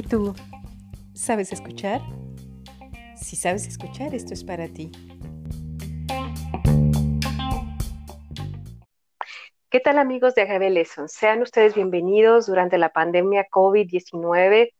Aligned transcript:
¿Y 0.00 0.02
tú? 0.02 0.34
¿Sabes 1.12 1.52
escuchar? 1.52 2.00
Si 3.16 3.36
sabes 3.36 3.66
escuchar, 3.66 4.14
esto 4.14 4.32
es 4.32 4.42
para 4.42 4.66
ti. 4.66 4.90
¿Qué 9.68 9.78
tal 9.78 9.98
amigos 9.98 10.34
de 10.34 10.40
Agave 10.40 10.70
Lesson? 10.70 11.10
Sean 11.10 11.42
ustedes 11.42 11.74
bienvenidos 11.74 12.46
durante 12.46 12.78
la 12.78 12.88
pandemia 12.88 13.46
COVID-19, 13.50 14.72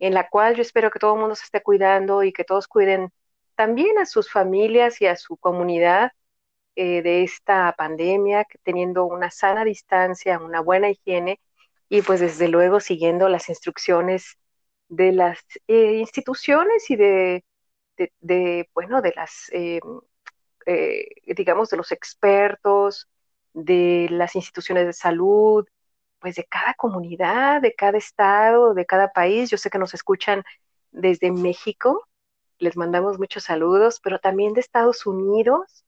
en 0.00 0.12
la 0.12 0.28
cual 0.28 0.54
yo 0.54 0.60
espero 0.60 0.90
que 0.90 0.98
todo 0.98 1.14
el 1.14 1.20
mundo 1.20 1.34
se 1.34 1.44
esté 1.44 1.62
cuidando 1.62 2.22
y 2.22 2.34
que 2.34 2.44
todos 2.44 2.68
cuiden 2.68 3.10
también 3.54 3.96
a 3.96 4.04
sus 4.04 4.30
familias 4.30 5.00
y 5.00 5.06
a 5.06 5.16
su 5.16 5.38
comunidad 5.38 6.12
eh, 6.76 7.00
de 7.00 7.22
esta 7.22 7.74
pandemia, 7.78 8.46
teniendo 8.64 9.06
una 9.06 9.30
sana 9.30 9.64
distancia, 9.64 10.38
una 10.38 10.60
buena 10.60 10.90
higiene 10.90 11.40
y 11.88 12.02
pues 12.02 12.20
desde 12.20 12.48
luego 12.48 12.80
siguiendo 12.80 13.30
las 13.30 13.48
instrucciones 13.48 14.36
de 14.88 15.12
las 15.12 15.38
eh, 15.66 15.94
instituciones 15.98 16.90
y 16.90 16.96
de, 16.96 17.44
bueno, 18.74 19.02
de 19.02 19.12
las, 19.14 19.50
eh, 19.52 19.80
eh, 20.66 21.06
digamos, 21.34 21.70
de 21.70 21.76
los 21.76 21.92
expertos, 21.92 23.08
de 23.52 24.08
las 24.10 24.34
instituciones 24.36 24.86
de 24.86 24.92
salud, 24.92 25.66
pues 26.18 26.36
de 26.36 26.44
cada 26.44 26.74
comunidad, 26.74 27.62
de 27.62 27.74
cada 27.74 27.98
estado, 27.98 28.74
de 28.74 28.86
cada 28.86 29.12
país. 29.12 29.50
Yo 29.50 29.56
sé 29.58 29.70
que 29.70 29.78
nos 29.78 29.94
escuchan 29.94 30.42
desde 30.90 31.30
México, 31.30 32.06
les 32.58 32.76
mandamos 32.76 33.18
muchos 33.18 33.44
saludos, 33.44 34.00
pero 34.02 34.18
también 34.18 34.54
de 34.54 34.60
Estados 34.60 35.06
Unidos. 35.06 35.84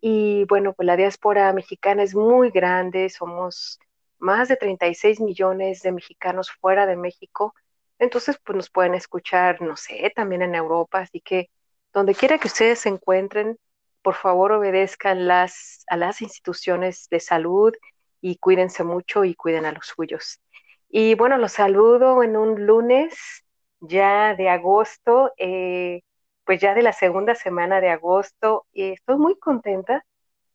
Y 0.00 0.44
bueno, 0.46 0.72
pues 0.74 0.86
la 0.86 0.96
diáspora 0.96 1.52
mexicana 1.52 2.02
es 2.02 2.14
muy 2.14 2.50
grande, 2.50 3.10
somos 3.10 3.80
más 4.18 4.48
de 4.48 4.56
36 4.56 5.20
millones 5.20 5.82
de 5.82 5.92
mexicanos 5.92 6.50
fuera 6.52 6.86
de 6.86 6.96
México 6.96 7.54
entonces, 7.98 8.38
pues 8.44 8.56
nos 8.56 8.70
pueden 8.70 8.94
escuchar, 8.94 9.62
no 9.62 9.76
sé, 9.76 10.12
también 10.14 10.42
en 10.42 10.54
Europa, 10.54 11.00
así 11.00 11.20
que 11.20 11.50
donde 11.92 12.14
quiera 12.14 12.38
que 12.38 12.48
ustedes 12.48 12.80
se 12.80 12.90
encuentren, 12.90 13.58
por 14.02 14.14
favor 14.14 14.52
obedezcan 14.52 15.26
las, 15.26 15.84
a 15.88 15.96
las 15.96 16.20
instituciones 16.22 17.08
de 17.10 17.20
salud 17.20 17.74
y 18.20 18.36
cuídense 18.38 18.84
mucho 18.84 19.24
y 19.24 19.34
cuiden 19.34 19.66
a 19.66 19.72
los 19.72 19.86
suyos. 19.86 20.40
Y 20.88 21.14
bueno, 21.14 21.38
los 21.38 21.52
saludo 21.52 22.22
en 22.22 22.36
un 22.36 22.66
lunes 22.66 23.44
ya 23.80 24.34
de 24.34 24.48
agosto, 24.48 25.32
eh, 25.38 26.02
pues 26.44 26.60
ya 26.60 26.74
de 26.74 26.82
la 26.82 26.92
segunda 26.92 27.34
semana 27.34 27.80
de 27.80 27.90
agosto. 27.90 28.66
Estoy 28.72 29.16
muy 29.16 29.38
contenta 29.38 30.04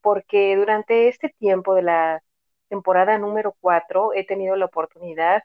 porque 0.02 0.56
durante 0.56 1.08
este 1.10 1.30
tiempo 1.30 1.76
de 1.76 1.84
la 1.84 2.24
temporada 2.70 3.18
número 3.18 3.56
4 3.60 4.14
he 4.14 4.26
tenido 4.26 4.56
la 4.56 4.66
oportunidad 4.66 5.44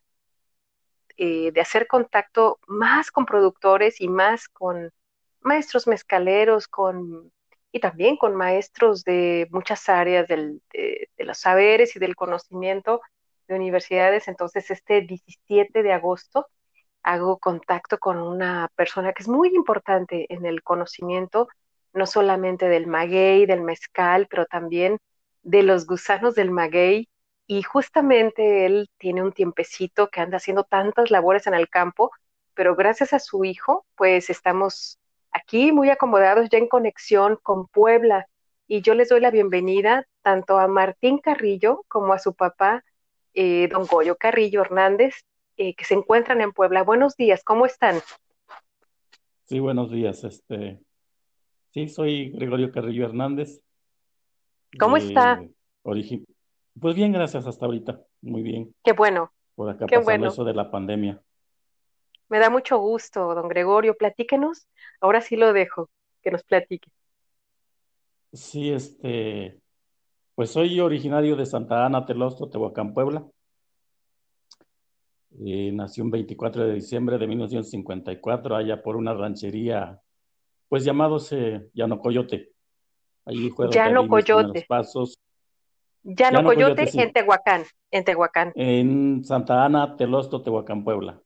eh, 1.17 1.50
de 1.53 1.61
hacer 1.61 1.86
contacto 1.86 2.59
más 2.67 3.11
con 3.11 3.27
productores 3.27 4.00
y 4.00 4.09
más 4.09 4.48
con 4.48 4.92
maestros 5.41 5.86
mezcaleros, 5.86 6.69
con, 6.69 7.33
y 7.72 7.81
también 7.81 8.17
con 8.17 8.34
maestros 8.36 9.05
de 9.05 9.48
muchas 9.50 9.89
áreas 9.89 10.28
de, 10.28 10.59
los 11.19 11.39
saberes 11.39 11.97
y 11.97 11.98
del 11.98 12.17
conocimiento 12.17 13.00
de 13.48 13.55
universidades. 13.56 14.28
Entonces, 14.28 14.70
este 14.70 15.03
17 15.03 15.83
de 15.83 15.92
agosto 15.92 16.48
hago 17.03 17.39
contacto 17.39 17.98
con 17.98 18.19
una 18.19 18.69
persona 18.77 19.12
que 19.12 19.22
es 19.22 19.28
muy 19.28 19.48
importante 19.55 20.27
en 20.33 20.44
el 20.47 20.62
conocimiento, 20.62 21.48
no 21.92 22.06
solamente 22.06 22.69
del 22.69 22.87
maguey, 22.87 23.47
del 23.47 23.62
mezcal, 23.62 24.27
pero 24.28 24.47
también 24.47 24.98
de 25.42 25.62
los 25.62 25.87
gusanos 25.87 26.34
del 26.34 26.50
maguey 26.50 27.09
y 27.47 27.63
justamente 27.63 28.67
él 28.67 28.91
tiene 28.99 29.23
un 29.23 29.33
tiempecito 29.33 30.09
que 30.09 30.21
anda 30.21 30.39
haciendo 30.39 30.65
tantas 30.65 31.11
labores 31.11 31.47
en 31.47 31.55
el 31.55 31.69
campo, 31.69 32.11
pero 32.55 32.75
gracias 32.75 33.12
a 33.12 33.19
su 33.19 33.45
hijo, 33.45 33.87
pues 33.97 34.31
estamos 34.31 34.99
aquí 35.31 35.71
muy 35.71 35.91
acomodados 35.91 36.49
ya 36.51 36.59
en 36.59 36.69
conexión 36.69 37.39
con 37.43 37.69
Puebla. 37.69 38.27
Y 38.67 38.81
yo 38.81 38.95
les 38.95 39.11
doy 39.11 39.21
la 39.21 39.31
bienvenida 39.31 40.06
tanto 40.23 40.59
a 40.59 40.67
Martín 40.67 41.19
Carrillo 41.19 41.85
como 41.87 42.12
a 42.12 42.19
su 42.19 42.35
papá, 42.35 42.83
eh, 43.35 43.69
don 43.69 43.87
Goyo 43.87 44.17
Carrillo 44.17 44.62
Hernández, 44.62 45.15
eh, 45.56 45.75
que 45.75 45.85
se 45.85 45.95
encuentran 45.95 46.41
en 46.41 46.53
Puebla. 46.53 46.83
Buenos 46.83 47.17
días, 47.17 47.45
¿cómo 47.45 47.65
están? 47.65 48.01
Sí, 49.45 49.61
buenos 49.61 49.93
días. 49.93 50.25
Este, 50.25 50.81
sí, 51.73 51.89
soy 51.89 52.31
Gregorio 52.31 52.73
Carrillo 52.73 53.05
Hernández. 53.05 53.61
¿Cómo 54.79 54.97
está? 54.97 55.41
Pues 56.81 56.94
bien, 56.94 57.12
gracias 57.12 57.47
hasta 57.47 57.64
ahorita. 57.64 58.00
Muy 58.22 58.42
bien. 58.42 58.75
Qué 58.84 58.92
bueno. 58.92 59.32
Por 59.54 59.70
acá 59.70 59.87
Qué 59.87 59.97
pasando 59.97 60.28
eso 60.28 60.44
de 60.44 60.54
la 60.54 60.70
pandemia. 60.70 61.20
Me 62.28 62.38
da 62.38 62.50
mucho 62.50 62.78
gusto, 62.78 63.34
don 63.34 63.48
Gregorio. 63.48 63.97
Platíquenos. 63.97 64.66
Ahora 65.00 65.20
sí 65.20 65.37
lo 65.37 65.53
dejo, 65.53 65.88
que 66.22 66.31
nos 66.31 66.42
platique. 66.42 66.91
Sí, 68.32 68.70
este, 68.70 69.59
pues 70.34 70.50
soy 70.50 70.78
originario 70.81 71.37
de 71.37 71.47
Santa 71.47 71.87
Ana, 71.87 72.04
Telosto, 72.04 72.50
Tehuacán, 72.50 72.93
Puebla. 72.93 73.25
Eh, 75.44 75.70
nací 75.72 76.00
un 76.00 76.10
24 76.10 76.66
de 76.66 76.75
diciembre 76.75 77.19
de 77.19 77.26
1954, 77.26 78.56
allá 78.56 78.82
por 78.82 78.97
una 78.97 79.14
ranchería, 79.14 80.00
pues 80.69 80.84
llamándose 80.84 81.70
Llano 81.72 81.98
Coyote. 82.00 82.53
Allí 83.25 83.50
fue 83.50 83.69
Llano 83.70 84.08
Coyote. 84.08 84.60
Los 84.60 84.64
pasos 84.64 85.19
Llano, 86.09 86.44
Coyote, 86.44 86.89
en 86.94 87.12
Tehuacán, 87.12 87.65
en 87.91 88.05
Tehuacán. 88.05 88.53
En 88.55 89.25
Santa 89.25 89.65
Ana, 89.65 89.97
Telosto, 89.97 90.41
Tehuacán, 90.41 90.84
Puebla. 90.84 91.21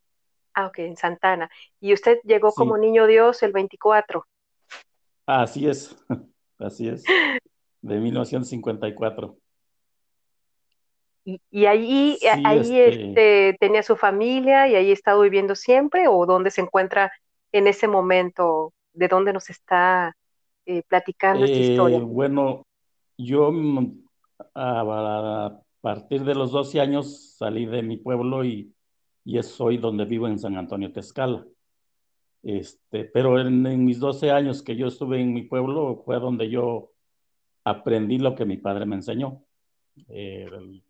Ah, 0.54 0.66
ok, 0.68 0.78
en 0.78 0.96
Santa 0.96 1.34
Ana. 1.34 1.50
¿Y 1.80 1.92
usted 1.92 2.18
llegó 2.24 2.50
como 2.52 2.78
niño 2.78 3.06
Dios 3.06 3.42
el 3.42 3.52
24? 3.52 4.24
Así 5.26 5.68
es, 5.68 5.94
así 6.58 6.88
es, 6.88 7.04
de 7.82 8.00
1954. 8.00 9.36
¿Y, 11.26 11.42
y 11.50 11.66
ahí, 11.66 12.18
ahí 12.42 12.60
este... 12.80 13.08
este... 13.08 13.56
tenía 13.60 13.82
su 13.82 13.96
familia 13.96 14.66
y 14.66 14.76
ahí 14.76 14.92
estado 14.92 15.20
viviendo 15.20 15.54
siempre 15.56 16.08
o 16.08 16.24
dónde 16.24 16.50
se 16.50 16.62
encuentra 16.62 17.12
en 17.52 17.66
ese 17.66 17.86
momento? 17.86 18.72
¿De 18.94 19.08
dónde 19.08 19.34
nos 19.34 19.50
está 19.50 20.16
eh, 20.64 20.82
platicando 20.88 21.44
esta 21.44 21.58
historia? 21.58 21.98
Eh, 21.98 22.00
bueno, 22.00 22.66
yo 23.18 23.52
a, 24.54 25.60
partir 25.80 26.24
de 26.24 26.34
los 26.34 26.52
12 26.52 26.80
años 26.80 27.36
salí 27.38 27.64
de 27.66 27.82
mi 27.82 27.96
pueblo 27.96 28.44
y, 28.44 28.74
y 29.24 29.38
es 29.38 29.60
hoy 29.60 29.78
donde 29.78 30.04
vivo 30.04 30.28
en 30.28 30.38
San 30.38 30.56
Antonio 30.56 30.92
Tescala. 30.92 31.46
Este, 32.42 33.04
pero 33.04 33.38
en, 33.40 33.84
mis 33.84 33.98
12 33.98 34.30
años 34.30 34.62
que 34.62 34.76
yo 34.76 34.86
estuve 34.86 35.20
en 35.20 35.34
mi 35.34 35.42
pueblo 35.42 36.02
fue 36.04 36.18
donde 36.18 36.48
yo 36.48 36.92
aprendí 37.64 38.18
lo 38.18 38.34
que 38.34 38.44
mi 38.44 38.56
padre 38.56 38.86
me 38.86 38.96
enseñó. 38.96 39.42
el, 40.08 40.82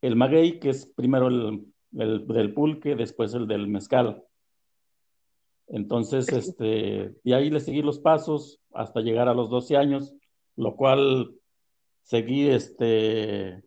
el, 0.00 0.16
maguey, 0.16 0.58
que 0.58 0.70
es 0.70 0.86
primero 0.86 1.28
el, 1.28 1.66
el, 1.96 2.26
del 2.26 2.54
pulque, 2.54 2.96
después 2.96 3.34
el 3.34 3.46
del 3.46 3.68
mezcal. 3.68 4.24
Entonces, 5.68 6.28
este, 6.32 7.14
y 7.22 7.32
ahí 7.32 7.50
le 7.50 7.60
seguí 7.60 7.82
los 7.82 7.98
pasos 7.98 8.60
hasta 8.72 9.00
llegar 9.00 9.28
a 9.28 9.34
los 9.34 9.50
12 9.50 9.76
años, 9.76 10.14
lo 10.56 10.76
cual 10.76 11.34
seguí 12.08 12.48
este, 12.48 13.62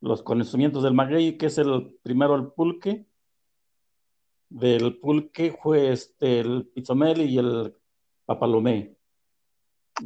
los 0.00 0.22
conocimientos 0.22 0.82
del 0.82 0.94
maguey, 0.94 1.36
que 1.36 1.46
es 1.46 1.58
el 1.58 1.94
primero 2.02 2.34
el 2.34 2.46
pulque. 2.52 3.04
Del 4.48 4.98
pulque 4.98 5.56
fue 5.62 5.92
este, 5.92 6.40
el 6.40 6.66
pizomel 6.74 7.20
y 7.20 7.36
el 7.36 7.76
papalomé. 8.24 8.96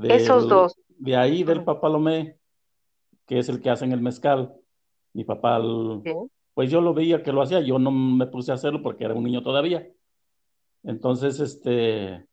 Esos 0.03 0.49
dos. 0.49 0.77
De 0.89 1.17
ahí 1.17 1.45
del 1.45 1.63
papalomé, 1.63 2.39
que 3.25 3.39
es 3.39 3.49
el 3.49 3.61
que 3.61 3.71
hacen 3.71 3.93
el 3.93 4.01
mezcal. 4.01 4.53
Mi 5.13 5.23
papá, 5.23 5.63
pues 6.55 6.73
yo 6.73 6.81
lo 6.81 6.93
veía 6.93 7.23
que 7.23 7.33
lo 7.33 7.41
hacía, 7.41 7.61
yo 7.61 7.79
no 7.79 7.93
me 7.93 8.27
puse 8.27 8.51
a 8.51 8.57
hacerlo 8.57 8.83
porque 8.83 9.05
era 9.05 9.15
un 9.15 9.23
niño 9.23 9.45
todavía. 9.45 9.89
Entonces, 10.83 11.39
este, 11.39 12.27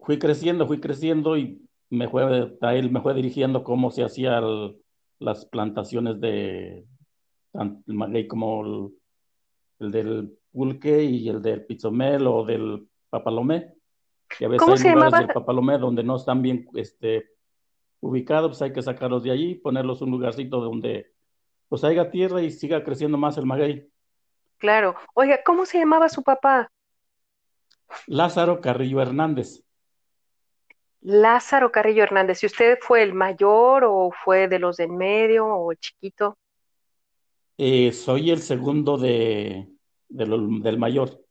fui 0.00 0.18
creciendo, 0.18 0.66
fui 0.66 0.80
creciendo 0.80 1.38
y 1.38 1.67
me 1.90 2.08
fue, 2.08 2.56
él 2.60 2.90
me 2.90 3.00
fue 3.00 3.14
dirigiendo 3.14 3.64
cómo 3.64 3.90
se 3.90 4.04
hacían 4.04 4.76
las 5.18 5.46
plantaciones 5.46 6.20
de 6.20 6.86
tanto 7.52 7.82
el 7.86 7.94
maguey 7.94 8.28
como 8.28 8.92
el, 9.78 9.90
del 9.90 10.38
pulque 10.52 11.02
y 11.02 11.28
el 11.28 11.42
del 11.42 11.64
pizomel 11.64 12.26
o 12.26 12.44
del 12.44 12.88
papalomé. 13.10 13.74
Y 14.38 14.44
a 14.44 14.48
veces 14.48 14.60
¿Cómo 14.60 14.74
hay 14.74 14.78
se 14.78 14.92
lugares 14.92 15.18
del 15.18 15.28
papalomé 15.28 15.78
donde 15.78 16.02
no 16.02 16.16
están 16.16 16.42
bien 16.42 16.68
este, 16.74 17.30
ubicados, 18.00 18.50
pues 18.50 18.62
hay 18.62 18.72
que 18.72 18.82
sacarlos 18.82 19.22
de 19.22 19.30
allí, 19.30 19.54
ponerlos 19.54 20.02
en 20.02 20.08
un 20.08 20.12
lugarcito 20.12 20.60
donde 20.60 21.12
pues 21.68 21.84
haya 21.84 22.10
tierra 22.10 22.42
y 22.42 22.50
siga 22.50 22.82
creciendo 22.82 23.18
más 23.18 23.36
el 23.38 23.46
maguey. 23.46 23.90
Claro. 24.58 24.96
Oiga, 25.14 25.40
¿cómo 25.44 25.66
se 25.66 25.78
llamaba 25.78 26.08
su 26.08 26.22
papá? 26.22 26.70
Lázaro 28.06 28.60
Carrillo 28.60 29.00
Hernández. 29.00 29.64
Lázaro 31.00 31.70
Carrillo 31.70 32.02
Hernández, 32.02 32.42
¿y 32.42 32.46
usted 32.46 32.78
fue 32.80 33.02
el 33.02 33.14
mayor 33.14 33.84
o 33.84 34.10
fue 34.10 34.48
de 34.48 34.58
los 34.58 34.76
del 34.76 34.90
medio 34.90 35.46
o 35.46 35.72
chiquito? 35.74 36.36
Eh, 37.56 37.92
soy 37.92 38.30
el 38.30 38.40
segundo 38.40 38.98
de, 38.98 39.68
del 40.08 40.78
mayor. 40.78 41.24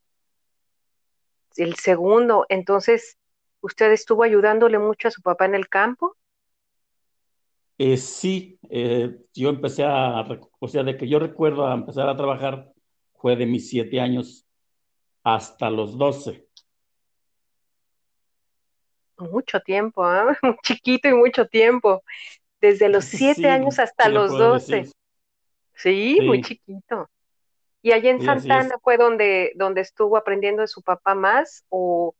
El 1.56 1.76
segundo, 1.76 2.46
entonces, 2.50 3.18
¿usted 3.62 3.92
estuvo 3.92 4.24
ayudándole 4.24 4.78
mucho 4.78 5.08
a 5.08 5.12
su 5.12 5.22
papá 5.22 5.46
en 5.46 5.56
el 5.56 5.68
campo? 5.68 6.16
Eh, 7.78 7.98
sí, 7.98 8.60
eh, 8.70 9.16
yo 9.34 9.50
empecé 9.50 9.84
a, 9.84 10.26
o 10.60 10.68
sea, 10.68 10.84
de 10.84 10.98
que 10.98 11.08
yo 11.08 11.20
recuerdo 11.20 11.68
a 11.68 11.74
empezar 11.74 12.10
a 12.10 12.18
trabajar 12.18 12.72
fue 13.16 13.36
de 13.36 13.46
mis 13.46 13.70
siete 13.70 14.00
años 14.00 14.46
hasta 15.24 15.70
los 15.70 15.98
doce. 15.98 16.47
Mucho 19.18 19.60
tiempo, 19.62 20.04
¿ah? 20.04 20.38
chiquito 20.64 21.08
y 21.08 21.14
mucho 21.14 21.48
tiempo. 21.48 22.04
Desde 22.62 22.90
los 22.90 23.06
siete 23.06 23.50
años 23.50 23.80
hasta 23.80 24.10
los 24.10 24.38
doce. 24.38 24.90
Sí, 25.74 26.20
muy 26.22 26.42
chiquito. 26.42 27.10
¿Y 27.82 27.92
allí 27.92 28.10
en 28.10 28.22
Santana 28.22 28.76
fue 28.82 28.98
donde, 28.98 29.54
donde 29.56 29.82
estuvo 29.82 30.18
aprendiendo 30.18 30.62
de 30.62 30.68
su 30.68 30.82
papá 30.82 31.16
más 31.16 31.64
o, 31.70 32.16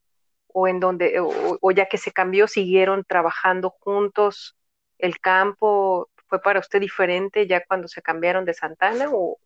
o 0.48 0.68
en 0.68 0.80
donde, 0.80 1.20
o, 1.20 1.72
ya 1.72 1.88
que 1.88 1.98
se 1.98 2.12
cambió, 2.12 2.48
siguieron 2.48 3.04
trabajando 3.04 3.72
juntos? 3.72 4.56
¿El 4.98 5.20
campo 5.20 6.10
fue 6.28 6.42
para 6.42 6.60
usted 6.60 6.80
diferente 6.80 7.48
ya 7.48 7.64
cuando 7.66 7.88
se 7.88 8.02
cambiaron 8.02 8.46
de 8.46 8.54
Santana 8.54 9.10
o, 9.12 9.40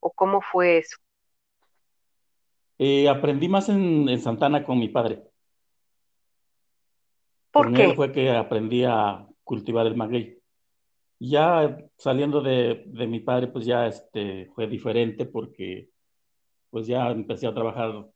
o 0.00 0.10
cómo 0.12 0.40
fue 0.40 0.78
eso? 0.78 0.98
Eh, 2.78 3.08
aprendí 3.08 3.48
más 3.48 3.68
en, 3.68 4.18
Santana 4.20 4.64
con 4.64 4.78
mi 4.78 4.88
padre. 4.88 5.22
¿Por 7.56 7.72
qué? 7.72 7.94
fue 7.94 8.12
que 8.12 8.30
aprendí 8.30 8.84
a 8.84 9.26
cultivar 9.42 9.86
el 9.86 9.96
maguey. 9.96 10.38
Ya 11.18 11.78
saliendo 11.96 12.42
de, 12.42 12.84
mi 13.08 13.20
padre, 13.20 13.48
pues 13.48 13.64
ya 13.64 13.86
este, 13.86 14.50
fue 14.54 14.66
diferente 14.66 15.24
porque 15.24 15.88
pues 16.68 16.86
ya 16.86 17.10
empecé 17.10 17.46
a 17.46 17.54
trabajar 17.54 18.06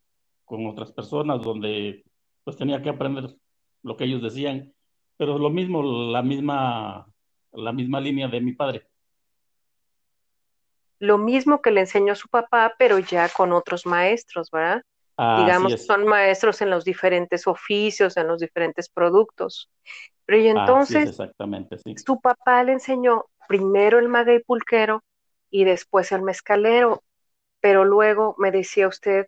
con 0.44 0.66
otras 0.66 0.92
personas 0.92 1.40
donde 1.40 2.04
pues 2.44 2.56
tenía 2.56 2.82
que 2.82 2.90
aprender 2.90 3.34
lo 3.82 3.96
que 3.96 4.04
ellos 4.04 4.20
decían, 4.20 4.74
pero 5.16 5.38
lo 5.38 5.48
mismo, 5.48 5.82
la 5.82 6.22
misma, 6.22 7.06
la 7.52 7.72
misma 7.72 8.00
línea 8.00 8.28
de 8.28 8.40
mi 8.40 8.52
padre. 8.52 8.86
Lo 10.98 11.16
mismo 11.16 11.62
que 11.62 11.70
le 11.70 11.80
enseñó 11.80 12.14
su 12.14 12.28
papá, 12.28 12.74
pero 12.78 12.98
ya 12.98 13.30
con 13.30 13.52
otros 13.52 13.86
maestros, 13.86 14.50
¿verdad? 14.50 14.82
Digamos, 15.38 15.84
son 15.84 16.06
maestros 16.06 16.62
en 16.62 16.70
los 16.70 16.84
diferentes 16.84 17.46
oficios, 17.46 18.16
en 18.16 18.26
los 18.26 18.40
diferentes 18.40 18.88
productos. 18.88 19.70
Pero 20.24 20.38
y 20.38 20.48
entonces, 20.48 21.10
exactamente, 21.10 21.76
sí. 21.78 21.94
su 21.96 22.20
papá 22.20 22.64
le 22.64 22.72
enseñó 22.72 23.26
primero 23.48 23.98
el 23.98 24.08
maguey 24.08 24.40
pulquero 24.40 25.02
y 25.50 25.64
después 25.64 26.12
el 26.12 26.22
mezcalero, 26.22 27.02
pero 27.60 27.84
luego 27.84 28.34
me 28.38 28.50
decía 28.50 28.88
usted, 28.88 29.26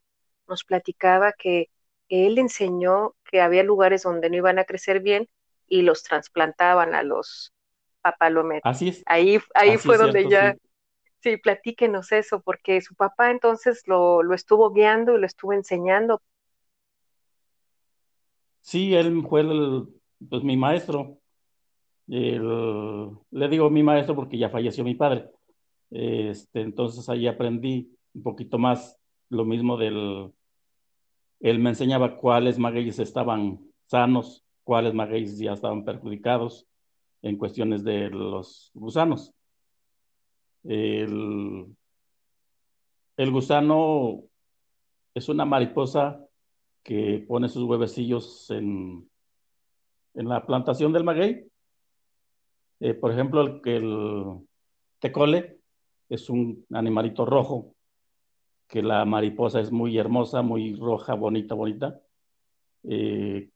nos 0.48 0.64
platicaba 0.64 1.32
que 1.32 1.68
él 2.08 2.38
enseñó 2.38 3.14
que 3.30 3.40
había 3.40 3.62
lugares 3.62 4.02
donde 4.02 4.30
no 4.30 4.36
iban 4.36 4.58
a 4.58 4.64
crecer 4.64 5.00
bien 5.00 5.28
y 5.66 5.82
los 5.82 6.02
trasplantaban 6.02 6.94
a 6.94 7.02
los 7.02 7.52
papalometes. 8.00 8.62
Así 8.64 8.88
es. 8.88 9.02
Ahí, 9.06 9.40
ahí 9.54 9.76
fue 9.76 9.98
donde 9.98 10.28
ya, 10.28 10.52
Sí, 10.52 10.58
platíquenos 11.42 12.12
eso, 12.12 12.40
porque 12.40 12.80
su 12.80 12.94
papá 12.94 13.30
entonces 13.30 13.82
lo, 13.86 14.22
estuvo 14.34 14.70
guiando 14.72 15.16
y 15.16 15.20
lo 15.20 15.26
estuvo 15.26 15.52
enseñando. 15.52 16.20
Sí, 18.60 18.94
él 18.94 19.22
fue 19.28 19.40
el, 19.40 19.88
pues, 20.28 20.42
mi 20.42 20.56
maestro. 20.56 21.19
le 22.06 23.48
digo 23.48 23.70
mi 23.70 23.82
maestro 23.82 24.14
porque 24.14 24.38
ya 24.38 24.50
falleció 24.50 24.84
mi 24.84 24.94
padre. 24.94 25.30
Este, 25.90 26.62
entonces 26.62 27.08
ahí 27.08 27.26
aprendí 27.26 27.96
un 28.14 28.22
poquito 28.22 28.58
más 28.58 28.98
lo 29.28 29.44
mismo 29.44 29.76
del... 29.76 30.32
Él 31.40 31.58
me 31.58 31.70
enseñaba 31.70 32.16
cuáles 32.16 32.58
magueyes 32.58 32.98
estaban 32.98 33.60
sanos, 33.86 34.44
cuáles 34.62 34.94
magueyes 34.94 35.38
ya 35.38 35.52
estaban 35.52 35.84
perjudicados 35.84 36.66
en 37.20 37.36
cuestiones 37.36 37.82
de 37.84 38.10
los 38.10 38.70
gusanos. 38.75 39.34
El, 40.64 41.75
gusano 43.31 44.23
es 45.14 45.29
una 45.29 45.44
mariposa 45.44 46.25
que 46.82 47.25
pone 47.26 47.49
sus 47.49 47.64
huevecillos 47.64 48.50
en, 48.50 49.09
en 50.14 50.29
la 50.29 50.44
plantación 50.44 50.93
del 50.93 51.05
maguey. 51.05 51.47
Eh, 52.81 52.94
por 52.94 53.12
ejemplo, 53.12 53.43
el, 53.43 53.61
el 53.64 54.38
tecole 54.99 55.59
es 56.09 56.29
un 56.29 56.67
animalito 56.73 57.25
rojo, 57.25 57.75
que 58.67 58.82
la 58.82 59.05
mariposa 59.05 59.61
es 59.61 59.70
muy 59.70 59.99
hermosa, 59.99 60.43
muy 60.43 60.75
roja, 60.75 61.14
bonita, 61.14 61.55
bonita. 61.55 62.00
Eh, 62.85 63.50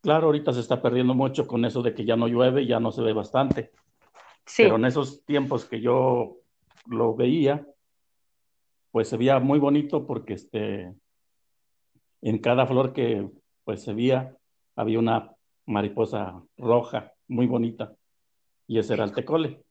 claro, 0.00 0.26
ahorita 0.26 0.52
se 0.52 0.60
está 0.60 0.80
perdiendo 0.82 1.14
mucho 1.14 1.46
con 1.46 1.64
eso 1.64 1.82
de 1.82 1.94
que 1.94 2.04
ya 2.04 2.16
no 2.16 2.28
llueve, 2.28 2.66
ya 2.66 2.80
no 2.80 2.92
se 2.92 3.02
ve 3.02 3.12
bastante. 3.12 3.72
Pero 4.56 4.76
en 4.76 4.84
esos 4.84 5.24
tiempos 5.24 5.64
que 5.64 5.80
yo 5.80 6.38
lo 6.86 7.14
veía, 7.14 7.66
pues 8.90 9.08
se 9.08 9.16
veía 9.16 9.38
muy 9.40 9.58
bonito 9.58 10.06
porque 10.06 10.34
este, 10.34 10.94
en 12.22 12.38
cada 12.38 12.66
flor 12.66 12.92
que 12.92 13.28
pues 13.64 13.82
se 13.82 13.92
veía 13.92 14.36
había 14.76 14.98
una 14.98 15.34
mariposa 15.66 16.42
roja 16.56 17.12
muy 17.28 17.46
bonita 17.46 17.94
y 18.66 18.78
ese 18.78 18.94
era 18.94 19.04
el 19.04 19.12
tecole. 19.12 19.62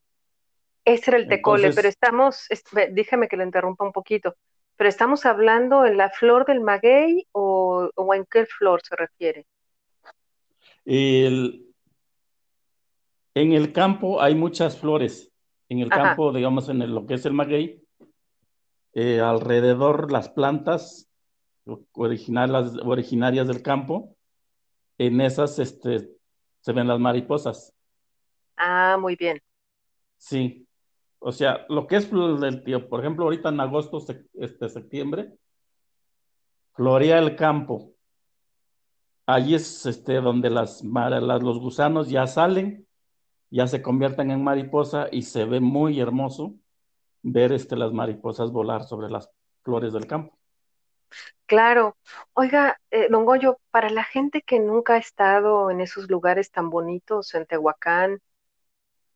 Ese 0.86 1.12
era 1.12 1.18
el 1.18 1.27
tecole, 1.27 1.71
pero 1.74 1.88
estamos, 1.88 2.48
déjame 2.92 3.27
que 3.27 3.38
lo 3.38 3.44
interrumpa 3.44 3.86
un 3.86 3.94
poquito, 3.94 4.36
pero 4.75 4.89
estamos 4.89 5.25
hablando 5.25 5.86
en 5.86 5.98
la 5.98 6.10
flor 6.10 6.45
del 6.45 6.60
maguey 6.60 7.25
o, 7.31 7.89
o 7.95 8.13
en 8.13 8.25
qué 8.25 8.45
flor 8.45 8.81
se 8.83 8.95
refiere. 8.95 9.45
El, 10.83 11.74
en 13.33 13.54
el 13.54 13.71
campo 13.71 14.21
hay 14.21 14.36
muchas 14.36 14.77
flores 14.77 15.33
en 15.69 15.80
el 15.80 15.89
campo, 15.89 16.31
digamos, 16.31 16.69
en 16.69 16.94
lo 16.94 17.06
que 17.06 17.15
es 17.15 17.25
el 17.25 17.33
maguey, 17.33 17.81
eh, 18.94 19.19
alrededor 19.19 20.12
las 20.12 20.30
plantas 20.30 21.10
originales, 21.94 22.74
originarias 22.83 23.48
del 23.48 23.62
campo, 23.62 24.15
en 24.98 25.21
esas 25.21 25.57
este, 25.60 26.10
se 26.62 26.74
ven 26.74 26.88
las 26.88 27.00
mariposas. 27.00 27.74
Ah, 28.58 28.98
muy 29.00 29.15
bien. 29.15 29.41
Sí. 30.17 30.67
O 31.20 31.32
sea, 31.32 31.65
lo 31.70 31.88
que 31.88 31.96
es 31.96 32.12
del 32.12 32.63
tío, 32.63 32.88
por 32.89 33.00
ejemplo, 33.00 33.24
ahorita 33.24 33.50
en 33.50 33.60
agosto, 33.62 34.03
este, 34.34 34.70
septiembre, 34.70 35.34
florea 36.74 37.20
el 37.20 37.36
campo. 37.36 37.93
Allí 39.25 39.55
es 39.55 39.86
este, 39.86 40.15
donde 40.15 40.50
las, 40.50 40.84
las, 40.84 41.41
los 41.41 41.60
gusanos 41.60 42.10
ya 42.10 42.27
salen 42.27 42.86
ya 43.53 43.67
se 43.67 43.83
convierten 43.83 44.31
en 44.31 44.43
mariposa 44.43 45.10
y 45.12 45.22
se 45.22 45.45
ve 45.45 45.60
muy 45.60 46.00
hermoso 46.00 46.55
ver 47.22 47.51
este, 47.51 47.75
las 47.75 47.93
mariposas 47.93 48.51
volar 48.51 48.83
sobre 48.83 49.12
las 49.12 49.29
flores 49.62 49.93
del 49.93 50.07
campo. 50.07 50.36
Claro. 51.45 51.95
Oiga, 52.33 52.81
eh, 52.89 53.10
don 53.12 53.25
Goyo, 53.25 53.60
para 53.69 53.91
la 53.91 54.03
gente 54.03 54.41
que 54.41 54.60
nunca 54.60 54.95
ha 54.95 54.98
estado 54.98 55.69
en 55.69 55.81
esos 55.81 56.10
lugares 56.10 56.50
tan 56.50 56.72
bonitos, 56.72 57.36
en 57.36 57.45
Tehuacán, 57.45 58.22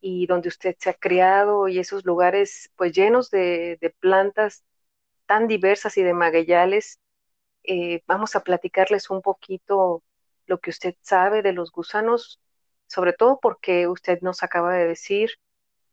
y 0.00 0.28
donde 0.28 0.50
usted 0.50 0.76
se 0.78 0.90
ha 0.90 0.94
criado, 0.94 1.66
y 1.66 1.80
esos 1.80 2.04
lugares 2.04 2.70
pues 2.76 2.92
llenos 2.92 3.30
de, 3.30 3.92
plantas 3.98 4.62
tan 5.26 5.48
diversas 5.48 5.98
y 5.98 6.04
de 6.04 6.14
magueyales, 6.14 7.00
eh, 7.64 8.02
vamos 8.06 8.36
a 8.36 8.44
platicarles 8.44 9.10
un 9.10 9.20
poquito 9.20 10.04
lo 10.46 10.58
que 10.60 10.70
usted 10.70 10.94
sabe 11.02 11.42
de 11.42 11.52
los 11.52 11.72
gusanos 11.72 12.40
sobre 12.88 13.14
todo 13.14 13.40
porque 13.42 13.88
usted 13.88 14.20
nos 14.22 14.42
acaba 14.44 14.74
de 14.74 14.88
decir 14.88 15.30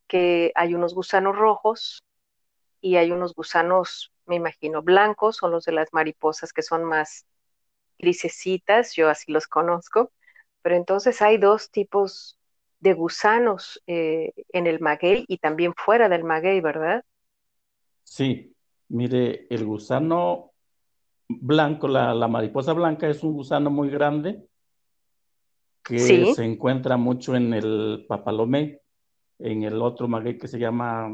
que 0.07 0.51
hay 0.55 0.75
unos 0.75 0.95
gusanos 0.95 1.35
rojos 1.37 2.03
y 2.81 2.97
hay 2.97 3.11
unos 3.11 3.33
gusanos, 3.35 4.13
me 4.25 4.35
imagino, 4.35 4.81
blancos, 4.83 5.37
son 5.37 5.51
los 5.51 5.65
de 5.65 5.73
las 5.73 5.93
mariposas 5.93 6.53
que 6.53 6.61
son 6.63 6.83
más 6.85 7.25
grisecitas, 7.99 8.95
yo 8.95 9.09
así 9.09 9.31
los 9.31 9.47
conozco, 9.47 10.11
pero 10.61 10.75
entonces 10.75 11.21
hay 11.21 11.37
dos 11.37 11.71
tipos 11.71 12.37
de 12.79 12.93
gusanos 12.93 13.81
eh, 13.87 14.33
en 14.53 14.67
el 14.67 14.79
maguey 14.79 15.25
y 15.27 15.37
también 15.39 15.73
fuera 15.75 16.09
del 16.09 16.23
maguey, 16.23 16.61
¿verdad? 16.61 17.03
Sí, 18.03 18.55
mire, 18.89 19.47
el 19.49 19.65
gusano 19.65 20.53
blanco, 21.29 21.87
la, 21.87 22.13
la 22.15 22.27
mariposa 22.27 22.73
blanca 22.73 23.09
es 23.09 23.23
un 23.23 23.33
gusano 23.33 23.69
muy 23.71 23.89
grande 23.89 24.47
que 25.85 25.99
se 26.33 26.43
encuentra 26.43 26.97
mucho 26.97 27.35
en 27.35 27.53
el 27.53 28.05
papalomé, 28.09 28.81
en 29.37 29.63
el 29.63 29.81
otro 29.81 30.07
maguey 30.07 30.37
que 30.37 30.47
se 30.47 30.57
llama, 30.57 31.07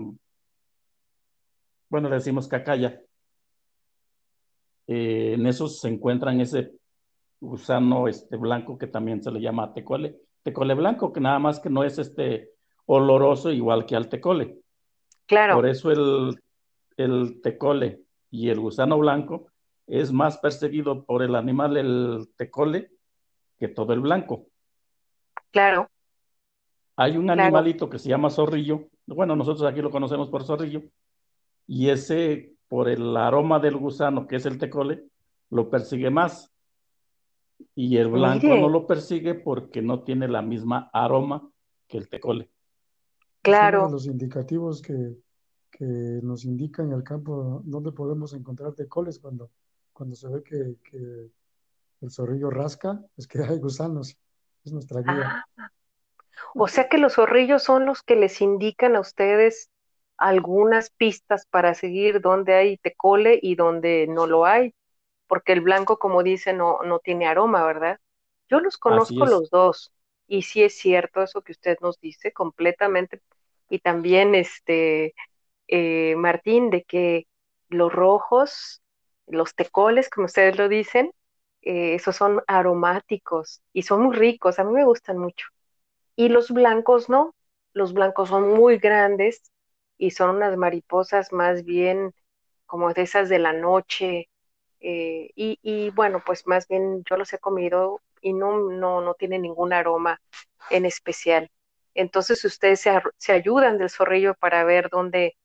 bueno, 1.90 2.08
le 2.08 2.16
decimos 2.16 2.48
cacaya. 2.48 3.02
Eh, 4.88 5.34
en 5.34 5.46
esos 5.46 5.82
se 5.82 5.90
encuentran 5.90 6.40
ese 6.40 6.72
gusano 7.42 8.08
este 8.08 8.38
blanco 8.38 8.78
que 8.78 8.88
también 8.88 9.22
se 9.22 9.32
le 9.32 9.42
llama 9.42 9.74
tecole, 9.74 10.22
tecole 10.42 10.74
blanco, 10.74 11.12
que 11.12 11.20
nada 11.20 11.38
más 11.38 11.60
que 11.60 11.70
no 11.70 11.84
es 11.84 11.98
este 11.98 12.52
oloroso 12.86 13.52
igual 13.52 13.86
que 13.86 13.98
al 13.98 14.08
tecole. 14.08 14.60
Claro. 15.26 15.56
Por 15.56 15.68
eso 15.68 15.92
el, 15.92 16.42
el 16.96 17.42
tecole 17.42 18.04
y 18.30 18.50
el 18.50 18.60
gusano 18.62 18.98
blanco, 18.98 19.48
es 19.86 20.14
más 20.14 20.38
perseguido 20.38 21.04
por 21.04 21.24
el 21.24 21.36
animal 21.36 21.76
el 21.76 22.30
tecole 22.38 22.92
que 23.60 23.68
todo 23.68 23.92
el 23.92 24.00
blanco. 24.00 24.48
Claro. 25.52 25.90
Hay 26.96 27.18
un 27.18 27.30
animalito 27.30 27.90
que 27.90 28.00
se 28.00 28.10
llama 28.10 28.30
zorrillo, 28.30 28.90
bueno, 29.08 29.36
nosotros 29.36 29.70
aquí 29.70 29.82
lo 29.82 29.92
conocemos 29.92 30.30
por 30.30 30.44
zorrillo, 30.44 30.84
y 31.68 31.90
ese, 31.90 32.56
por 32.68 32.90
el 32.90 33.16
aroma 33.16 33.60
del 33.60 33.78
gusano, 33.78 34.28
que 34.28 34.38
es 34.38 34.46
el 34.46 34.58
tecole, 34.58 35.06
lo 35.50 35.70
persigue 35.70 36.10
más. 36.10 36.52
Y 37.76 37.98
el 37.98 38.08
blanco 38.08 38.48
no 38.48 38.70
lo 38.70 38.88
persigue 38.88 39.36
porque 39.36 39.82
no 39.82 40.04
tiene 40.04 40.28
la 40.28 40.42
misma 40.42 40.90
aroma 40.94 41.50
que 41.88 41.98
el 41.98 42.10
tecole. 42.10 42.50
Claro. 43.42 43.90
los 43.90 44.06
indicativos 44.06 44.82
que, 44.82 45.16
que, 45.72 45.86
nos 46.22 46.46
indican 46.46 46.88
en 46.88 46.94
el 46.94 47.04
campo 47.04 47.62
dónde 47.64 47.92
podemos 47.92 48.34
encontrar 48.34 48.74
tecoles 48.74 49.18
cuando, 49.18 49.50
cuando 49.94 50.16
se 50.16 50.28
ve 50.28 50.44
que, 50.44 50.76
que 50.84 51.32
el 52.02 52.12
zorrillo 52.12 52.50
rasca, 52.50 53.04
es 53.18 53.28
que 53.28 53.42
hay 53.44 53.60
gusanos. 53.60 54.18
Es 54.64 54.72
nuestra 54.72 55.02
guía. 55.02 55.46
Ah. 55.58 55.70
O 56.56 56.68
sea 56.68 56.90
que 56.90 56.98
los 56.98 57.14
zorrillos 57.16 57.64
son 57.64 57.86
los 57.86 58.04
que 58.04 58.16
les 58.16 58.42
indican 58.42 58.96
a 58.96 59.00
ustedes 59.00 59.70
algunas 60.18 60.90
pistas 60.92 61.46
para 61.48 61.74
seguir 61.74 62.22
dónde 62.22 62.54
hay 62.54 62.78
tecole 62.78 63.40
y 63.42 63.56
dónde 63.56 64.06
no 64.08 64.28
lo 64.28 64.46
hay, 64.46 64.76
porque 65.28 65.54
el 65.54 65.62
blanco, 65.62 65.98
como 65.98 66.24
dice, 66.24 66.54
no, 66.54 66.80
no 66.84 67.00
tiene 67.00 67.28
aroma, 67.28 67.66
¿verdad? 67.66 68.00
Yo 68.50 68.60
los 68.60 68.78
conozco 68.78 69.26
los 69.26 69.50
dos 69.50 69.92
y 70.28 70.44
sí 70.44 70.64
es 70.64 70.78
cierto 70.78 71.24
eso 71.24 71.42
que 71.42 71.54
usted 71.54 71.78
nos 71.82 72.00
dice 72.00 72.34
completamente 72.34 73.22
y 73.70 73.80
también 73.80 74.36
este 74.36 75.16
eh, 75.68 76.16
Martín 76.18 76.70
de 76.70 76.84
que 76.84 77.28
los 77.70 77.92
rojos, 77.92 78.82
los 79.26 79.56
tecoles, 79.56 80.10
como 80.10 80.26
ustedes 80.26 80.58
lo 80.58 80.68
dicen, 80.68 81.12
eh, 81.62 81.96
esos 81.96 82.16
son 82.16 82.42
aromáticos 82.48 83.62
y 83.74 83.84
son 83.84 84.04
muy 84.04 84.16
ricos, 84.16 84.60
a 84.60 84.64
mí 84.64 84.74
me 84.74 84.86
gustan 84.86 85.18
mucho. 85.18 85.48
Y 86.16 86.30
los 86.30 86.52
blancos 86.52 87.10
no, 87.10 87.36
los 87.74 87.94
blancos 87.94 88.30
son 88.30 88.50
muy 88.50 88.78
grandes 88.78 89.52
y 89.98 90.12
son 90.12 90.36
unas 90.38 90.58
mariposas 90.58 91.32
más 91.34 91.64
bien 91.64 92.14
como 92.66 92.94
de 92.94 93.04
esas 93.04 93.30
de 93.30 93.40
la 93.40 93.54
noche. 93.54 94.30
Eh, 94.82 95.32
y, 95.36 95.90
bueno, 95.92 96.24
pues 96.26 96.48
más 96.48 96.68
bien 96.68 97.04
yo 97.10 97.18
los 97.18 97.34
he 97.34 97.40
comido 97.40 98.02
y 98.22 98.34
no, 98.34 98.70
no, 98.72 99.02
no 99.02 99.14
tienen 99.16 99.44
ningún 99.44 99.74
aroma 99.74 100.22
en 100.70 100.86
especial. 100.86 101.50
Entonces 101.94 102.44
ustedes 102.46 102.82
se, 102.82 102.92
se 103.18 103.34
ayudan 103.34 103.78
del 103.78 103.90
zorrillo 103.90 104.36
para 104.36 104.64
ver 104.64 104.90
dónde 104.90 105.38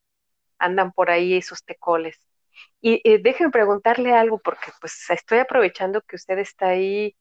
andan 0.59 0.93
por 0.93 1.11
ahí 1.11 1.35
esos 1.35 1.65
tecoles. 1.65 2.19
Y, 2.81 3.01
y 3.05 3.19
déjenme 3.19 3.51
preguntarle 3.51 4.13
algo, 4.13 4.39
porque 4.39 4.73
pues 4.81 5.09
estoy 5.11 5.39
aprovechando 5.39 6.01
que 6.03 6.17
usted 6.17 6.39
está 6.39 6.69
ahí 6.69 7.17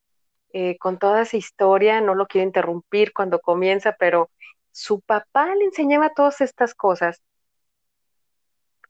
eh, 0.54 0.78
con 0.78 0.98
toda 0.98 1.24
esa 1.24 1.36
historia, 1.36 2.00
no 2.00 2.16
lo 2.16 2.28
quiero 2.28 2.48
interrumpir 2.48 3.12
cuando 3.14 3.40
comienza, 3.40 3.96
pero 4.00 4.32
su 4.72 5.02
papá 5.02 5.54
le 5.56 5.66
enseñaba 5.66 6.14
todas 6.14 6.40
estas 6.42 6.74
cosas. 6.74 7.22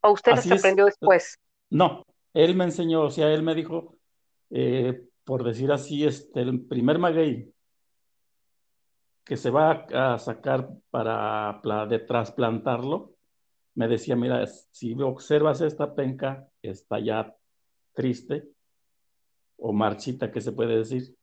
¿O 0.01 0.11
usted 0.11 0.33
las 0.33 0.51
aprendió 0.51 0.85
después? 0.85 1.39
No, 1.71 2.05
él 2.33 2.55
me 2.55 2.65
enseñó, 2.65 3.01
o 3.01 3.09
sea, 3.09 3.33
él 3.33 3.41
me 3.41 3.55
dijo, 3.55 3.97
eh, 4.51 5.07
por 5.23 5.43
decir 5.43 5.71
así, 5.71 6.05
este, 6.05 6.41
el 6.41 6.65
primer 6.65 6.99
maguey 6.99 7.51
que 9.23 9.35
se 9.35 9.49
va 9.49 9.87
a 9.91 10.19
sacar 10.19 10.69
para, 10.91 11.59
para 11.63 11.87
de 11.87 11.97
trasplantarlo, 11.97 13.14
me 13.75 13.87
decía, 13.87 14.15
mira, 14.15 14.45
si 14.47 14.93
observas 15.01 15.61
esta 15.61 15.93
penca, 15.93 16.47
está 16.61 16.99
ya 16.99 17.35
triste 17.93 18.47
o 19.57 19.73
marchita, 19.73 20.31
que 20.31 20.41
se 20.41 20.51
puede 20.51 20.77
decir 20.77 21.15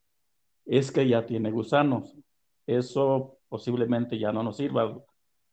es 0.65 0.91
que 0.91 1.07
ya 1.07 1.25
tiene 1.25 1.51
gusanos. 1.51 2.15
Eso 2.65 3.37
posiblemente 3.49 4.17
ya 4.17 4.31
no 4.31 4.43
nos 4.43 4.57
sirva. 4.57 4.97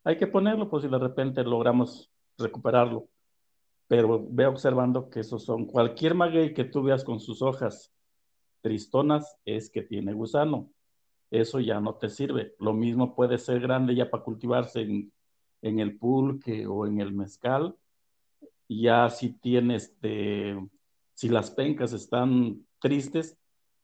Hay 0.04 0.16
que 0.16 0.26
ponerlo, 0.26 0.70
pues 0.70 0.84
si 0.84 0.88
de 0.88 0.98
repente 0.98 1.42
logramos 1.42 2.10
recuperarlo. 2.38 3.08
Pero 3.88 4.24
ve 4.30 4.46
observando 4.46 5.10
que 5.10 5.20
esos 5.20 5.44
son 5.44 5.66
cualquier 5.66 6.14
maguey 6.14 6.54
que 6.54 6.64
tú 6.64 6.82
veas 6.82 7.02
con 7.02 7.18
sus 7.18 7.42
hojas 7.42 7.92
tristonas 8.60 9.36
es 9.44 9.68
que 9.68 9.82
tiene 9.82 10.12
gusano. 10.12 10.70
Eso 11.30 11.58
ya 11.60 11.80
no 11.80 11.94
te 11.94 12.08
sirve. 12.08 12.54
Lo 12.58 12.72
mismo 12.72 13.14
puede 13.14 13.38
ser 13.38 13.60
grande 13.60 13.94
ya 13.94 14.08
para 14.10 14.22
cultivarse 14.22 14.82
en, 14.82 15.12
en 15.62 15.78
el 15.78 15.96
pulque 15.96 16.66
o 16.66 16.86
en 16.86 17.00
el 17.00 17.12
mezcal. 17.12 17.76
Ya 18.68 19.08
si 19.10 19.32
tienes, 19.32 19.84
este, 19.84 20.56
si 21.14 21.28
las 21.28 21.50
pencas 21.50 21.92
están 21.92 22.64
tristes, 22.78 23.36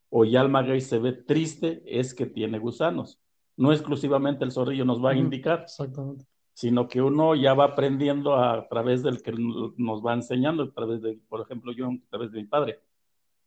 o 0.09 0.25
ya 0.25 0.40
el 0.40 0.49
maguey 0.49 0.80
se 0.80 0.99
ve 0.99 1.12
triste, 1.12 1.83
es 1.87 2.14
que 2.14 2.26
tiene 2.26 2.59
gusanos. 2.59 3.21
No 3.56 3.73
exclusivamente 3.73 4.45
el 4.45 4.52
zorrillo 4.52 4.85
nos 4.85 5.04
va 5.04 5.11
a 5.11 5.16
indicar, 5.16 5.62
Exactamente. 5.62 6.25
sino 6.54 6.88
que 6.88 7.02
uno 7.02 7.35
ya 7.35 7.54
va 7.54 7.64
aprendiendo 7.64 8.37
a, 8.37 8.68
través 8.68 9.02
del 9.02 9.23
que 9.23 9.33
nos 9.33 10.04
va 10.04 10.14
enseñando, 10.14 10.62
a 10.62 10.73
través 10.73 11.02
de, 11.02 11.18
por 11.28 11.40
ejemplo, 11.40 11.73
yo 11.73 11.88
a 11.88 12.11
través 12.11 12.30
de 12.33 12.42
mi 12.42 12.47
padre, 12.47 12.80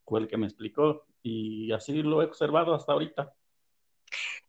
fue 0.05 0.19
el 0.19 0.27
que 0.27 0.37
me 0.37 0.47
explicó 0.47 1.05
y 1.21 1.71
así 1.71 2.01
lo 2.01 2.21
he 2.21 2.25
observado 2.25 2.73
hasta 2.73 2.93
ahorita. 2.93 3.33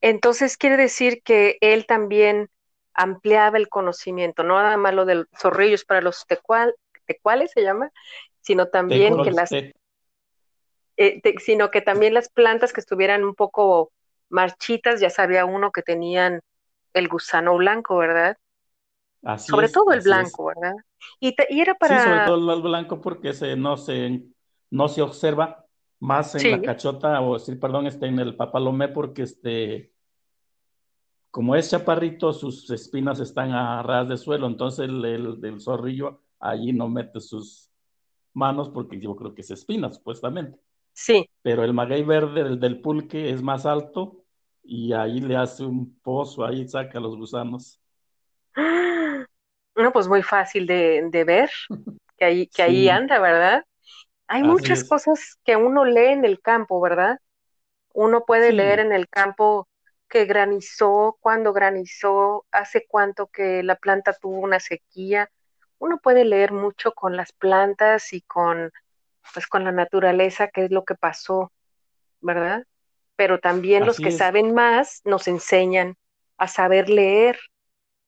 Entonces 0.00 0.56
quiere 0.56 0.76
decir 0.76 1.22
que 1.22 1.58
él 1.60 1.86
también 1.86 2.48
ampliaba 2.94 3.58
el 3.58 3.68
conocimiento, 3.68 4.42
no 4.42 4.54
nada 4.54 4.76
más 4.76 4.94
lo 4.94 5.04
del 5.04 5.28
zorrillos 5.36 5.84
para 5.84 6.00
los 6.00 6.26
tecual, 6.26 6.74
tecuales 7.06 7.50
se 7.52 7.62
llama, 7.62 7.90
sino 8.40 8.66
también 8.68 9.22
que 9.22 9.30
las, 9.30 9.52
eh, 9.52 11.22
sino 11.38 11.70
que 11.70 11.80
también 11.80 12.14
las 12.14 12.28
plantas 12.28 12.72
que 12.72 12.80
estuvieran 12.80 13.24
un 13.24 13.34
poco 13.34 13.92
marchitas, 14.28 15.00
ya 15.00 15.10
sabía 15.10 15.44
uno 15.44 15.72
que 15.72 15.82
tenían 15.82 16.40
el 16.92 17.08
gusano 17.08 17.56
blanco, 17.56 17.96
¿verdad? 17.96 18.36
sobre 19.38 19.68
todo 19.68 19.92
el 19.92 20.00
blanco, 20.00 20.46
¿verdad? 20.46 20.74
Y, 21.18 21.34
era 21.50 21.74
para... 21.74 21.98
Sí, 22.02 22.08
sobre 22.08 22.24
todo 22.24 22.54
el 22.54 22.62
blanco 22.62 23.00
porque 23.00 23.34
se, 23.34 23.54
no, 23.54 23.76
se, 23.76 24.22
no 24.70 24.88
se 24.88 25.02
observa 25.02 25.66
más 25.98 26.34
en 26.34 26.50
la 26.52 26.62
cachota, 26.62 27.20
o 27.20 27.38
decir, 27.38 27.60
perdón, 27.60 27.86
este, 27.86 28.06
en 28.06 28.18
el 28.18 28.34
papalomé, 28.34 28.88
porque 28.88 29.22
este, 29.22 29.92
como 31.30 31.54
es 31.54 31.70
chaparrito, 31.70 32.32
sus 32.32 32.68
espinas 32.70 33.20
están 33.20 33.52
a 33.52 33.82
ras 33.82 34.08
de 34.08 34.16
suelo, 34.16 34.46
entonces 34.46 34.88
el, 34.88 35.04
el, 35.04 35.60
zorrillo 35.60 36.20
allí 36.40 36.72
no 36.72 36.88
mete 36.88 37.20
sus 37.20 37.70
manos 38.32 38.68
porque 38.68 38.98
yo 39.00 39.14
creo 39.14 39.34
que 39.34 39.42
es 39.42 39.50
espina, 39.50 39.90
supuestamente. 39.92 40.58
Sí. 40.92 41.28
Pero 41.42 41.62
el 41.62 41.72
maguey 41.72 42.02
verde, 42.02 42.40
el 42.40 42.58
del 42.58 42.80
pulque, 42.80 43.30
es 43.30 43.42
más 43.42 43.64
alto 43.64 44.24
y 44.62 44.92
ahí 44.92 45.20
le 45.20 45.36
hace 45.36 45.64
un 45.64 45.98
pozo, 46.00 46.44
ahí 46.44 46.66
saca 46.68 47.00
los 47.00 47.16
gusanos. 47.16 47.80
No, 49.76 49.92
pues 49.92 50.08
muy 50.08 50.22
fácil 50.22 50.66
de, 50.66 51.24
ver, 51.26 51.48
que 52.18 52.24
ahí, 52.24 52.46
que 52.48 52.62
ahí 52.62 52.90
anda, 52.90 53.18
¿verdad? 53.18 53.64
Hay 54.26 54.42
muchas 54.42 54.84
cosas 54.84 55.38
que 55.42 55.56
uno 55.56 55.86
lee 55.86 56.12
en 56.12 56.26
el 56.26 56.38
campo, 56.42 56.82
¿verdad? 56.82 57.18
Uno 57.94 58.24
puede 58.26 58.52
leer 58.52 58.80
en 58.80 58.92
el 58.92 59.08
campo 59.08 59.69
que 60.10 60.26
granizó, 60.26 61.16
cuando 61.20 61.54
granizó, 61.54 62.44
hace 62.50 62.84
cuánto 62.86 63.28
que 63.28 63.62
la 63.62 63.76
planta 63.76 64.12
tuvo 64.12 64.40
una 64.40 64.60
sequía. 64.60 65.30
Uno 65.78 65.98
puede 66.02 66.26
leer 66.26 66.52
mucho 66.52 66.92
con 66.92 67.16
las 67.16 67.32
plantas 67.32 68.12
y 68.12 68.20
con 68.22 68.70
pues 69.32 69.46
con 69.46 69.64
la 69.64 69.72
naturaleza, 69.72 70.48
qué 70.48 70.64
es 70.64 70.70
lo 70.70 70.84
que 70.84 70.96
pasó, 70.96 71.52
¿verdad? 72.20 72.66
Pero 73.16 73.38
también 73.38 73.86
los 73.86 73.98
que 73.98 74.10
saben 74.10 74.54
más 74.54 75.02
nos 75.04 75.28
enseñan 75.28 75.96
a 76.36 76.48
saber 76.48 76.88
leer 76.88 77.38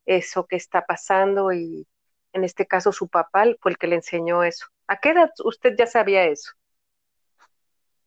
eso 0.05 0.47
que 0.47 0.57
está 0.57 0.85
pasando 0.85 1.53
y 1.53 1.87
en 2.33 2.45
este 2.45 2.67
caso 2.67 2.93
su 2.93 3.09
papá 3.09 3.45
fue 3.61 3.73
el 3.73 3.79
que 3.79 3.87
le 3.87 3.97
enseñó 3.97 4.43
eso. 4.43 4.67
¿A 4.87 4.97
qué 4.97 5.11
edad 5.11 5.31
usted 5.45 5.77
ya 5.79 5.87
sabía 5.87 6.25
eso? 6.25 6.53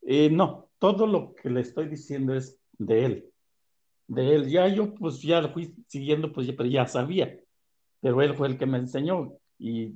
Eh, 0.02 0.30
no, 0.30 0.70
todo 0.80 1.08
lo 1.08 1.34
que 1.36 1.50
le 1.50 1.62
estoy 1.62 1.88
diciendo 1.88 2.36
es 2.36 2.60
de 2.78 3.06
él. 3.06 3.32
De 4.08 4.36
él, 4.36 4.50
ya 4.50 4.68
yo 4.68 4.94
pues 4.94 5.22
ya 5.22 5.42
lo 5.42 5.50
fui 5.50 5.74
siguiendo, 5.88 6.32
pues 6.32 6.52
pero 6.52 6.70
ya 6.70 6.86
sabía, 6.86 7.40
pero 8.02 8.22
él 8.22 8.36
fue 8.36 8.48
el 8.48 8.58
que 8.58 8.66
me 8.66 8.78
enseñó. 8.78 9.34
Y 9.58 9.96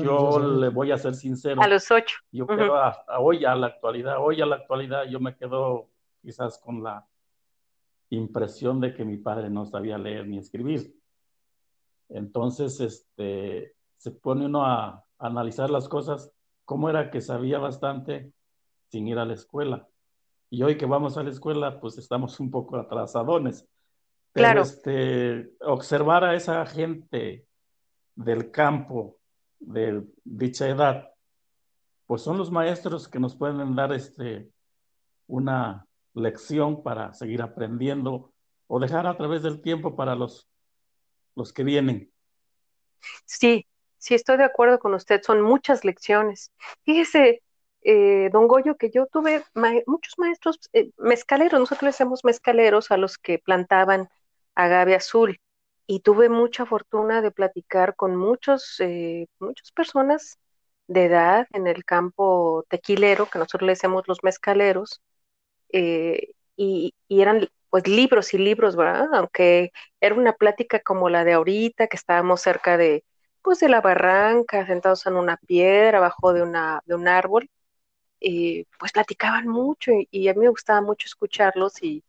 yo 0.00 0.38
le 0.38 0.68
voy 0.68 0.92
a 0.92 0.98
ser 0.98 1.14
sincero. 1.14 1.60
A 1.60 1.66
los 1.66 1.90
ocho. 1.90 2.18
Yo 2.30 2.46
creo 2.46 2.72
hoy 3.18 3.44
a 3.44 3.56
la 3.56 3.66
actualidad, 3.66 4.16
hoy 4.20 4.40
a 4.40 4.46
la 4.46 4.56
actualidad 4.56 5.04
yo 5.04 5.18
me 5.18 5.34
quedo 5.36 5.88
quizás 6.22 6.58
con 6.58 6.82
la 6.82 7.06
impresión 8.10 8.80
de 8.80 8.94
que 8.94 9.04
mi 9.04 9.16
padre 9.16 9.50
no 9.50 9.66
sabía 9.66 9.98
leer 9.98 10.26
ni 10.26 10.38
escribir. 10.38 10.96
Entonces, 12.08 12.80
este, 12.80 13.74
se 13.96 14.10
pone 14.12 14.46
uno 14.46 14.64
a, 14.64 15.04
analizar 15.18 15.70
las 15.70 15.88
cosas, 15.88 16.30
cómo 16.66 16.90
era 16.90 17.10
que 17.10 17.22
sabía 17.22 17.58
bastante 17.58 18.32
sin 18.88 19.08
ir 19.08 19.18
a 19.18 19.24
la 19.24 19.32
escuela. 19.32 19.88
Y 20.50 20.62
hoy 20.62 20.76
que 20.76 20.86
vamos 20.86 21.16
a 21.16 21.22
la 21.22 21.30
escuela, 21.30 21.80
pues 21.80 21.98
estamos 21.98 22.38
un 22.40 22.50
poco 22.50 22.76
atrasadones. 22.76 23.66
Pero 24.32 24.62
este, 24.62 25.50
observar 25.60 26.24
a 26.24 26.34
esa 26.34 26.64
gente 26.66 27.46
del 28.14 28.50
campo 28.50 29.18
de 29.58 30.04
dicha 30.24 30.68
edad, 30.68 31.10
pues 32.06 32.22
son 32.22 32.36
los 32.38 32.50
maestros 32.50 33.08
que 33.08 33.18
nos 33.18 33.34
pueden 33.34 33.74
dar 33.74 33.92
este, 33.92 34.50
una 35.26 35.86
lección 36.14 36.82
para 36.82 37.12
seguir 37.14 37.42
aprendiendo 37.42 38.32
o 38.66 38.80
dejar 38.80 39.06
a 39.06 39.16
través 39.16 39.42
del 39.42 39.60
tiempo 39.60 39.96
para 39.96 40.14
los, 40.14 40.48
los 41.34 41.52
que 41.52 41.64
vienen. 41.64 42.12
Sí, 43.24 43.66
sí, 43.98 44.14
estoy 44.14 44.36
de 44.38 44.44
acuerdo 44.44 44.78
con 44.78 44.94
usted, 44.94 45.22
son 45.22 45.40
muchas 45.40 45.84
lecciones. 45.84 46.52
Fíjese, 46.84 47.42
eh, 47.88 48.30
don 48.32 48.48
Goyo, 48.48 48.76
que 48.76 48.90
yo 48.90 49.06
tuve 49.06 49.44
muchos 49.86 50.14
maestros 50.18 50.58
eh, 50.72 50.90
mezcaleros, 50.98 51.60
nosotros 51.60 51.82
le 51.82 51.88
decimos 51.90 52.24
mezcaleros 52.24 52.90
a 52.90 52.96
los 52.96 53.16
que 53.16 53.38
plantaban 53.38 54.08
agave 54.56 54.96
azul 54.96 55.40
y 55.86 56.00
tuve 56.00 56.28
mucha 56.28 56.66
fortuna 56.66 57.22
de 57.22 57.30
platicar 57.30 57.94
con 57.96 58.16
muchos, 58.16 58.80
eh, 58.80 59.28
muchas 59.38 59.70
personas 59.72 60.38
de 60.88 61.04
edad 61.06 61.46
en 61.52 61.68
el 61.68 61.84
campo 61.84 62.64
tequilero, 62.68 63.26
que 63.30 63.38
nosotros 63.38 63.62
le 63.66 63.72
decimos 63.72 64.04
los 64.08 64.24
mezcaleros, 64.24 65.00
y, 65.72 66.94
y, 67.08 67.20
eran 67.22 67.48
pues 67.70 67.86
libros 67.88 68.34
y 68.34 68.38
libros, 68.38 68.76
¿verdad? 68.76 69.08
Aunque 69.14 69.72
era 70.00 70.14
una 70.14 70.32
plática 70.34 70.80
como 70.80 71.08
la 71.10 71.24
de 71.24 71.34
ahorita, 71.34 71.86
que 71.88 71.96
estábamos 71.96 72.40
cerca 72.42 72.76
de, 72.76 73.04
pues 73.42 73.60
de 73.60 73.68
la 73.68 73.80
barranca, 73.80 74.66
sentados 74.66 75.06
en 75.06 75.16
una 75.16 75.36
piedra, 75.36 75.98
abajo 75.98 76.32
de, 76.32 76.42
una, 76.42 76.80
de 76.86 76.94
un 76.94 77.08
árbol, 77.08 77.50
y 78.20 78.64
pues 78.78 78.92
platicaban 78.92 79.48
mucho 79.48 79.92
y, 80.10 80.28
a 80.28 80.34
mí 80.34 80.40
me 80.40 80.48
gustaba 80.48 80.80
mucho 80.80 81.06
escucharlos 81.06 81.82
y, 81.82 82.02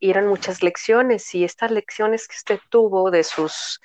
eran 0.00 0.26
muchas 0.26 0.64
lecciones 0.64 1.32
y 1.32 1.44
estas 1.44 1.70
lecciones 1.70 2.26
que 2.26 2.34
usted 2.34 2.58
tuvo 2.70 3.12
de 3.12 3.22
sus 3.22 3.80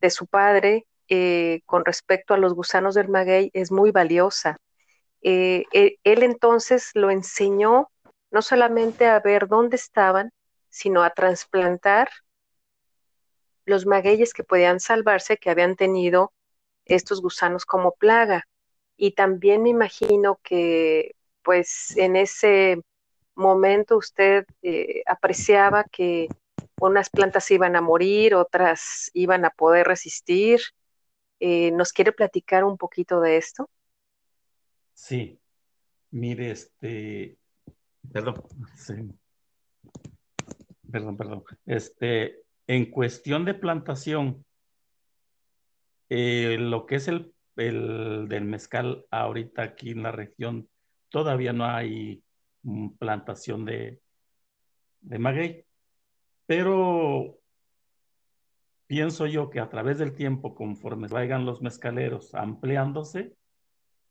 de 0.00 0.08
su 0.08 0.26
padre 0.26 0.86
eh, 1.08 1.60
con 1.66 1.84
respecto 1.84 2.32
a 2.32 2.38
los 2.38 2.54
gusanos 2.54 2.94
del 2.94 3.08
maguey 3.10 3.50
es 3.52 3.70
muy 3.70 3.90
valiosa. 3.90 4.56
Eh, 5.20 5.64
e, 5.72 5.96
él 6.04 6.22
entonces 6.22 6.90
lo 6.94 7.10
enseñó 7.10 7.90
no 8.30 8.40
solamente 8.40 9.06
a 9.06 9.20
ver 9.20 9.48
dónde 9.48 9.76
estaban, 9.76 10.32
sino 10.70 11.02
a 11.02 11.10
trasplantar 11.10 12.08
los 13.64 13.86
magueyes 13.86 14.32
que 14.32 14.44
podían 14.44 14.80
salvarse, 14.80 15.36
que 15.36 15.50
habían 15.50 15.76
tenido 15.76 16.32
estos 16.84 17.20
gusanos 17.20 17.64
como 17.66 17.92
plaga. 17.92 18.44
Y 18.98 19.12
también 19.12 19.62
me 19.62 19.70
imagino 19.70 20.40
que 20.42 21.14
pues 21.42 21.96
en 21.96 22.16
ese 22.16 22.82
momento 23.36 23.96
usted 23.96 24.44
eh, 24.60 25.02
apreciaba 25.06 25.84
que 25.84 26.28
unas 26.80 27.08
plantas 27.08 27.50
iban 27.50 27.76
a 27.76 27.80
morir, 27.80 28.34
otras 28.34 29.10
iban 29.14 29.44
a 29.44 29.50
poder 29.50 29.86
resistir. 29.86 30.60
Eh, 31.40 31.70
¿Nos 31.70 31.92
quiere 31.92 32.12
platicar 32.12 32.64
un 32.64 32.76
poquito 32.76 33.20
de 33.20 33.36
esto? 33.36 33.70
Sí, 34.92 35.38
mire, 36.10 36.50
este, 36.50 37.38
perdón, 38.12 38.42
perdón, 40.90 41.16
perdón, 41.16 41.44
este, 41.66 42.42
en 42.66 42.90
cuestión 42.90 43.44
de 43.44 43.54
plantación, 43.54 44.44
eh, 46.08 46.56
lo 46.58 46.84
que 46.86 46.96
es 46.96 47.06
el, 47.06 47.32
del 47.64 48.44
mezcal 48.44 49.04
ahorita 49.10 49.62
aquí 49.62 49.90
en 49.90 50.04
la 50.04 50.12
región, 50.12 50.68
todavía 51.08 51.52
no 51.52 51.64
hay 51.64 52.22
mm, 52.62 52.90
plantación 52.90 53.64
de, 53.64 54.00
de 55.00 55.18
maguey, 55.18 55.64
pero 56.46 57.38
pienso 58.86 59.26
yo 59.26 59.50
que 59.50 59.58
a 59.58 59.68
través 59.68 59.98
del 59.98 60.14
tiempo, 60.14 60.54
conforme 60.54 61.08
vayan 61.08 61.44
los 61.44 61.60
mezcaleros 61.60 62.34
ampliándose, 62.34 63.34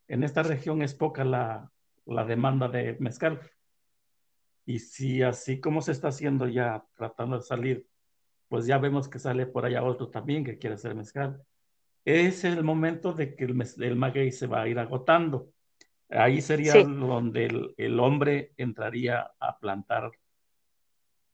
en 0.09 0.23
esta 0.23 0.43
región 0.43 0.81
es 0.81 0.93
poca 0.93 1.23
la, 1.23 1.71
la 2.05 2.25
demanda 2.25 2.67
de 2.67 2.97
mezcal. 2.99 3.39
Y 4.65 4.79
si 4.79 5.23
así 5.23 5.61
como 5.61 5.81
se 5.81 5.93
está 5.93 6.09
haciendo 6.09 6.47
ya, 6.47 6.85
tratando 6.95 7.37
de 7.37 7.43
salir, 7.43 7.87
pues 8.49 8.65
ya 8.65 8.77
vemos 8.77 9.07
que 9.07 9.19
sale 9.19 9.45
por 9.45 9.65
allá 9.65 9.83
otro 9.83 10.09
también 10.09 10.43
que 10.43 10.57
quiere 10.57 10.75
hacer 10.75 10.95
mezcal 10.95 11.41
es 12.07 12.45
el 12.45 12.63
momento 12.63 13.11
de 13.11 13.35
que 13.35 13.43
el, 13.43 13.95
maguey 13.97 14.31
se 14.31 14.47
va 14.47 14.61
a 14.61 14.67
ir 14.69 14.79
agotando. 14.79 15.51
Ahí 16.09 16.39
sería 16.39 16.73
donde 16.81 17.73
el, 17.75 17.99
hombre 17.99 18.53
entraría 18.55 19.31
a 19.41 19.59
plantar 19.59 20.11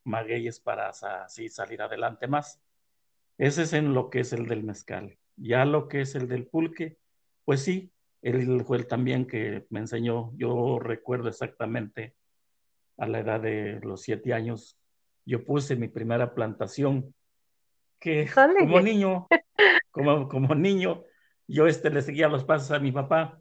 magueyes 0.04 0.60
para 0.60 0.90
así 0.90 1.48
salir 1.48 1.80
adelante 1.84 2.28
más. 2.28 2.60
Ese 3.38 3.64
es 3.64 3.74
en 3.74 3.94
lo 3.94 4.10
que 4.10 4.22
es 4.22 4.34
el 4.34 4.48
del 4.48 4.64
mezcal. 4.64 5.16
Ya 5.36 5.64
lo 5.66 5.88
que 5.88 6.02
es 6.02 6.16
el 6.16 6.28
del 6.28 6.48
pulque, 6.48 6.98
pues 7.46 7.62
sí, 7.62 7.92
él 8.24 8.64
fue 8.66 8.78
el 8.78 8.88
también 8.88 9.28
que 9.28 9.68
me 9.70 9.80
enseñó. 9.80 10.32
Yo 10.38 10.80
recuerdo 10.80 11.30
exactamente 11.30 12.16
a 12.98 13.08
la 13.08 13.20
edad 13.20 13.42
de 13.42 13.80
los 13.84 14.02
siete 14.02 14.34
años, 14.34 14.76
yo 15.24 15.46
puse 15.46 15.76
mi 15.76 15.88
primera 15.88 16.34
plantación, 16.34 17.14
que 18.00 18.28
como 18.60 18.82
niño 18.82 19.28
como, 19.94 20.28
como 20.28 20.54
niño, 20.56 21.04
yo 21.48 21.68
este, 21.68 21.90
le 21.90 22.02
seguía 22.02 22.28
los 22.28 22.44
pasos 22.44 22.72
a 22.72 22.80
mi 22.80 22.92
papá. 22.92 23.40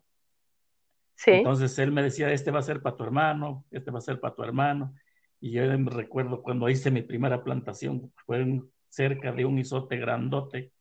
Sí. 1.16 1.32
Entonces 1.32 1.76
él 1.78 1.90
me 1.90 2.02
decía, 2.02 2.30
este 2.32 2.52
va 2.52 2.60
a 2.60 2.62
ser 2.62 2.80
para 2.80 2.96
tu 2.96 3.02
hermano, 3.02 3.64
este 3.72 3.90
va 3.90 3.98
a 3.98 4.02
ser 4.02 4.20
para 4.20 4.34
tu 4.34 4.44
hermano. 4.44 4.94
Y 5.40 5.50
yo 5.50 5.62
me 5.78 5.90
recuerdo 5.90 6.42
cuando 6.42 6.68
hice 6.68 6.90
mi 6.90 7.02
primera 7.02 7.42
plantación, 7.42 8.12
fue 8.24 8.62
cerca 8.88 9.32
de 9.32 9.44
un 9.44 9.58
isote 9.58 9.96
grandote. 9.96 10.72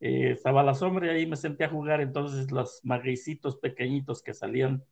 Eh, 0.00 0.32
estaba 0.32 0.62
a 0.62 0.64
la 0.64 0.74
sombra 0.74 1.06
y 1.06 1.10
ahí 1.10 1.26
me 1.26 1.36
senté 1.36 1.64
a 1.64 1.68
jugar. 1.68 2.00
Entonces 2.00 2.50
los 2.50 2.80
magueycitos 2.82 3.56
pequeñitos 3.58 4.22
que 4.22 4.34
salían 4.34 4.82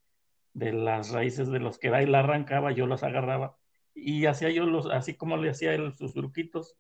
de 0.52 0.72
las 0.72 1.10
raíces 1.10 1.48
de 1.48 1.58
los 1.58 1.78
que 1.78 1.88
ahí 1.88 2.06
la 2.06 2.20
arrancaba, 2.20 2.70
yo 2.70 2.86
los 2.86 3.02
agarraba 3.02 3.56
y 3.94 4.26
hacía 4.26 4.50
yo 4.50 4.66
los, 4.66 4.86
así 4.86 5.14
como 5.14 5.36
le 5.36 5.50
hacía 5.50 5.74
él 5.74 5.94
sus 5.94 6.14
truquitos, 6.14 6.76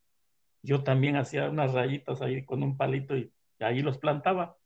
yo 0.64 0.82
también 0.82 1.16
hacía 1.16 1.50
unas 1.50 1.72
rayitas 1.72 2.22
ahí 2.22 2.44
con 2.44 2.62
un 2.62 2.76
palito 2.76 3.16
y 3.16 3.30
ahí 3.60 3.82
los 3.82 3.98
plantaba. 3.98 4.56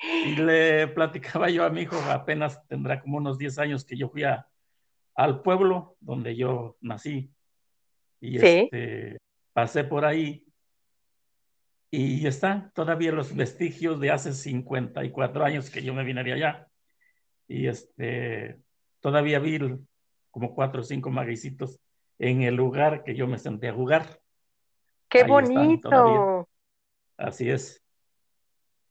Y 0.00 0.36
le 0.36 0.86
platicaba 0.88 1.50
yo 1.50 1.64
a 1.64 1.70
mi 1.70 1.82
hijo, 1.82 1.96
apenas 2.08 2.64
tendrá 2.68 3.00
como 3.00 3.18
unos 3.18 3.36
10 3.36 3.58
años 3.58 3.84
que 3.84 3.96
yo 3.96 4.08
fui 4.08 4.22
al 5.14 5.42
pueblo 5.42 5.96
donde 6.00 6.36
yo 6.36 6.76
nací. 6.80 7.32
Y 8.20 8.38
este, 8.38 9.18
pasé 9.52 9.84
por 9.84 10.04
ahí 10.04 10.46
y 11.90 12.26
están 12.26 12.72
todavía 12.72 13.12
los 13.12 13.34
vestigios 13.34 14.00
de 14.00 14.10
hace 14.10 14.32
54 14.32 15.44
años 15.44 15.68
que 15.68 15.82
yo 15.82 15.94
me 15.94 16.04
vine 16.04 16.24
de 16.24 16.32
allá. 16.32 16.68
Y 17.48 17.66
este, 17.66 18.60
todavía 19.00 19.40
vi 19.40 19.58
como 20.30 20.54
cuatro 20.54 20.80
o 20.80 20.84
cinco 20.84 21.10
maguicitos 21.10 21.80
en 22.18 22.42
el 22.42 22.54
lugar 22.54 23.02
que 23.04 23.14
yo 23.14 23.26
me 23.26 23.38
senté 23.38 23.68
a 23.68 23.74
jugar. 23.74 24.20
¡Qué 25.14 25.22
bonito! 25.22 26.48
Así 27.16 27.48
es. 27.48 27.80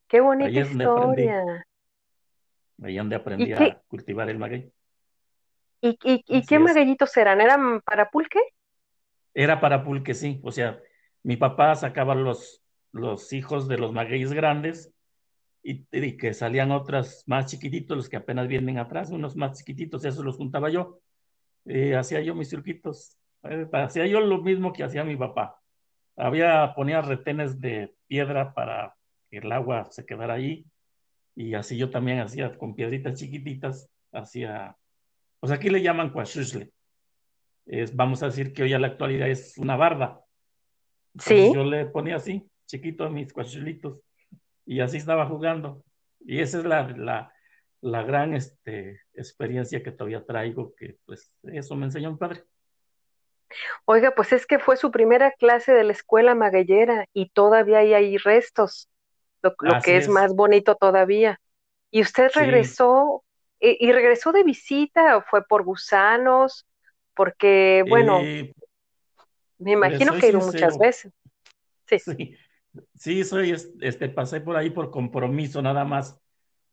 ¡Qué 0.08 0.22
bonita 0.22 0.50
historia! 0.50 1.68
Ahí 2.82 2.96
donde 2.96 3.18
aprendí 3.18 3.52
a 3.52 3.82
cultivar 3.90 4.30
el 4.30 4.40
maguey. 4.40 4.72
¿Y, 5.82 5.98
y, 6.02 6.46
qué 6.46 6.60
magueyitos 6.60 7.18
eran? 7.18 7.42
¿Eran 7.42 7.82
para 7.82 8.10
pulque? 8.10 8.40
Era 9.34 9.60
para 9.60 9.84
pulque, 9.84 10.14
sí. 10.14 10.40
O 10.44 10.52
sea, 10.54 10.80
mi 11.24 11.36
papá 11.36 11.76
sacaba 11.76 12.16
los, 12.16 12.64
los 12.94 13.34
hijos 13.34 13.68
de 13.68 13.78
los 13.78 13.92
magueyes 13.92 14.32
grandes 14.32 14.94
y, 15.62 15.84
que 16.16 16.34
salían 16.34 16.72
otras 16.72 17.26
más 17.28 17.48
chiquititos, 17.48 17.98
los 17.98 18.08
que 18.08 18.16
apenas 18.16 18.48
vienen 18.48 18.78
atrás, 18.78 19.12
unos 19.12 19.36
más 19.36 19.58
chiquititos, 19.58 20.06
esos 20.06 20.24
los 20.24 20.38
juntaba 20.38 20.70
yo. 20.70 21.02
Eh, 21.66 21.98
hacía 21.98 22.22
yo 22.22 22.34
mis 22.34 22.50
circuitos. 22.50 23.18
Eh, 23.44 23.68
hacía 23.74 24.08
yo 24.08 24.22
lo 24.22 24.42
mismo 24.42 24.72
que 24.72 24.86
hacía 24.86 25.04
mi 25.04 25.18
papá 25.18 25.60
había, 26.16 26.74
ponía 26.76 27.02
retenes 27.02 27.60
de 27.60 27.94
piedra 28.08 28.54
para 28.54 28.96
que 29.30 29.38
el 29.40 29.52
agua 29.52 29.88
se 29.92 30.06
quedara 30.06 30.36
ahí. 30.36 30.66
Y 31.36 31.56
así 31.56 31.78
yo 31.78 31.90
también 31.90 32.20
hacía 32.20 32.56
con 32.58 32.76
piedritas 32.76 33.20
chiquititas, 33.20 33.90
hacía, 34.12 34.78
pues 35.40 35.52
aquí 35.52 35.70
le 35.70 35.82
llaman 35.82 36.12
cuachusle. 36.12 36.72
Es, 37.66 37.96
vamos 37.96 38.22
a 38.22 38.28
decir 38.28 38.54
que 38.54 38.64
hoy 38.64 38.74
a 38.74 38.80
la 38.80 38.88
actualidad 38.88 39.30
es 39.30 39.58
una 39.58 39.76
barda. 39.76 40.22
sí. 41.18 41.52
Yo 41.54 41.64
le 41.64 41.86
ponía 41.86 42.18
así, 42.18 42.46
chiquito 42.68 43.06
a 43.06 43.10
mis 43.10 43.34
cuachulitos, 43.34 44.00
y 44.66 44.80
así 44.80 44.98
estaba 44.98 45.26
jugando. 45.28 45.84
Y 46.20 46.40
esa 46.40 46.60
es 46.60 46.66
la, 46.66 46.88
la, 46.90 47.34
la 47.82 48.04
gran 48.04 48.34
este, 48.34 49.02
experiencia 49.14 49.84
que 49.84 49.92
todavía 49.92 50.26
traigo, 50.26 50.74
que 50.76 50.98
pues 51.06 51.34
eso 51.44 51.76
me 51.76 51.86
enseñó 51.86 52.12
mi 52.12 52.18
padre. 52.18 52.44
Oiga, 53.86 54.14
pues 54.16 54.34
es 54.34 54.46
que 54.46 54.60
fue 54.60 54.78
su 54.78 54.92
primera 54.92 55.32
clase 55.32 55.74
de 55.74 55.84
la 55.84 55.92
escuela 55.92 56.36
maguellera 56.36 57.08
y 57.14 57.30
todavía 57.30 57.80
hay 57.80 57.94
ahí 57.94 58.18
restos, 58.18 58.90
lo, 59.42 59.56
que 59.84 59.98
es, 59.98 60.08
más 60.10 60.34
bonito 60.34 60.76
todavía. 60.76 61.40
¿Y 61.92 62.02
usted 62.02 62.32
regresó 62.34 63.24
y, 63.60 63.92
regresó 63.92 64.32
de 64.32 64.44
visita 64.44 65.18
o 65.18 65.22
fue 65.22 65.46
por 65.46 65.64
gusanos? 65.64 66.66
Porque, 67.16 67.84
bueno, 67.88 68.20
eh, 68.22 68.54
me 69.60 69.72
imagino 69.72 70.18
que 70.18 70.30
ido 70.30 70.40
muchas 70.40 70.78
veces. 70.78 71.14
Sí. 71.86 72.36
sí. 72.96 73.24
soy, 73.24 73.56
este, 73.82 74.10
pasé 74.10 74.42
por 74.42 74.56
ahí 74.56 74.70
por 74.70 74.90
compromiso 74.90 75.62
nada 75.62 75.86
más, 75.86 76.18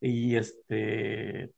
y 0.01 0.37
este, 0.37 1.53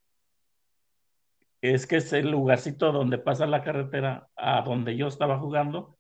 es 1.62 1.86
que 1.86 1.96
es 1.96 2.12
el 2.12 2.30
lugarcito 2.30 2.90
donde 2.92 3.18
pasa 3.18 3.46
la 3.46 3.62
carretera 3.62 4.28
a 4.36 4.62
donde 4.62 4.96
yo 4.96 5.06
estaba 5.06 5.38
jugando, 5.38 5.96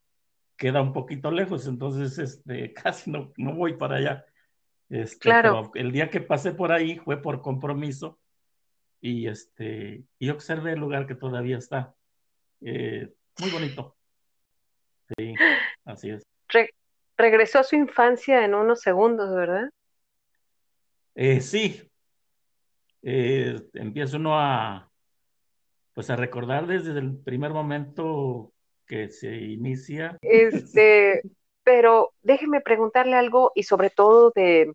queda 0.56 0.82
un 0.82 0.92
poquito 0.92 1.30
lejos, 1.30 1.66
entonces 1.66 2.18
este, 2.18 2.72
casi 2.74 3.10
no, 3.10 3.32
no 3.36 3.54
voy 3.54 3.74
para 3.74 3.96
allá. 3.96 4.26
Este, 4.90 5.18
Claro. 5.20 5.70
pero 5.72 5.86
el 5.86 5.92
día 5.92 6.10
que 6.10 6.20
pasé 6.20 6.52
por 6.52 6.72
ahí 6.72 6.98
fue 6.98 7.22
por 7.22 7.40
compromiso 7.40 8.18
y, 9.00 9.28
este, 9.28 10.04
y 10.18 10.28
observé 10.28 10.72
el 10.72 10.80
lugar 10.80 11.06
que 11.06 11.14
todavía 11.14 11.56
está. 11.58 11.94
Eh, 12.60 13.12
muy 13.40 13.50
bonito. 13.50 13.96
Sí, 15.16 15.34
así 15.84 16.10
es. 16.10 16.22
Re- 16.48 16.74
regresó 17.16 17.60
a 17.60 17.64
su 17.64 17.76
infancia 17.76 18.44
en 18.44 18.54
unos 18.54 18.80
segundos, 18.80 19.34
¿verdad? 19.34 19.70
Eh, 21.14 21.40
sí, 21.40 21.90
eh, 23.02 23.60
empieza 23.74 24.16
uno 24.16 24.38
a, 24.38 24.91
pues 25.94 26.10
a 26.10 26.16
recordar 26.16 26.66
desde 26.66 26.98
el 26.98 27.16
primer 27.16 27.52
momento 27.52 28.52
que 28.86 29.08
se 29.08 29.34
inicia. 29.36 30.18
Este, 30.22 31.22
pero 31.62 32.12
déjeme 32.22 32.60
preguntarle 32.60 33.16
algo 33.16 33.52
y 33.54 33.62
sobre 33.64 33.90
todo 33.90 34.32
de 34.34 34.72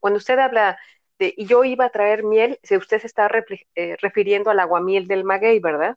cuando 0.00 0.18
usted 0.18 0.38
habla 0.38 0.78
de, 1.18 1.34
y 1.36 1.46
yo 1.46 1.64
iba 1.64 1.86
a 1.86 1.90
traer 1.90 2.22
miel, 2.22 2.58
si 2.62 2.76
usted 2.76 3.00
se 3.00 3.06
está 3.06 3.28
eh, 3.74 3.96
refiriendo 4.00 4.50
al 4.50 4.60
aguamiel 4.60 5.08
del 5.08 5.24
maguey, 5.24 5.58
¿verdad? 5.58 5.96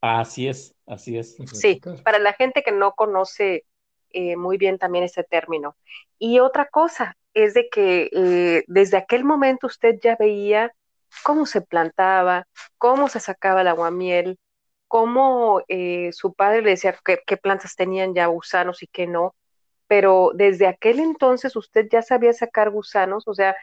Así 0.00 0.48
es, 0.48 0.74
así 0.86 1.16
es. 1.16 1.36
Sí, 1.52 1.80
para 2.04 2.18
la 2.18 2.32
gente 2.34 2.62
que 2.62 2.72
no 2.72 2.92
conoce 2.92 3.64
eh, 4.10 4.36
muy 4.36 4.58
bien 4.58 4.78
también 4.78 5.04
ese 5.04 5.24
término. 5.24 5.76
Y 6.18 6.38
otra 6.40 6.66
cosa 6.66 7.16
es 7.34 7.54
de 7.54 7.68
que 7.70 8.10
eh, 8.12 8.64
desde 8.66 8.98
aquel 8.98 9.24
momento 9.24 9.66
usted 9.66 9.98
ya 10.02 10.16
veía 10.16 10.74
cómo 11.24 11.46
se 11.46 11.60
plantaba, 11.60 12.46
cómo 12.78 13.08
se 13.08 13.20
sacaba 13.20 13.62
el 13.62 13.68
aguamiel, 13.68 14.38
cómo 14.88 15.62
eh, 15.68 16.10
su 16.12 16.34
padre 16.34 16.62
le 16.62 16.70
decía 16.70 16.96
qué, 17.04 17.36
plantas 17.36 17.76
tenían 17.76 18.14
ya 18.14 18.26
gusanos 18.26 18.82
y 18.82 18.86
qué 18.88 19.06
no. 19.06 19.34
Pero 19.86 20.32
desde 20.34 20.66
aquel 20.66 21.00
entonces 21.00 21.56
usted 21.56 21.88
ya 21.90 22.02
sabía 22.02 22.32
sacar 22.32 22.70
gusanos, 22.70 23.28
o 23.28 23.34
sea, 23.34 23.56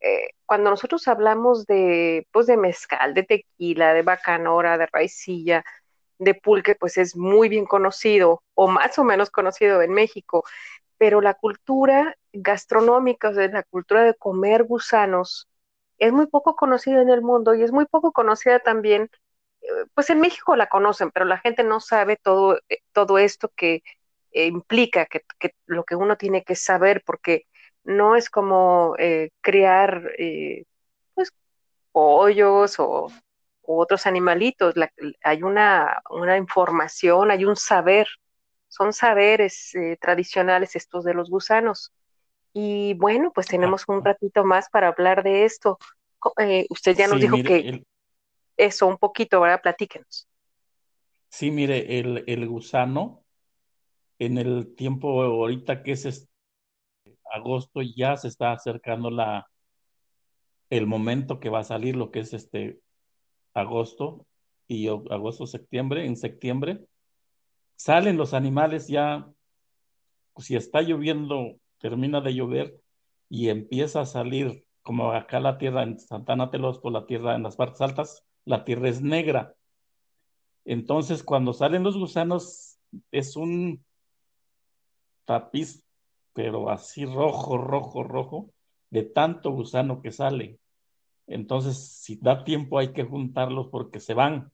eh, 0.00 0.30
cuando 0.46 0.70
nosotros 0.70 1.06
hablamos 1.08 1.66
de, 1.66 2.26
pues, 2.32 2.46
de 2.46 2.56
mezcal, 2.56 3.14
de 3.14 3.22
tequila, 3.24 3.94
de 3.94 4.02
bacanora, 4.02 4.78
de 4.78 4.86
raicilla, 4.92 5.64
de 6.18 6.34
pulque, 6.34 6.74
pues 6.74 6.98
es 6.98 7.16
muy 7.16 7.48
bien 7.48 7.66
conocido, 7.66 8.42
o 8.54 8.68
más 8.68 8.98
o 8.98 9.04
menos 9.04 9.30
conocido 9.30 9.82
en 9.82 9.92
México, 9.92 10.44
pero 10.98 11.20
la 11.20 11.34
cultura 11.34 12.16
gastronómica, 12.32 13.30
o 13.30 13.34
sea, 13.34 13.48
la 13.48 13.62
cultura 13.64 14.04
de 14.04 14.14
comer 14.14 14.64
gusanos, 14.64 15.48
es 16.06 16.12
muy 16.12 16.26
poco 16.26 16.56
conocida 16.56 17.02
en 17.02 17.10
el 17.10 17.22
mundo 17.22 17.54
y 17.54 17.62
es 17.62 17.72
muy 17.72 17.86
poco 17.86 18.12
conocida 18.12 18.60
también, 18.60 19.10
eh, 19.62 19.66
pues 19.94 20.10
en 20.10 20.20
México 20.20 20.56
la 20.56 20.68
conocen, 20.68 21.10
pero 21.10 21.26
la 21.26 21.38
gente 21.38 21.64
no 21.64 21.80
sabe 21.80 22.16
todo, 22.16 22.58
eh, 22.68 22.78
todo 22.92 23.18
esto 23.18 23.50
que 23.56 23.82
eh, 24.32 24.46
implica, 24.46 25.06
que, 25.06 25.22
lo 25.66 25.84
que 25.84 25.96
uno 25.96 26.16
tiene 26.16 26.44
que 26.44 26.56
saber, 26.56 27.02
porque 27.06 27.46
no 27.84 28.16
es 28.16 28.30
como 28.30 28.94
eh, 28.98 29.30
criar 29.40 30.12
eh, 30.18 30.64
pues 31.14 31.32
pollos 31.92 32.78
o, 32.80 33.08
o 33.62 33.78
otros 33.82 34.06
animalitos, 34.06 34.74
hay 35.22 35.42
una, 35.42 36.02
una 36.10 36.36
información, 36.38 37.30
hay 37.30 37.44
un 37.44 37.56
saber, 37.56 38.08
son 38.68 38.92
saberes 38.92 39.72
tradicionales 40.00 40.76
estos 40.76 41.04
de 41.04 41.14
los 41.14 41.30
gusanos. 41.30 41.92
Y 42.54 42.94
bueno, 42.94 43.32
pues 43.34 43.46
tenemos 43.46 43.84
un 43.88 44.04
ratito 44.04 44.44
más 44.44 44.68
para 44.70 44.88
hablar 44.88 45.22
de 45.22 45.44
esto. 45.44 45.78
Eh, 46.38 46.66
usted 46.70 46.96
ya 46.96 47.08
nos 47.08 47.20
Sí, 47.20 47.22
dijo 47.22 47.36
mire, 47.36 47.48
que 47.48 47.68
el, 47.68 47.86
eso 48.56 48.86
un 48.86 48.98
poquito, 48.98 49.40
¿verdad? 49.40 49.62
Platíquenos. 49.62 50.28
sí, 51.30 51.50
mire, 51.50 51.98
el, 51.98 52.24
el 52.26 52.46
gusano 52.48 53.24
en 54.18 54.38
el 54.38 54.74
tiempo 54.76 55.22
ahorita 55.22 55.82
que 55.82 55.92
es 55.92 56.06
este 56.06 56.28
agosto 57.32 57.80
ya 57.82 58.16
se 58.16 58.28
está 58.28 58.52
acercando 58.52 59.10
la, 59.10 59.48
el 60.70 60.86
momento 60.86 61.38
que 61.40 61.50
va 61.50 61.60
a 61.60 61.64
salir 61.64 61.96
lo 61.96 62.10
que 62.10 62.20
es 62.20 62.32
este 62.32 62.80
agosto 63.54 64.26
y 64.68 64.88
agosto, 64.88 65.46
septiembre, 65.46 66.06
en 66.06 66.16
septiembre 66.16 66.80
salen 67.76 68.16
los 68.16 68.34
animales 68.34 68.88
ya, 68.88 69.28
si 70.38 70.56
está 70.56 70.82
lloviendo, 70.82 71.56
termina 71.82 72.20
de 72.20 72.34
llover 72.34 72.80
y 73.28 73.50
empieza 73.50 74.00
a 74.00 74.06
salir, 74.06 74.64
como 74.82 75.12
acá 75.12 75.40
la 75.40 75.58
tierra 75.58 75.82
en 75.82 75.98
Santana 75.98 76.50
Telosco, 76.50 76.90
la 76.90 77.06
tierra 77.06 77.34
en 77.34 77.42
las 77.42 77.56
partes 77.56 77.80
altas, 77.80 78.24
la 78.44 78.64
tierra 78.64 78.88
es 78.88 79.02
negra. 79.02 79.54
Entonces, 80.64 81.22
cuando 81.22 81.52
salen 81.52 81.82
los 81.82 81.98
gusanos, 81.98 82.78
es 83.10 83.36
un 83.36 83.84
tapiz, 85.24 85.82
pero 86.32 86.70
así 86.70 87.04
rojo, 87.04 87.58
rojo, 87.58 88.04
rojo, 88.04 88.50
de 88.90 89.02
tanto 89.02 89.50
gusano 89.50 90.00
que 90.02 90.12
sale. 90.12 90.58
Entonces, 91.26 91.78
si 91.78 92.16
da 92.16 92.44
tiempo, 92.44 92.78
hay 92.78 92.92
que 92.92 93.04
juntarlos 93.04 93.68
porque 93.68 93.98
se 94.00 94.14
van. 94.14 94.52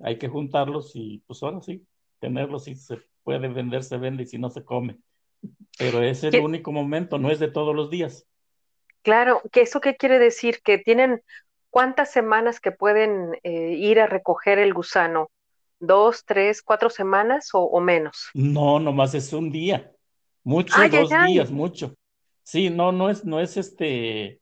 Hay 0.00 0.18
que 0.18 0.28
juntarlos 0.28 0.92
y 0.94 1.22
pues 1.26 1.42
ahora 1.42 1.60
sí, 1.60 1.86
tenerlos 2.18 2.64
si 2.64 2.74
se 2.74 2.98
puede 3.22 3.48
vender, 3.48 3.84
se 3.84 3.96
vende 3.98 4.24
y 4.24 4.26
si 4.26 4.38
no 4.38 4.50
se 4.50 4.64
come. 4.64 4.98
Pero 5.76 6.02
es 6.02 6.24
el 6.24 6.38
¿Qué- 6.38 6.40
único 6.40 6.72
momento, 6.72 7.18
no 7.18 7.30
es 7.30 7.38
de 7.40 7.48
todos 7.50 7.74
los 7.74 7.90
días. 7.90 8.26
Claro, 9.02 9.42
¿que 9.52 9.62
eso 9.62 9.80
qué 9.80 9.96
quiere 9.96 10.18
decir? 10.18 10.60
Que 10.62 10.78
tienen 10.78 11.22
cuántas 11.70 12.10
semanas 12.12 12.60
que 12.60 12.72
pueden 12.72 13.34
eh, 13.42 13.72
ir 13.74 14.00
a 14.00 14.06
recoger 14.06 14.58
el 14.58 14.74
gusano, 14.74 15.30
dos, 15.80 16.24
tres, 16.24 16.62
cuatro 16.62 16.90
semanas 16.90 17.50
o, 17.54 17.60
o 17.64 17.80
menos. 17.80 18.28
No, 18.32 18.78
nomás 18.80 19.14
es 19.14 19.32
un 19.32 19.50
día. 19.50 19.92
Mucho, 20.44 20.84
Ay, 20.84 20.88
dos 20.88 21.16
ay. 21.16 21.18
días, 21.18 21.50
mucho. 21.50 21.94
Sí, 22.44 22.70
no, 22.70 22.92
no 22.92 23.10
es, 23.10 23.24
no 23.24 23.40
es 23.40 23.56
este, 23.56 24.40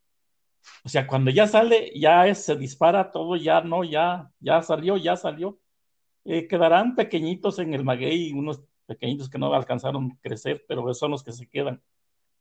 o 0.85 0.89
sea, 0.89 1.07
cuando 1.07 1.31
ya 1.31 1.47
sale, 1.47 1.91
ya 1.99 2.27
es- 2.27 2.45
se 2.45 2.55
dispara 2.57 3.11
todo, 3.11 3.35
ya 3.37 3.61
no, 3.61 3.83
ya, 3.85 4.31
ya 4.39 4.61
salió, 4.63 4.97
ya 4.97 5.17
salió. 5.17 5.59
Eh, 6.25 6.47
quedarán 6.47 6.95
pequeñitos 6.95 7.59
en 7.59 7.73
el 7.73 7.83
maguey, 7.85 8.33
unos 8.33 8.63
pequeñitos 8.87 9.29
que 9.29 9.37
no 9.37 9.53
alcanzaron 9.53 10.11
a 10.11 10.17
crecer, 10.21 10.65
pero 10.67 10.91
son 10.95 11.11
los 11.11 11.23
que 11.23 11.31
se 11.33 11.47
quedan. 11.47 11.81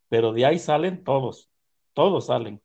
Pero 0.09 0.33
de 0.33 0.47
ahí 0.47 0.59
salen 0.59 1.05
todos, 1.05 1.51
todos 1.93 2.27
salen. 2.27 2.63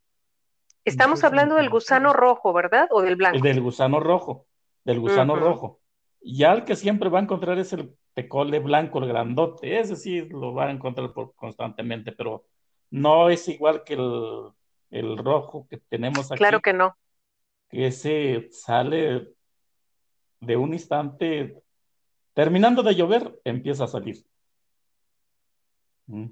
Estamos 0.86 1.24
hablando 1.24 1.56
del 1.56 1.70
gusano 1.70 2.14
rojo, 2.14 2.54
¿verdad? 2.54 2.88
¿O 2.92 3.02
del 3.02 3.14
El 3.14 3.18
blanco? 3.18 3.40
del 3.42 3.62
gusano 3.62 4.00
rojo, 4.00 4.48
del 4.84 5.00
gusano 5.00 5.36
rojo. 5.36 5.80
Ya 6.22 6.54
el 6.54 6.66
que 6.66 6.76
siempre 6.76 7.10
va 7.10 7.20
a 7.20 7.24
encontrar 7.24 7.58
es 7.58 7.74
el 7.74 7.96
tecole 8.14 8.60
blanco, 8.60 9.00
el 9.00 9.08
grandote. 9.08 9.80
Ese 9.80 9.96
sí 9.96 10.22
lo 10.30 10.54
va 10.54 10.68
a 10.68 10.72
encontrar 10.72 11.14
por- 11.14 11.34
constantemente, 11.36 12.12
pero 12.12 12.46
no 12.92 13.30
es 13.30 13.48
igual 13.48 13.84
que 13.84 13.94
el, 13.96 14.50
el 14.92 15.18
rojo 15.18 15.68
que 15.70 15.78
tenemos 15.78 16.32
Claro 16.32 16.58
aquí, 16.58 16.62
que 16.62 16.74
no. 16.74 16.96
que 17.70 17.88
ese 17.88 18.48
sale 18.52 19.34
de 20.40 20.56
un 20.58 20.74
instante, 20.74 21.64
terminando 22.34 22.84
de 22.84 22.96
llover, 22.96 23.40
empieza 23.44 23.86
a 23.86 23.88
salir. 23.88 24.26
Mm, 26.08 26.28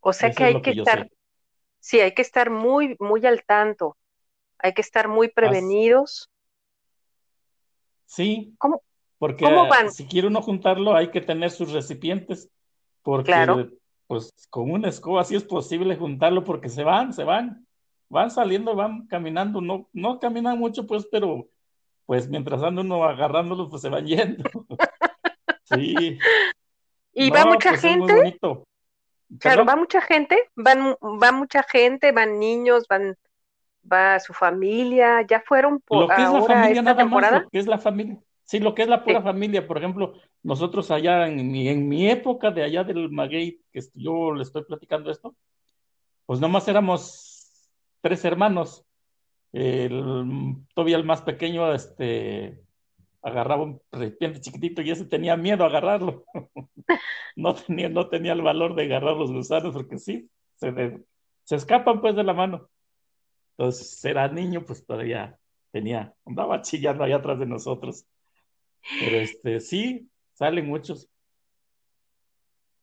O 0.00 0.12
sea 0.12 0.28
Eso 0.28 0.38
que 0.38 0.44
hay 0.44 0.62
que 0.62 0.70
estar, 0.70 1.02
sé. 1.04 1.12
sí, 1.80 2.00
hay 2.00 2.12
que 2.14 2.22
estar 2.22 2.50
muy, 2.50 2.96
muy 2.98 3.24
al 3.26 3.44
tanto. 3.44 3.96
Hay 4.58 4.72
que 4.74 4.80
estar 4.80 5.08
muy 5.08 5.28
prevenidos. 5.28 6.30
sí, 8.06 8.54
¿Cómo, 8.58 8.82
porque 9.18 9.44
cómo 9.44 9.68
van? 9.68 9.90
si 9.92 10.06
quiere 10.06 10.28
uno 10.28 10.42
juntarlo, 10.42 10.94
hay 10.94 11.10
que 11.10 11.20
tener 11.20 11.50
sus 11.50 11.72
recipientes, 11.72 12.48
Claro. 13.24 13.56
porque 13.56 13.78
pues 14.06 14.32
con 14.50 14.70
una 14.70 14.88
escoba 14.88 15.22
sí 15.24 15.36
es 15.36 15.44
posible 15.44 15.96
juntarlo, 15.96 16.42
porque 16.44 16.68
se 16.68 16.82
van, 16.82 17.12
se 17.12 17.24
van, 17.24 17.66
van 18.08 18.30
saliendo, 18.30 18.74
van 18.74 19.06
caminando, 19.06 19.60
no, 19.60 19.88
no 19.92 20.18
caminan 20.18 20.58
mucho, 20.58 20.86
pues, 20.86 21.06
pero 21.10 21.48
pues 22.08 22.26
mientras 22.26 22.62
anda 22.62 22.80
uno 22.80 23.04
agarrándolos, 23.04 23.68
pues 23.68 23.82
se 23.82 23.90
van 23.90 24.06
yendo. 24.06 24.42
Sí, 25.64 26.18
¿Y 27.12 27.28
va 27.28 27.44
mucha 27.44 27.68
pues 27.68 27.82
gente? 27.82 28.14
bonito. 28.14 28.64
Claro, 29.38 29.66
va 29.66 29.76
mucha 29.76 30.00
gente, 30.00 30.48
van, 30.56 30.96
va 31.02 31.30
mucha 31.30 31.62
gente, 31.62 32.10
van 32.12 32.38
niños, 32.38 32.86
van, 32.88 33.14
va 33.84 34.18
su 34.20 34.32
familia, 34.32 35.20
ya 35.28 35.42
fueron 35.42 35.80
por 35.80 36.00
Lo 36.00 36.06
que 36.08 36.14
es 36.14 36.20
la 36.20 36.38
ahora 36.38 36.54
familia 36.54 36.68
esta 36.70 36.82
nada 36.82 36.94
más, 36.94 37.04
temporada. 37.04 37.40
lo 37.42 37.50
que 37.50 37.58
es 37.58 37.66
la 37.66 37.76
familia. 37.78 38.18
Sí, 38.44 38.60
lo 38.60 38.74
que 38.74 38.80
es 38.80 38.88
la 38.88 39.04
pura 39.04 39.18
Sí. 39.18 39.24
familia. 39.24 39.66
Por 39.66 39.76
ejemplo, 39.76 40.14
nosotros 40.42 40.90
allá 40.90 41.26
en 41.26 41.52
mi, 41.52 41.68
en 41.68 41.86
mi 41.86 42.08
época 42.08 42.50
de 42.50 42.62
allá 42.62 42.82
del 42.84 43.10
maguey, 43.10 43.60
que 43.70 43.82
yo 43.92 44.32
le 44.32 44.42
estoy 44.44 44.64
platicando 44.64 45.10
esto, 45.10 45.34
pues 46.24 46.40
nomás 46.40 46.66
éramos 46.68 47.68
tres 48.00 48.24
hermanos. 48.24 48.86
El, 49.52 50.56
todavía 50.74 50.96
el 50.96 51.04
más 51.04 51.22
pequeño, 51.22 51.72
este, 51.72 52.60
agarraba 53.22 53.64
un 53.64 53.82
recipiente 53.92 54.40
chiquitito 54.40 54.82
y 54.82 54.90
ese 54.90 55.04
tenía 55.04 55.36
miedo 55.36 55.64
a 55.64 55.68
agarrarlo. 55.68 56.24
No 57.36 57.54
tenía, 57.54 57.88
no 57.88 58.08
tenía 58.08 58.32
el 58.32 58.42
valor 58.42 58.74
de 58.74 58.84
agarrar 58.84 59.14
los 59.14 59.30
gusanos 59.30 59.72
porque 59.72 59.98
sí, 59.98 60.28
se, 60.56 61.04
se 61.44 61.54
escapan 61.54 62.00
pues 62.00 62.16
de 62.16 62.24
la 62.24 62.32
mano. 62.32 62.68
Entonces 63.50 64.04
era 64.04 64.26
niño, 64.28 64.64
pues 64.64 64.84
todavía 64.84 65.38
tenía, 65.70 66.14
andaba 66.24 66.62
chillando 66.62 67.04
allá 67.04 67.16
atrás 67.16 67.38
de 67.38 67.46
nosotros. 67.46 68.06
Pero 69.00 69.16
este, 69.18 69.60
sí, 69.60 70.08
salen 70.32 70.66
muchos. 70.66 71.08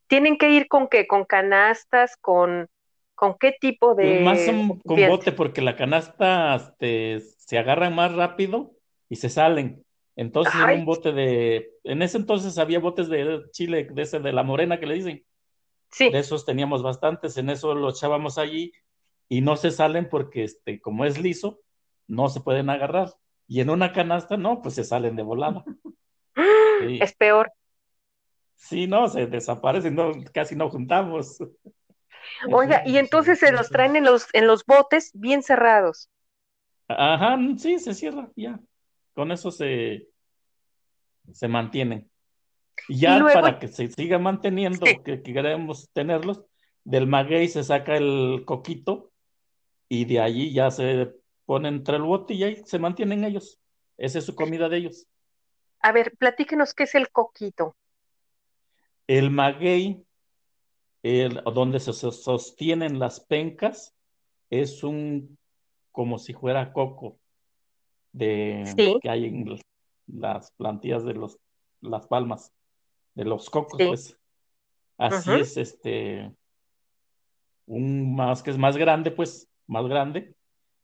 ¿Tienen 0.06 0.38
que 0.38 0.50
ir 0.50 0.68
con 0.68 0.88
qué? 0.88 1.06
¿Con 1.06 1.24
canastas? 1.24 2.16
¿Con, 2.16 2.68
con 3.16 3.36
qué 3.38 3.54
tipo 3.60 3.96
de...? 3.96 4.22
Pues 4.22 4.22
más 4.22 4.80
con 4.84 5.08
bote, 5.08 5.32
porque 5.32 5.62
la 5.62 5.74
canasta 5.74 6.54
este, 6.54 7.20
se 7.38 7.58
agarran 7.58 7.94
más 7.94 8.14
rápido 8.14 8.72
y 9.08 9.16
se 9.16 9.28
salen. 9.28 9.84
Entonces, 10.14 10.54
en 10.54 10.80
un 10.80 10.86
bote 10.86 11.12
de. 11.12 11.72
En 11.84 12.00
ese 12.00 12.16
entonces 12.16 12.56
había 12.56 12.78
botes 12.78 13.08
de 13.08 13.42
chile, 13.50 13.86
de 13.90 14.02
ese 14.02 14.18
de 14.18 14.32
la 14.32 14.42
morena 14.42 14.80
que 14.80 14.86
le 14.86 14.94
dicen. 14.94 15.24
Sí. 15.90 16.10
De 16.10 16.18
esos 16.18 16.46
teníamos 16.46 16.82
bastantes, 16.82 17.36
en 17.36 17.50
eso 17.50 17.74
los 17.74 17.98
echábamos 17.98 18.38
allí 18.38 18.72
y 19.28 19.40
no 19.40 19.56
se 19.56 19.70
salen 19.70 20.08
porque, 20.08 20.44
este, 20.44 20.80
como 20.80 21.04
es 21.04 21.20
liso, 21.20 21.60
no 22.06 22.28
se 22.28 22.40
pueden 22.40 22.70
agarrar. 22.70 23.12
Y 23.46 23.60
en 23.60 23.70
una 23.70 23.92
canasta, 23.92 24.36
no, 24.36 24.62
pues 24.62 24.74
se 24.74 24.84
salen 24.84 25.16
de 25.16 25.22
volada. 25.22 25.64
Es 27.00 27.14
peor. 27.14 27.50
Sí, 28.54 28.86
no, 28.86 29.08
se 29.08 29.26
desaparecen, 29.26 29.94
no, 29.94 30.12
casi 30.32 30.54
no 30.54 30.68
juntamos. 30.68 31.38
Oiga, 32.50 32.82
y 32.86 32.98
entonces 32.98 33.38
se 33.38 33.52
los 33.52 33.68
traen 33.70 33.96
en 33.96 34.04
los, 34.04 34.28
en 34.32 34.46
los 34.46 34.64
botes 34.64 35.10
bien 35.14 35.42
cerrados. 35.42 36.10
Ajá, 36.88 37.38
sí, 37.56 37.78
se 37.78 37.94
cierra, 37.94 38.30
ya. 38.36 38.60
Con 39.14 39.32
eso 39.32 39.50
se, 39.50 40.08
se 41.32 41.48
mantienen. 41.48 42.10
Y 42.88 43.00
ya 43.00 43.18
para 43.32 43.58
que 43.58 43.68
se 43.68 43.88
siga 43.88 44.18
manteniendo, 44.18 44.84
que, 45.04 45.22
queremos 45.22 45.90
tenerlos, 45.92 46.44
del 46.84 47.06
maguey 47.06 47.48
se 47.48 47.64
saca 47.64 47.96
el 47.96 48.44
coquito 48.44 49.10
y 49.88 50.04
de 50.04 50.20
allí 50.20 50.52
ya 50.52 50.70
se 50.70 51.12
pone 51.44 51.68
entre 51.68 51.96
el 51.96 52.02
bote 52.02 52.34
y 52.34 52.44
ahí 52.44 52.62
se 52.64 52.78
mantienen 52.78 53.24
ellos. 53.24 53.58
Esa 53.96 54.18
es 54.18 54.26
su 54.26 54.34
comida 54.34 54.68
de 54.68 54.76
ellos. 54.78 55.06
A 55.80 55.92
ver, 55.92 56.16
platíquenos 56.16 56.74
qué 56.74 56.84
es 56.84 56.94
el 56.94 57.10
coquito. 57.10 57.76
El 59.06 59.30
maguey, 59.30 60.05
el, 61.06 61.42
donde 61.54 61.80
se 61.80 61.92
sostienen 61.92 62.98
las 62.98 63.20
pencas, 63.20 63.94
es 64.50 64.82
un 64.82 65.38
como 65.92 66.18
si 66.18 66.34
fuera 66.34 66.72
coco 66.72 67.18
de 68.12 68.98
que 69.00 69.08
hay 69.08 69.26
en 69.26 69.58
las 70.06 70.50
plantillas 70.52 71.04
de 71.04 71.14
los 71.14 71.38
las 71.80 72.06
palmas 72.06 72.52
de 73.14 73.24
los 73.24 73.48
cocos, 73.50 73.80
pues. 73.86 74.18
Así 74.98 75.30
es, 75.32 75.56
este, 75.56 76.32
un 77.66 78.14
más 78.14 78.42
que 78.42 78.50
es 78.50 78.58
más 78.58 78.76
grande, 78.76 79.10
pues, 79.10 79.48
más 79.66 79.86
grande. 79.86 80.34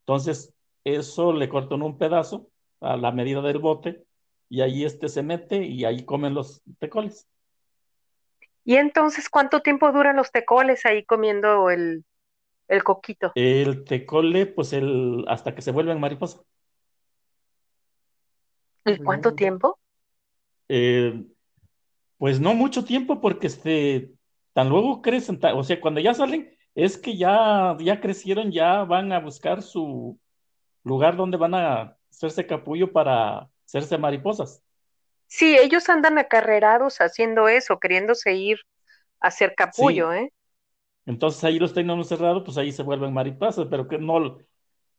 Entonces, 0.00 0.52
eso 0.84 1.32
le 1.32 1.48
cortan 1.48 1.82
un 1.82 1.96
pedazo 1.96 2.48
a 2.80 2.96
la 2.96 3.12
medida 3.12 3.40
del 3.40 3.58
bote 3.58 4.04
y 4.48 4.60
ahí 4.60 4.84
este 4.84 5.08
se 5.08 5.22
mete 5.22 5.64
y 5.64 5.84
ahí 5.84 6.04
comen 6.04 6.34
los 6.34 6.62
tecoles. 6.78 7.26
¿Y 8.64 8.76
entonces 8.76 9.28
cuánto 9.28 9.60
tiempo 9.60 9.90
duran 9.92 10.16
los 10.16 10.30
tecoles 10.30 10.86
ahí 10.86 11.04
comiendo 11.04 11.70
el, 11.70 12.04
el 12.68 12.84
coquito? 12.84 13.32
El 13.34 13.84
tecole, 13.84 14.46
pues 14.46 14.72
el, 14.72 15.24
hasta 15.28 15.54
que 15.54 15.62
se 15.62 15.72
vuelven 15.72 16.00
mariposa. 16.00 16.40
¿Y 18.84 18.98
cuánto 18.98 19.34
tiempo? 19.34 19.78
Eh, 20.68 21.24
pues 22.18 22.40
no 22.40 22.54
mucho 22.54 22.84
tiempo, 22.84 23.20
porque 23.20 23.46
este, 23.46 24.12
tan 24.52 24.68
luego 24.68 25.02
crecen, 25.02 25.38
o 25.54 25.64
sea, 25.64 25.80
cuando 25.80 26.00
ya 26.00 26.14
salen, 26.14 26.56
es 26.74 26.96
que 26.98 27.16
ya, 27.16 27.76
ya 27.80 28.00
crecieron, 28.00 28.50
ya 28.50 28.84
van 28.84 29.12
a 29.12 29.20
buscar 29.20 29.62
su 29.62 30.18
lugar 30.84 31.16
donde 31.16 31.36
van 31.36 31.54
a 31.54 31.96
hacerse 32.10 32.46
capullo 32.46 32.92
para 32.92 33.48
hacerse 33.64 33.98
mariposas. 33.98 34.62
Sí, 35.34 35.56
ellos 35.58 35.88
andan 35.88 36.18
acarrerados 36.18 36.98
haciendo 36.98 37.48
eso, 37.48 37.80
queriéndose 37.80 38.34
ir 38.34 38.58
a 39.18 39.28
hacer 39.28 39.54
capullo, 39.56 40.12
¿eh? 40.12 40.30
Entonces 41.06 41.42
ahí 41.42 41.58
los 41.58 41.72
tenemos 41.72 42.08
cerrados, 42.08 42.42
pues 42.44 42.58
ahí 42.58 42.70
se 42.70 42.82
vuelven 42.82 43.14
mariposas, 43.14 43.66
pero 43.70 43.88
que 43.88 43.96
no, 43.96 44.36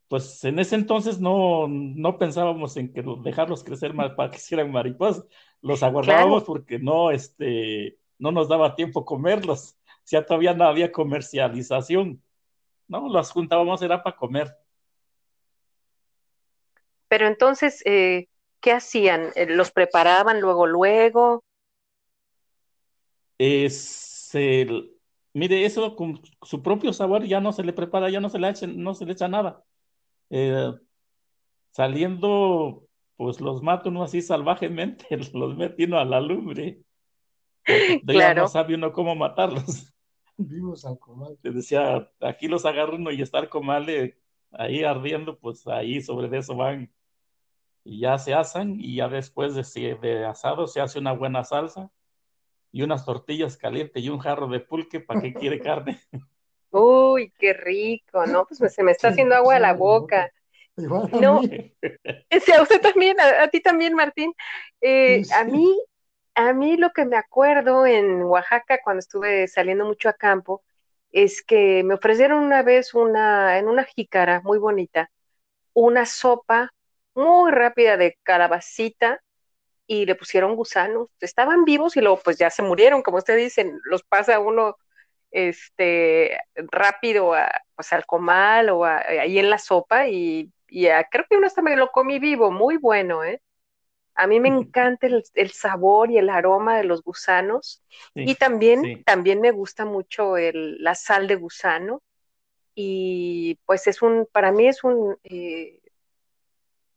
pues 0.07 0.43
en 0.43 0.57
ese 0.57 0.73
entonces 0.73 1.19
no, 1.19 1.67
no 1.67 2.17
pensábamos 2.17 2.75
en 2.77 2.91
que 2.91 3.03
dejarlos 3.21 3.63
crecer 3.63 3.93
más 3.93 4.13
para 4.13 4.31
que 4.31 4.37
hicieran 4.37 4.71
mariposas, 4.71 5.23
los 5.61 5.83
aguardábamos 5.83 6.45
porque 6.45 6.79
no, 6.79 7.11
este, 7.11 7.99
no 8.17 8.31
nos 8.31 8.49
daba 8.49 8.73
tiempo 8.73 9.05
comerlos, 9.05 9.77
ya 10.07 10.25
todavía 10.25 10.55
no 10.55 10.63
había 10.63 10.91
comercialización, 10.91 12.23
¿no? 12.87 13.07
Las 13.07 13.29
juntábamos 13.29 13.83
era 13.83 14.01
para 14.01 14.15
comer. 14.15 14.57
Pero 17.07 17.27
entonces, 17.27 17.83
eh, 17.85 18.29
¿qué 18.63 18.71
hacían? 18.71 19.29
Eh, 19.35 19.45
¿Los 19.45 19.71
preparaban 19.71 20.39
luego, 20.39 20.65
luego? 20.65 21.43
Es 23.37 24.33
el, 24.33 24.95
mire, 25.33 25.65
eso 25.65 25.95
con 25.95 26.21
su 26.41 26.63
propio 26.63 26.93
sabor 26.93 27.25
ya 27.25 27.41
no 27.41 27.51
se 27.51 27.63
le 27.63 27.73
prepara, 27.73 28.09
ya 28.09 28.21
no 28.21 28.29
se 28.29 28.39
le 28.39 28.49
echa, 28.49 28.65
no 28.65 28.95
se 28.95 29.05
le 29.05 29.11
echa 29.11 29.27
nada. 29.27 29.63
Eh, 30.29 30.71
saliendo, 31.71 32.87
pues 33.17 33.41
los 33.41 33.61
mata 33.61 33.89
uno 33.89 34.01
así 34.01 34.21
salvajemente, 34.21 35.05
los 35.33 35.57
mete 35.57 35.83
uno 35.83 35.99
a 35.99 36.05
la 36.05 36.21
lumbre. 36.21 36.81
Ya 38.05 38.33
no 38.33 38.47
sabe 38.47 38.75
uno 38.75 38.93
cómo 38.93 39.13
matarlos. 39.13 39.93
Vivos 40.37 40.85
al 40.85 40.97
comal. 40.99 41.37
Le 41.43 41.51
decía, 41.51 42.09
aquí 42.21 42.47
los 42.47 42.65
agarra 42.65 42.95
uno 42.95 43.11
y 43.11 43.21
estar 43.21 43.49
comale 43.49 44.17
ahí 44.51 44.83
ardiendo, 44.83 45.37
pues 45.37 45.67
ahí 45.67 46.01
sobre 46.01 46.37
eso 46.37 46.55
van 46.55 46.91
y 47.83 48.01
ya 48.01 48.17
se 48.17 48.33
asan 48.33 48.75
y 48.79 48.97
ya 48.97 49.07
después 49.09 49.55
de, 49.55 49.95
de 50.01 50.25
asado 50.25 50.67
se 50.67 50.81
hace 50.81 50.99
una 50.99 51.11
buena 51.11 51.43
salsa 51.43 51.91
y 52.71 52.81
unas 52.81 53.05
tortillas 53.05 53.57
calientes 53.57 54.03
y 54.03 54.09
un 54.09 54.19
jarro 54.19 54.47
de 54.47 54.59
pulque, 54.59 54.99
¿para 54.99 55.21
qué 55.21 55.33
quiere 55.33 55.59
carne? 55.59 55.99
Uy, 56.71 57.31
qué 57.37 57.53
rico, 57.53 58.25
¿no? 58.25 58.47
Pues 58.47 58.73
se 58.73 58.83
me 58.83 58.91
está 58.91 59.09
haciendo 59.09 59.35
agua 59.35 59.57
a 59.57 59.59
la 59.59 59.73
boca. 59.73 60.31
no, 60.75 61.43
sí, 61.43 62.51
a 62.51 62.61
usted 62.63 62.81
también, 62.81 63.15
a, 63.19 63.47
ti 63.49 63.61
también, 63.61 63.93
Martín. 63.93 64.33
Eh, 64.81 65.21
a 65.35 65.43
mí, 65.43 65.79
a 66.33 66.51
mí 66.53 66.77
lo 66.77 66.89
que 66.89 67.05
me 67.05 67.15
acuerdo 67.15 67.85
en 67.85 68.23
Oaxaca 68.23 68.79
cuando 68.83 69.01
estuve 69.01 69.47
saliendo 69.47 69.85
mucho 69.85 70.09
a 70.09 70.13
campo 70.13 70.63
es 71.11 71.43
que 71.43 71.83
me 71.83 71.93
ofrecieron 71.93 72.43
una 72.43 72.63
vez 72.63 72.95
una, 72.95 73.59
en 73.59 73.67
una 73.67 73.83
jícara 73.83 74.41
muy 74.41 74.57
bonita, 74.57 75.11
una 75.73 76.07
sopa 76.07 76.73
muy 77.15 77.51
rápida 77.51 77.97
de 77.97 78.17
calabacita 78.23 79.21
y 79.87 80.05
le 80.05 80.15
pusieron 80.15 80.55
gusanos. 80.55 81.09
Estaban 81.19 81.65
vivos 81.65 81.97
y 81.97 82.01
luego 82.01 82.19
pues 82.23 82.37
ya 82.37 82.49
se 82.49 82.63
murieron, 82.63 83.01
como 83.01 83.17
usted 83.17 83.37
dice, 83.37 83.71
los 83.85 84.03
pasa 84.03 84.39
uno 84.39 84.77
este 85.31 86.39
rápido 86.55 87.33
a, 87.33 87.51
pues 87.75 87.91
al 87.91 88.05
comal 88.05 88.69
o 88.69 88.85
ahí 88.85 89.39
en 89.39 89.49
la 89.49 89.57
sopa 89.57 90.07
y, 90.07 90.51
creo 90.67 91.25
que 91.29 91.37
uno 91.37 91.45
hasta 91.45 91.61
me 91.61 91.75
lo 91.75 91.89
comí 91.91 92.17
vivo, 92.17 92.49
muy 92.51 92.77
bueno, 92.77 93.23
¿eh? 93.23 93.41
A 94.15 94.27
mí 94.27 94.39
me 94.39 94.49
encanta 94.49 95.07
el, 95.07 95.51
sabor 95.51 96.11
y 96.11 96.17
el 96.19 96.29
aroma 96.29 96.77
de 96.77 96.83
los 96.83 97.03
gusanos 97.03 97.83
y 98.13 98.35
también, 98.35 99.03
también 99.03 99.41
me 99.41 99.51
gusta 99.51 99.85
mucho 99.85 100.37
el, 100.37 100.83
la 100.83 100.93
sal 100.93 101.27
de 101.27 101.35
gusano 101.35 102.01
y 102.75 103.59
pues 103.65 103.87
es 103.87 104.01
un, 104.01 104.27
para 104.31 104.51
mí 104.51 104.67
es 104.67 104.83
un, 104.83 105.17
eh, 105.23 105.79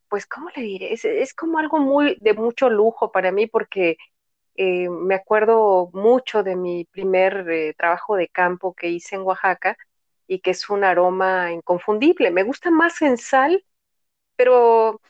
pues, 0.09 0.27
¿cómo 0.27 0.49
le 0.55 0.63
diré? 0.63 0.93
Es, 0.93 1.35
como 1.35 1.59
algo 1.59 1.79
muy 1.79 2.17
de 2.21 2.35
mucho 2.35 2.69
lujo 2.69 3.13
para 3.13 3.33
mí 3.33 3.47
porque 3.47 3.97
eh, 4.55 4.89
me 4.89 5.15
acuerdo 5.15 5.91
mucho 5.93 6.43
de 6.43 6.57
mi 6.57 6.85
primer 6.85 7.49
eh, 7.51 7.75
trabajo 7.77 8.17
de 8.17 8.29
campo 8.29 8.75
que 8.75 8.89
hice 8.89 9.17
en 9.17 9.23
Oaxaca 9.23 9.77
y 10.27 10.41
que 10.41 10.51
es 10.53 10.69
un 10.71 10.85
aroma 10.85 11.53
inconfundible. 11.53 12.31
Me 12.31 12.43
gusta 12.43 12.71
más 12.71 13.01
en 13.03 13.19
sal, 13.19 13.65
pero 14.37 15.01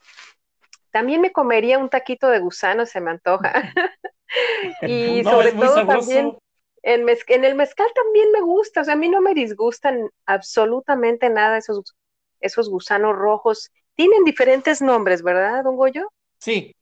también 0.90 1.20
me 1.20 1.32
comería 1.32 1.78
un 1.78 1.88
taquito 1.88 2.28
de 2.28 2.40
gusano, 2.40 2.86
se 2.86 3.00
me 3.00 3.10
antoja. 3.10 3.52
y 4.82 5.22
sobre 5.24 5.52
todo 5.52 5.86
también 5.86 6.36
en, 6.82 7.06
en, 7.08 7.44
el 7.44 7.54
mezcal 7.54 7.88
también 7.94 8.30
me 8.32 8.40
gusta, 8.40 8.80
o 8.80 8.84
sea, 8.84 8.94
a 8.94 8.96
mí 8.96 9.08
no 9.08 9.20
me 9.20 9.34
disgustan 9.34 10.08
absolutamente 10.24 11.28
nada 11.30 11.58
esos, 11.58 11.96
esos 12.40 12.70
gusanos 12.70 13.16
rojos 13.16 13.70
tienen 13.96 14.24
diferentes 14.24 14.80
nombres, 14.80 15.22
¿verdad, 15.22 15.64
don 15.64 15.76
Goyo? 15.76 16.12
Sí, 16.38 16.76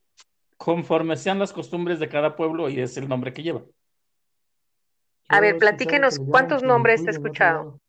conforme 0.56 1.16
sean 1.16 1.38
las 1.38 1.52
costumbres 1.52 1.98
de 2.00 2.08
cada 2.08 2.36
pueblo 2.36 2.68
y 2.68 2.80
es 2.80 2.96
el 2.96 3.08
nombre 3.08 3.32
que 3.32 3.42
lleva. 3.42 3.62
A 5.28 5.40
ver, 5.40 5.56
platíquenos, 5.58 6.18
¿cuántos 6.18 6.62
nombres 6.62 7.06
he 7.06 7.10
escuchado? 7.10 7.80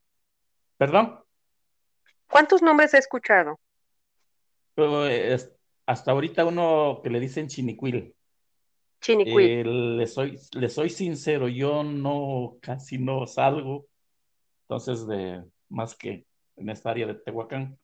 ¿Perdón? 0.78 1.20
¿Cuántos 2.30 2.62
nombres 2.62 2.94
he 2.94 2.98
escuchado? 2.98 3.60
Pues, 4.74 5.52
hasta 5.86 6.12
ahorita 6.12 6.46
uno 6.46 7.02
que 7.04 7.10
le 7.10 7.20
dicen 7.20 7.48
chinicuil. 7.48 8.16
Chinicuil. 9.02 9.50
Eh, 9.50 9.64
le, 9.66 10.08
soy, 10.08 10.40
le 10.54 10.70
soy 10.70 10.90
sincero, 10.90 11.48
yo 11.48 11.84
no, 11.84 12.58
casi 12.62 12.98
no 12.98 13.28
salgo, 13.28 13.86
entonces, 14.64 15.06
de 15.08 15.44
más 15.70 15.96
que 15.96 16.26
en 16.56 16.70
esta 16.70 16.92
área 16.92 17.08
de 17.08 17.16
Tehuacán 17.16 17.78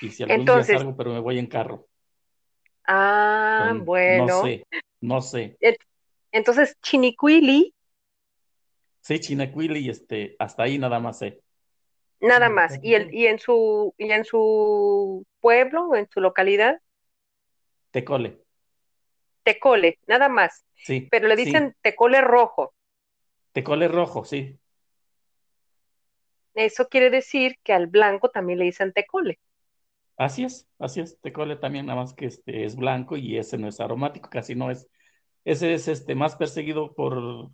Y 0.00 0.10
si 0.10 0.22
algún 0.22 0.44
día 0.44 0.62
salgo, 0.64 0.96
pero 0.96 1.12
me 1.12 1.20
voy 1.20 1.38
en 1.38 1.46
carro. 1.46 1.86
Ah, 2.86 3.74
bueno. 3.76 4.26
No 4.26 4.42
sé, 4.42 4.66
no 5.00 5.20
sé. 5.20 5.58
Entonces, 6.32 6.76
Chinicuili. 6.82 7.74
Sí, 9.00 9.20
Chinicuili, 9.20 9.88
este, 9.88 10.36
hasta 10.38 10.64
ahí 10.64 10.78
nada 10.78 11.00
más 11.00 11.18
sé. 11.18 11.42
Nada 12.20 12.48
más. 12.48 12.78
¿Y, 12.82 12.94
el, 12.94 13.14
y, 13.14 13.26
en 13.26 13.38
su, 13.38 13.94
¿Y 13.96 14.10
en 14.10 14.24
su 14.24 15.24
pueblo 15.40 15.94
en 15.94 16.08
su 16.10 16.20
localidad? 16.20 16.80
Tecole. 17.90 18.42
Tecole, 19.44 19.98
nada 20.06 20.28
más. 20.28 20.64
Sí. 20.74 21.08
Pero 21.10 21.28
le 21.28 21.36
dicen 21.36 21.74
tecole 21.80 22.20
rojo. 22.20 22.74
Tecole 23.52 23.88
rojo, 23.88 24.24
sí. 24.24 24.58
Eso 26.54 26.88
quiere 26.88 27.08
decir 27.10 27.56
que 27.62 27.72
al 27.72 27.86
blanco 27.86 28.30
también 28.30 28.58
le 28.58 28.64
dicen 28.66 28.92
tecole. 28.92 29.38
Así 30.18 30.42
es, 30.42 30.68
así 30.80 31.00
es. 31.00 31.18
Tecole 31.20 31.54
también, 31.54 31.86
nada 31.86 32.00
más 32.00 32.12
que 32.12 32.26
este 32.26 32.64
es 32.64 32.74
blanco 32.74 33.16
y 33.16 33.38
ese 33.38 33.56
no 33.56 33.68
es 33.68 33.78
aromático, 33.78 34.28
casi 34.28 34.56
no 34.56 34.68
es. 34.68 34.88
Ese 35.44 35.72
es 35.72 35.86
este 35.86 36.16
más 36.16 36.34
perseguido 36.34 36.92
por 36.92 37.50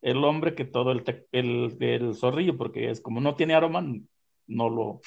el 0.00 0.24
hombre 0.24 0.54
que 0.54 0.64
todo 0.64 0.92
el, 0.92 1.26
el, 1.32 2.14
zorrillo, 2.14 2.56
porque 2.56 2.88
es 2.88 3.00
como 3.00 3.20
no 3.20 3.34
tiene 3.34 3.54
aroma, 3.54 3.84
no 4.46 4.70
lo, 4.70 5.00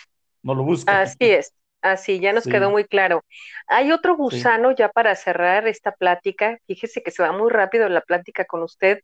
no 0.44 0.54
lo 0.54 0.64
busca. 0.64 1.00
Así 1.00 1.32
es, 1.32 1.54
así, 1.82 2.20
ya 2.20 2.34
nos 2.34 2.44
quedó 2.44 2.72
muy 2.72 2.84
claro. 2.84 3.24
Hay 3.68 3.94
otro 3.94 4.18
gusano 4.18 4.72
ya 4.72 4.90
para 4.90 5.16
cerrar 5.16 5.66
esta 5.66 5.94
plática. 5.94 6.60
Fíjese 6.68 7.02
que 7.04 7.12
se 7.12 7.24
va 7.24 7.32
muy 7.32 7.50
rápido 7.50 7.88
la 7.88 8.02
plática 8.02 8.44
con 8.44 8.64
usted, 8.64 9.00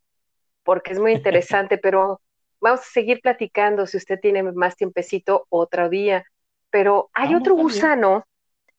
porque 0.63 0.91
es 0.91 0.99
muy 0.99 1.13
interesante, 1.13 1.77
pero 1.77 2.19
vamos 2.59 2.81
a 2.81 2.91
seguir 2.91 3.21
platicando 3.21 3.87
si 3.87 3.95
usted 3.95 4.19
tiene 4.19 4.43
más 4.43 4.75
tiempecito 4.75 5.45
otro 5.49 5.87
día. 5.87 6.25
Pero 6.73 7.11
hay 7.13 7.35
otro 7.35 7.53
gusano, 7.53 8.25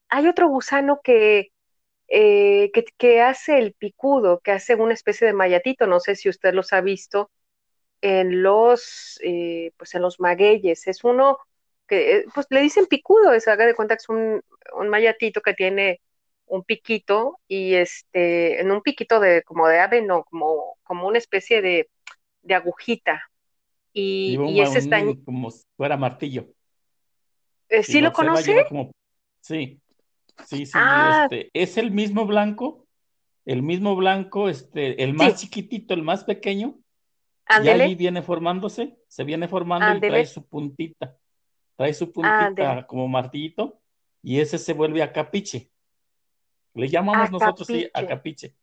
hay 0.09 0.27
otro 0.27 0.49
gusano 0.49 1.01
que, 1.01 1.53
eh, 2.09 2.73
que, 2.75 2.85
que, 2.99 3.23
hace 3.23 3.57
el 3.57 3.73
picudo, 3.75 4.41
que 4.41 4.51
hace 4.51 4.75
una 4.75 4.95
especie 4.95 5.29
de 5.29 5.33
mayatito, 5.33 5.87
no 5.87 6.01
sé 6.01 6.17
si 6.17 6.29
usted 6.29 6.55
los 6.55 6.73
ha 6.73 6.81
visto 6.81 7.31
en 8.01 8.43
los, 8.43 9.21
eh, 9.23 9.71
pues 9.77 9.95
en 9.95 10.03
los 10.03 10.19
magueyes. 10.19 10.89
Es 10.89 11.05
uno 11.05 11.39
que, 11.87 12.17
eh, 12.17 12.25
pues 12.35 12.49
le 12.51 12.63
dicen 12.63 12.87
picudo, 12.87 13.33
es, 13.33 13.47
haga 13.47 13.65
de 13.65 13.77
cuenta 13.77 13.95
que 13.95 14.03
es 14.03 14.09
un, 14.09 14.43
un 14.77 14.89
mayatito 14.89 15.41
que 15.41 15.55
tiene 15.55 16.01
un 16.47 16.65
piquito 16.65 17.39
y 17.47 17.75
este, 17.75 18.61
en 18.61 18.73
un 18.73 18.83
piquito 18.83 19.21
de 19.21 19.45
como 19.45 19.69
de 19.69 19.79
ave, 19.79 20.03
no, 20.03 20.25
como, 20.25 20.79
como 20.83 21.07
una 21.07 21.19
especie 21.19 21.63
de, 21.63 21.89
de 22.43 22.55
agujita, 22.55 23.23
y, 23.97 24.61
ese 24.61 24.81
está... 24.81 25.01
Como 25.25 25.53
si 25.53 25.63
fuera 25.77 25.97
martillo. 25.97 26.49
Eh, 27.69 27.83
¿Sí 27.83 28.01
lo 28.01 28.13
conoce? 28.13 28.67
Sí, 29.41 29.81
sí, 30.47 30.67
sí. 30.67 30.73
Ah. 30.75 31.29
Este, 31.31 31.51
es 31.53 31.77
el 31.77 31.91
mismo 31.91 32.27
blanco, 32.27 32.87
el 33.45 33.63
mismo 33.63 33.95
blanco, 33.97 34.49
este, 34.49 35.03
el 35.03 35.15
más 35.15 35.41
chiquitito, 35.41 35.95
el 35.95 36.03
más 36.03 36.25
pequeño. 36.25 36.79
Y 37.63 37.69
ahí 37.69 37.95
viene 37.95 38.23
formándose, 38.23 38.97
se 39.07 39.25
viene 39.25 39.49
formando 39.49 39.97
y 39.97 40.01
trae 40.01 40.25
su 40.27 40.47
puntita. 40.47 41.17
Trae 41.77 41.93
su 41.93 42.11
puntita 42.11 42.87
como 42.87 43.07
martillito 43.09 43.81
y 44.23 44.41
ese 44.41 44.59
se 44.59 44.73
vuelve 44.73 45.03
a 45.03 45.13
capiche. 45.13 45.71
Le 46.73 46.89
llamamos 46.89 47.31
nosotros 47.31 47.67
sí 47.67 47.89
a 47.93 48.07
capiche. 48.07 48.55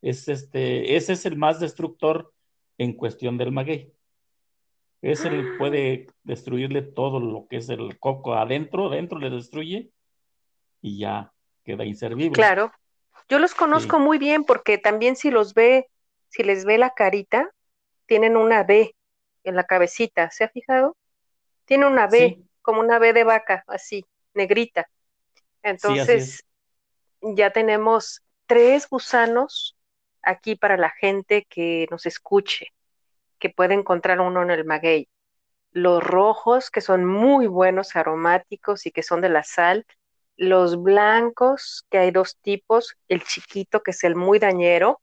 Es 0.00 0.28
este, 0.28 0.96
ese 0.96 1.14
es 1.14 1.26
el 1.26 1.36
más 1.36 1.60
destructor 1.60 2.32
en 2.78 2.94
cuestión 2.94 3.36
del 3.36 3.52
maguey. 3.52 3.92
Ese 5.02 5.28
ah. 5.28 5.54
puede 5.58 6.08
destruirle 6.24 6.82
todo 6.82 7.20
lo 7.20 7.46
que 7.48 7.56
es 7.56 7.68
el 7.68 7.98
coco 7.98 8.34
adentro, 8.34 8.88
adentro 8.88 9.18
le 9.18 9.30
destruye 9.30 9.90
y 10.82 10.98
ya 10.98 11.32
queda 11.64 11.84
inservible. 11.84 12.32
Claro. 12.32 12.72
Yo 13.28 13.38
los 13.38 13.54
conozco 13.54 13.98
muy 13.98 14.18
bien 14.18 14.44
porque 14.44 14.76
también 14.76 15.14
si 15.14 15.30
los 15.30 15.54
ve, 15.54 15.88
si 16.28 16.42
les 16.42 16.64
ve 16.64 16.78
la 16.78 16.90
carita, 16.90 17.50
tienen 18.06 18.36
una 18.36 18.64
B 18.64 18.96
en 19.44 19.54
la 19.54 19.64
cabecita, 19.64 20.30
¿se 20.30 20.44
ha 20.44 20.48
fijado? 20.48 20.96
Tiene 21.64 21.86
una 21.86 22.08
B, 22.08 22.42
como 22.60 22.80
una 22.80 22.98
B 22.98 23.12
de 23.12 23.22
vaca, 23.22 23.62
así, 23.68 24.04
negrita. 24.34 24.90
Entonces, 25.62 26.44
ya 27.20 27.52
tenemos 27.52 28.22
tres 28.46 28.88
gusanos 28.88 29.76
aquí 30.22 30.56
para 30.56 30.76
la 30.76 30.90
gente 30.90 31.46
que 31.48 31.86
nos 31.90 32.06
escuche 32.06 32.72
que 33.40 33.50
puede 33.50 33.74
encontrar 33.74 34.20
uno 34.20 34.42
en 34.42 34.50
el 34.50 34.64
maguey. 34.64 35.08
Los 35.72 36.02
rojos, 36.02 36.70
que 36.70 36.80
son 36.80 37.04
muy 37.04 37.46
buenos, 37.46 37.96
aromáticos 37.96 38.86
y 38.86 38.92
que 38.92 39.02
son 39.02 39.20
de 39.20 39.28
la 39.30 39.42
sal. 39.42 39.86
Los 40.36 40.80
blancos, 40.80 41.86
que 41.90 41.98
hay 41.98 42.10
dos 42.12 42.36
tipos, 42.38 42.96
el 43.08 43.24
chiquito, 43.24 43.82
que 43.82 43.90
es 43.90 44.04
el 44.04 44.14
muy 44.14 44.38
dañero 44.38 45.00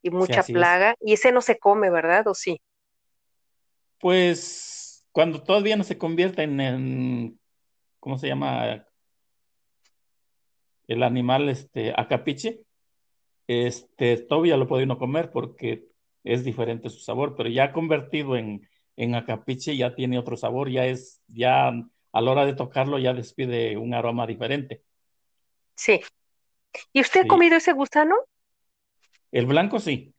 y 0.00 0.10
mucha 0.10 0.42
plaga. 0.42 0.94
Y 1.00 1.14
ese 1.14 1.32
no 1.32 1.40
se 1.40 1.58
come, 1.58 1.90
¿verdad? 1.90 2.26
¿O 2.28 2.34
sí? 2.34 2.60
Pues 3.98 5.06
cuando 5.12 5.42
todavía 5.42 5.76
no 5.76 5.84
se 5.84 5.98
convierte 5.98 6.42
en, 6.42 7.38
¿cómo 8.00 8.18
se 8.18 8.28
llama? 8.28 8.86
El 10.88 11.02
animal 11.02 11.48
este, 11.48 11.92
acapiche, 11.96 12.62
este, 13.46 14.16
todavía 14.18 14.56
lo 14.56 14.66
puede 14.66 14.84
uno 14.84 14.98
comer 14.98 15.30
porque 15.30 15.91
es 16.24 16.44
diferente 16.44 16.90
su 16.90 17.00
sabor, 17.00 17.34
pero 17.36 17.48
ya 17.48 17.72
convertido 17.72 18.36
en, 18.36 18.68
en 18.96 19.14
acapiche 19.14 19.76
ya 19.76 19.94
tiene 19.94 20.18
otro 20.18 20.36
sabor, 20.36 20.70
ya 20.70 20.86
es, 20.86 21.20
ya 21.28 21.68
a 21.68 22.20
la 22.20 22.30
hora 22.30 22.46
de 22.46 22.54
tocarlo 22.54 22.98
ya 22.98 23.14
despide 23.14 23.76
un 23.76 23.94
aroma 23.94 24.26
diferente. 24.26 24.82
Sí. 25.74 26.00
¿Y 26.92 27.00
usted 27.00 27.22
ha 27.24 27.26
comido 27.26 27.56
ese 27.56 27.72
gusano? 27.72 28.16
El 29.30 29.46
blanco 29.46 29.80
sí, 29.80 30.14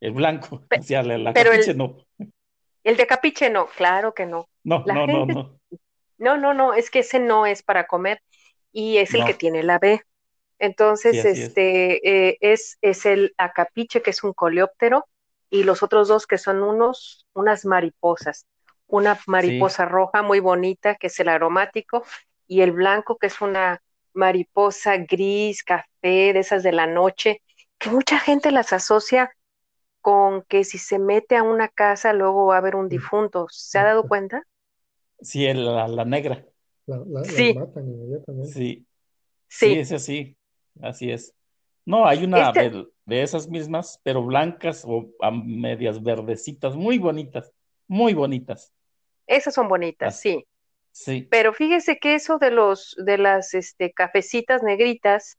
el 0.00 0.12
blanco, 0.12 0.62
o 0.78 0.82
sea, 0.82 1.00
el 1.00 1.26
acapiche 1.26 1.74
no. 1.74 2.06
El 2.82 2.96
de 2.96 3.06
capiche 3.06 3.50
no, 3.50 3.66
claro 3.66 4.14
que 4.14 4.26
no. 4.26 4.48
No, 4.64 4.84
no, 4.86 5.06
no, 5.06 5.26
no. 5.26 5.60
No, 6.18 6.36
no, 6.36 6.52
no, 6.52 6.74
es 6.74 6.90
que 6.90 6.98
ese 7.00 7.18
no 7.18 7.46
es 7.46 7.62
para 7.62 7.86
comer 7.86 8.22
y 8.72 8.98
es 8.98 9.14
el 9.14 9.24
que 9.24 9.34
tiene 9.34 9.62
la 9.62 9.78
B. 9.78 10.02
Entonces, 10.58 11.24
este 11.24 12.28
eh, 12.28 12.36
es. 12.40 12.76
es, 12.82 13.06
el 13.06 13.34
acapiche, 13.38 14.02
que 14.02 14.10
es 14.10 14.22
un 14.22 14.34
coleóptero, 14.34 15.06
y 15.50 15.64
los 15.64 15.82
otros 15.82 16.08
dos 16.08 16.26
que 16.26 16.38
son 16.38 16.62
unos, 16.62 17.26
unas 17.34 17.64
mariposas. 17.64 18.46
Una 18.86 19.18
mariposa 19.26 19.84
roja 19.84 20.22
muy 20.22 20.40
bonita, 20.40 20.94
que 20.94 21.08
es 21.08 21.20
el 21.20 21.28
aromático, 21.28 22.04
y 22.46 22.62
el 22.62 22.72
blanco, 22.72 23.18
que 23.18 23.26
es 23.28 23.40
una 23.40 23.82
mariposa 24.12 24.96
gris, 24.96 25.62
café, 25.62 26.32
de 26.32 26.38
esas 26.38 26.62
de 26.62 26.72
la 26.72 26.86
noche, 26.86 27.42
que 27.78 27.90
mucha 27.90 28.18
gente 28.18 28.50
las 28.50 28.72
asocia 28.72 29.30
con 30.00 30.42
que 30.42 30.64
si 30.64 30.78
se 30.78 30.98
mete 30.98 31.36
a 31.36 31.42
una 31.42 31.68
casa 31.68 32.12
luego 32.12 32.46
va 32.46 32.56
a 32.56 32.58
haber 32.58 32.74
un 32.74 32.88
difunto. 32.88 33.46
¿Se 33.50 33.78
ha 33.78 33.84
dado 33.84 34.08
cuenta? 34.08 34.44
Sí, 35.20 35.52
la, 35.52 35.86
la 35.88 36.04
negra. 36.04 36.44
La, 36.86 37.24
sí. 37.24 37.54
Sí. 38.44 38.86
sí. 39.46 39.78
es 39.78 39.92
así, 39.92 40.36
así 40.80 41.10
es. 41.10 41.34
No, 41.84 42.06
hay 42.06 42.24
una 42.24 42.48
este 42.48 42.86
de, 43.10 43.22
esas 43.22 43.48
mismas, 43.48 44.00
pero 44.02 44.24
blancas 44.24 44.84
o 44.86 45.10
a 45.20 45.30
medias 45.30 46.02
verdecitas, 46.02 46.74
muy 46.74 46.98
bonitas, 46.98 47.52
muy 47.86 48.14
bonitas. 48.14 48.72
Esas 49.26 49.54
son 49.54 49.68
bonitas, 49.68 50.18
sí. 50.18 50.46
Sí. 50.92 51.28
Pero 51.30 51.52
fíjese 51.52 51.98
que 51.98 52.14
eso 52.14 52.38
de 52.38 52.50
los 52.50 52.96
de 52.98 53.16
las 53.16 53.54
este, 53.54 53.92
cafecitas 53.92 54.62
negritas, 54.62 55.38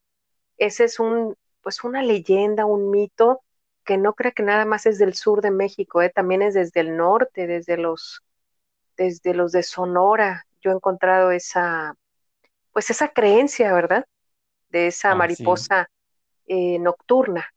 ese 0.57 0.85
es 0.85 0.99
un 0.99 1.35
pues 1.61 1.83
una 1.83 2.01
leyenda, 2.01 2.65
un 2.65 2.89
mito 2.89 3.41
que 3.83 3.97
no 3.97 4.13
creo 4.13 4.31
que 4.31 4.43
nada 4.43 4.65
más 4.65 4.85
es 4.85 4.97
del 4.97 5.13
sur 5.13 5.41
de 5.41 5.51
México, 5.51 6.01
¿eh? 6.01 6.09
también 6.09 6.41
es 6.41 6.53
desde 6.53 6.79
el 6.81 6.95
norte, 6.95 7.47
desde 7.47 7.77
los 7.77 8.21
desde 8.95 9.33
los 9.33 9.51
de 9.51 9.63
Sonora. 9.63 10.45
Yo 10.61 10.71
he 10.71 10.73
encontrado 10.73 11.31
esa 11.31 11.95
pues 12.71 12.89
esa 12.89 13.09
creencia, 13.09 13.73
¿verdad? 13.73 14.05
De 14.69 14.87
esa 14.87 15.11
ah, 15.11 15.15
mariposa 15.15 15.89
eh, 16.47 16.79
nocturna. 16.79 17.53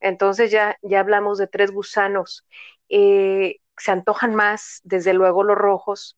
Entonces 0.00 0.50
ya, 0.50 0.76
ya 0.82 1.00
hablamos 1.00 1.38
de 1.38 1.46
tres 1.46 1.70
gusanos. 1.70 2.46
Eh, 2.88 3.58
se 3.76 3.90
antojan 3.90 4.34
más, 4.34 4.80
desde 4.84 5.14
luego, 5.14 5.44
los 5.44 5.56
rojos 5.56 6.16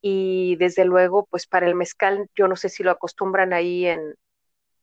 y 0.00 0.56
desde 0.56 0.84
luego, 0.84 1.26
pues 1.30 1.46
para 1.46 1.66
el 1.66 1.74
mezcal, 1.74 2.28
yo 2.36 2.48
no 2.48 2.56
sé 2.56 2.68
si 2.68 2.82
lo 2.82 2.90
acostumbran 2.90 3.52
ahí 3.52 3.86
en, 3.86 4.14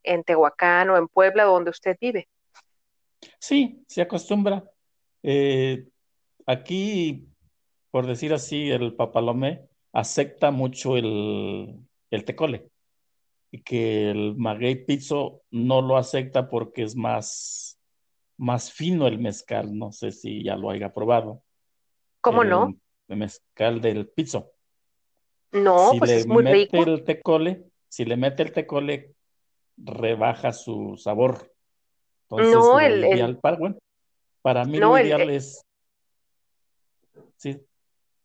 en 0.03 0.23
Tehuacán 0.23 0.89
o 0.89 0.97
en 0.97 1.07
Puebla, 1.07 1.43
donde 1.43 1.69
usted 1.71 1.97
vive. 1.99 2.27
Sí, 3.39 3.83
se 3.87 4.01
acostumbra. 4.01 4.63
Eh, 5.23 5.87
aquí, 6.45 7.27
por 7.91 8.07
decir 8.07 8.33
así, 8.33 8.71
el 8.71 8.95
papalomé 8.95 9.67
acepta 9.93 10.51
mucho 10.51 10.97
el, 10.97 11.75
el 12.09 12.25
tecole 12.25 12.69
y 13.51 13.61
que 13.61 14.09
el 14.09 14.35
maguey 14.37 14.85
pizzo 14.85 15.43
no 15.51 15.81
lo 15.81 15.97
acepta 15.97 16.49
porque 16.49 16.83
es 16.83 16.95
más, 16.95 17.70
más 18.41 18.71
fino 18.71 19.07
el 19.07 19.19
mezcal. 19.19 19.77
No 19.77 19.91
sé 19.91 20.11
si 20.11 20.43
ya 20.43 20.55
lo 20.55 20.71
haya 20.71 20.93
probado. 20.93 21.43
¿Cómo 22.21 22.43
no? 22.43 22.73
El 23.07 23.17
mezcal 23.17 23.81
del 23.81 24.07
pizzo. 24.07 24.51
No, 25.51 25.91
si 25.91 25.99
pues 25.99 26.09
le 26.09 26.17
es 26.17 26.27
muy 26.27 26.43
mete 26.43 26.77
rico. 26.77 26.83
el 26.89 27.03
tecole, 27.03 27.65
si 27.87 28.05
le 28.05 28.15
mete 28.15 28.43
el 28.43 28.51
tecole, 28.51 29.13
rebaja 29.77 30.53
su 30.53 30.97
sabor. 30.97 31.53
Entonces, 32.29 32.53
No, 32.53 32.79
el, 32.79 33.37
para, 33.37 33.57
bueno, 33.57 33.77
para 34.41 34.63
mí 34.63 34.79
no, 34.79 34.91
lo 34.91 34.97
el, 34.97 35.07
ideal 35.07 35.29
eh, 35.29 35.35
es, 35.35 35.65
sí, 37.35 37.59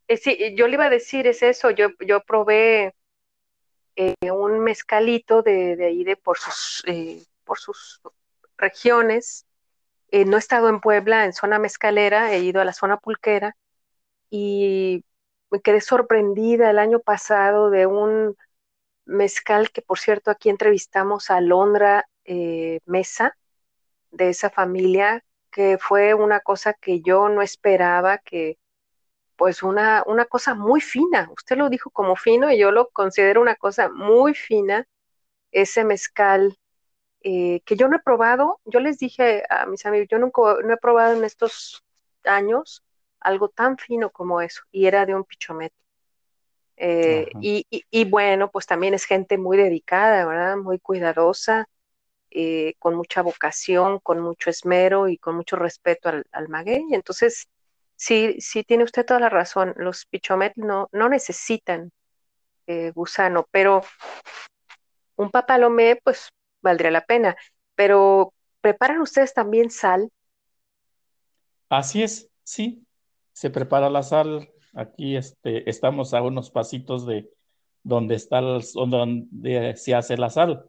eh, 0.08 0.16
sí, 0.16 0.54
yo 0.56 0.68
le 0.68 0.74
iba 0.74 0.86
a 0.86 0.90
decir, 0.90 1.26
es 1.26 1.42
eso, 1.42 1.70
yo, 1.70 1.88
yo 2.06 2.20
probé 2.20 2.94
eh, 3.96 4.30
un 4.30 4.60
mezcalito 4.60 5.42
de, 5.42 5.74
de 5.74 5.86
ahí 5.86 6.04
de 6.04 6.16
por 6.16 6.38
sus, 6.38 6.84
eh, 6.86 7.22
por 7.44 7.58
sus 7.58 8.00
regiones. 8.56 9.46
Eh, 10.10 10.24
no 10.24 10.36
he 10.36 10.40
estado 10.40 10.68
en 10.68 10.80
Puebla, 10.80 11.24
en 11.24 11.32
zona 11.32 11.58
mezcalera, 11.58 12.32
he 12.32 12.40
ido 12.40 12.60
a 12.60 12.64
la 12.64 12.72
zona 12.72 12.98
pulquera 12.98 13.56
y 14.30 15.04
me 15.50 15.60
quedé 15.60 15.80
sorprendida 15.80 16.70
el 16.70 16.78
año 16.78 17.00
pasado 17.00 17.70
de 17.70 17.86
un 17.86 18.36
mezcal 19.06 19.70
que, 19.70 19.82
por 19.82 19.98
cierto, 19.98 20.30
aquí 20.30 20.50
entrevistamos 20.50 21.30
a 21.30 21.40
Londra 21.40 22.08
eh, 22.24 22.80
Mesa 22.86 23.36
de 24.10 24.30
esa 24.30 24.50
familia, 24.50 25.24
que 25.50 25.78
fue 25.78 26.14
una 26.14 26.40
cosa 26.40 26.74
que 26.74 27.00
yo 27.02 27.28
no 27.28 27.42
esperaba, 27.42 28.18
que 28.18 28.58
pues 29.36 29.62
una, 29.62 30.02
una 30.06 30.24
cosa 30.26 30.54
muy 30.54 30.80
fina. 30.80 31.30
Usted 31.36 31.56
lo 31.56 31.68
dijo 31.70 31.90
como 31.90 32.16
fino 32.16 32.50
y 32.50 32.58
yo 32.58 32.70
lo 32.72 32.88
considero 32.90 33.40
una 33.42 33.56
cosa 33.56 33.88
muy 33.90 34.34
fina, 34.34 34.86
ese 35.52 35.84
mezcal 35.84 36.56
eh, 37.28 37.60
que 37.66 37.76
yo 37.76 37.88
no 37.88 37.96
he 37.96 38.00
probado. 38.00 38.60
Yo 38.66 38.80
les 38.80 38.98
dije 38.98 39.42
a 39.50 39.66
mis 39.66 39.84
amigos, 39.86 40.08
yo 40.10 40.18
nunca 40.18 40.42
no 40.64 40.72
he 40.74 40.76
probado 40.78 41.16
en 41.16 41.24
estos 41.24 41.82
años 42.24 42.84
algo 43.20 43.48
tan 43.48 43.78
fino 43.78 44.10
como 44.10 44.40
eso, 44.42 44.62
y 44.70 44.86
era 44.86 45.06
de 45.06 45.14
un 45.16 45.24
pichomet. 45.24 45.72
Eh, 46.76 47.26
y, 47.40 47.66
y- 47.70 47.84
y 47.90 48.04
bueno, 48.10 48.50
pues 48.50 48.66
también 48.66 48.94
es 48.94 49.04
gente 49.06 49.38
muy 49.38 49.56
dedicada, 49.56 50.26
¿verdad? 50.26 50.56
Muy 50.58 50.78
cuidadosa, 50.78 51.68
eh, 52.30 52.74
con 52.78 52.94
mucha 52.96 53.22
vocación, 53.22 54.00
con 54.00 54.20
mucho 54.20 54.50
esmero 54.50 55.08
y 55.08 55.18
con 55.18 55.36
mucho 55.36 55.56
respeto 55.56 56.10
al, 56.10 56.24
al 56.32 56.48
maguey. 56.48 56.84
Entonces, 56.92 57.48
sí, 57.96 58.36
sí 58.40 58.62
tiene 58.64 58.84
usted 58.84 59.06
toda 59.06 59.20
la 59.20 59.30
razón. 59.30 59.74
Los 59.78 60.06
pichomet 60.06 60.54
no, 60.56 60.88
no 60.92 61.08
necesitan 61.08 61.92
eh, 62.68 62.92
gusano, 62.94 63.46
pero 63.52 63.82
un 65.16 65.30
papalomé, 65.30 66.00
pues 66.04 66.28
valdría 66.66 66.90
la 66.90 67.06
pena. 67.06 67.36
Pero, 67.74 68.34
¿preparan 68.60 69.00
ustedes 69.00 69.34
también 69.34 69.70
sal? 69.70 70.10
así 71.68 72.02
es, 72.02 72.30
sí, 72.44 72.86
se 73.32 73.50
prepara 73.50 73.90
la 73.90 74.02
sal. 74.02 74.48
Aquí 74.74 75.16
este, 75.16 75.68
estamos 75.70 76.12
a 76.14 76.22
unos 76.22 76.50
pasitos 76.50 77.06
de 77.06 77.30
donde 77.82 78.14
está 78.16 78.38
el- 78.40 78.62
donde 78.74 79.74
se 79.76 79.94
hace 79.94 80.16
la 80.16 80.30
sal. 80.30 80.68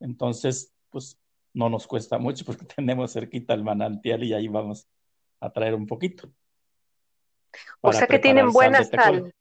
Entonces, 0.00 0.74
pues 0.90 1.18
no 1.54 1.68
nos 1.70 1.86
cuesta 1.86 2.18
mucho 2.18 2.44
porque 2.44 2.66
tenemos 2.76 3.12
cerquita 3.12 3.54
el 3.54 3.64
manantial 3.64 4.24
y 4.24 4.34
ahí 4.34 4.48
vamos 4.48 4.88
a 5.40 5.50
traer 5.52 5.74
un 5.74 5.86
poquito 5.86 6.30
O 7.82 7.92
sea 7.92 8.06
que 8.06 8.18
tienen 8.18 8.46
sal 8.46 8.52
buena 8.52 8.84
sal. 8.84 9.34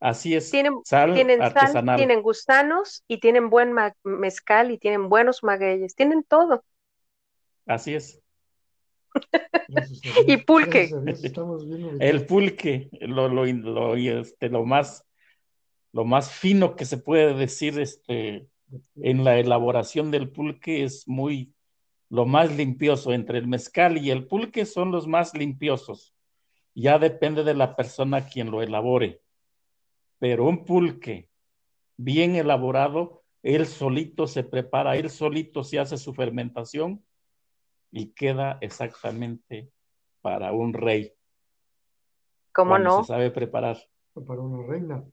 Así 0.00 0.34
es, 0.34 0.50
Tienen, 0.50 0.74
sal 0.84 1.14
tienen 1.14 1.38
sal, 1.38 1.52
artesanal. 1.56 1.96
tienen 1.96 2.22
gusanos 2.22 3.04
y 3.08 3.18
tienen 3.18 3.50
buen 3.50 3.74
mezcal 4.04 4.70
y 4.70 4.78
tienen 4.78 5.08
buenos 5.08 5.42
magueyes. 5.42 5.94
Tienen 5.96 6.22
todo. 6.22 6.64
Así 7.66 7.94
es. 7.94 8.20
Y 10.26 10.36
pulque. 10.38 10.90
El 12.00 12.26
pulque, 12.26 12.88
lo, 13.00 13.28
lo, 13.28 13.44
lo, 13.44 13.96
este, 13.96 14.48
lo 14.48 14.64
más, 14.64 15.04
lo 15.92 16.04
más 16.04 16.32
fino 16.32 16.76
que 16.76 16.84
se 16.84 16.98
puede 16.98 17.34
decir 17.34 17.78
este, 17.78 18.48
en 18.96 19.24
la 19.24 19.38
elaboración 19.38 20.10
del 20.10 20.30
pulque 20.30 20.84
es 20.84 21.06
muy, 21.06 21.52
lo 22.08 22.24
más 22.24 22.56
limpioso. 22.56 23.12
Entre 23.12 23.38
el 23.38 23.46
mezcal 23.46 23.98
y 23.98 24.10
el 24.10 24.26
pulque 24.26 24.64
son 24.64 24.90
los 24.90 25.06
más 25.06 25.34
limpiosos. 25.34 26.14
Ya 26.74 26.98
depende 26.98 27.44
de 27.44 27.54
la 27.54 27.76
persona 27.76 28.26
quien 28.26 28.50
lo 28.50 28.62
elabore. 28.62 29.20
Pero 30.18 30.46
un 30.46 30.64
pulque 30.64 31.28
bien 31.96 32.36
elaborado, 32.36 33.22
él 33.42 33.66
solito 33.66 34.26
se 34.26 34.44
prepara, 34.44 34.96
él 34.96 35.10
solito 35.10 35.64
se 35.64 35.78
hace 35.78 35.96
su 35.96 36.14
fermentación 36.14 37.04
y 37.90 38.12
queda 38.12 38.58
exactamente 38.60 39.70
para 40.20 40.52
un 40.52 40.74
rey 40.74 41.14
¿Cómo 42.52 42.72
cuando 42.72 42.88
no? 42.88 43.04
se 43.04 43.08
sabe 43.08 43.30
preparar. 43.30 43.78
Para 44.26 44.40
una 44.40 44.66
reina. 44.66 45.04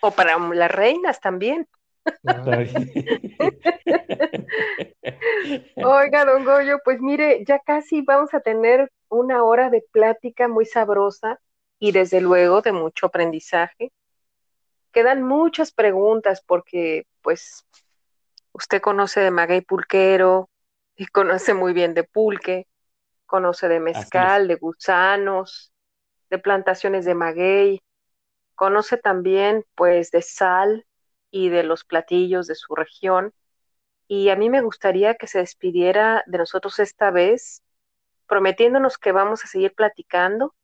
O 0.00 0.12
para 0.12 0.38
las 0.38 0.70
reinas 0.70 1.20
también. 1.20 1.66
Oiga, 5.84 6.24
don 6.24 6.44
Goyo, 6.44 6.78
pues 6.84 7.00
mire, 7.00 7.44
ya 7.46 7.58
casi 7.58 8.02
vamos 8.02 8.32
a 8.34 8.40
tener 8.40 8.92
una 9.08 9.42
hora 9.44 9.70
de 9.70 9.84
plática 9.90 10.48
muy 10.48 10.66
sabrosa 10.66 11.40
y 11.78 11.92
desde 11.92 12.20
luego 12.20 12.60
de 12.62 12.72
mucho 12.72 13.06
aprendizaje. 13.06 13.92
Quedan 14.92 15.22
muchas 15.22 15.72
preguntas 15.72 16.42
porque 16.46 17.06
pues 17.22 17.66
usted 18.52 18.82
conoce 18.82 19.20
de 19.20 19.30
maguey 19.30 19.62
pulquero 19.62 20.50
y 20.96 21.06
conoce 21.06 21.54
muy 21.54 21.72
bien 21.72 21.94
de 21.94 22.04
pulque, 22.04 22.68
conoce 23.24 23.68
de 23.68 23.80
mezcal, 23.80 24.48
de 24.48 24.56
gusanos, 24.56 25.72
de 26.28 26.38
plantaciones 26.38 27.06
de 27.06 27.14
maguey, 27.14 27.80
conoce 28.54 28.98
también 28.98 29.64
pues 29.74 30.10
de 30.10 30.20
sal 30.20 30.86
y 31.30 31.48
de 31.48 31.62
los 31.62 31.84
platillos 31.84 32.46
de 32.46 32.54
su 32.54 32.74
región. 32.74 33.32
Y 34.08 34.28
a 34.28 34.36
mí 34.36 34.50
me 34.50 34.60
gustaría 34.60 35.14
que 35.14 35.26
se 35.26 35.38
despidiera 35.38 36.22
de 36.26 36.36
nosotros 36.36 36.78
esta 36.78 37.10
vez, 37.10 37.62
prometiéndonos 38.26 38.98
que 38.98 39.12
vamos 39.12 39.42
a 39.42 39.46
seguir 39.46 39.74
platicando 39.74 40.54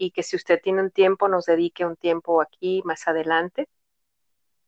y 0.00 0.12
que 0.12 0.22
si 0.22 0.34
usted 0.34 0.60
tiene 0.62 0.80
un 0.80 0.90
tiempo 0.90 1.28
nos 1.28 1.44
dedique 1.44 1.84
un 1.84 1.94
tiempo 1.94 2.40
aquí 2.40 2.80
más 2.86 3.06
adelante, 3.06 3.68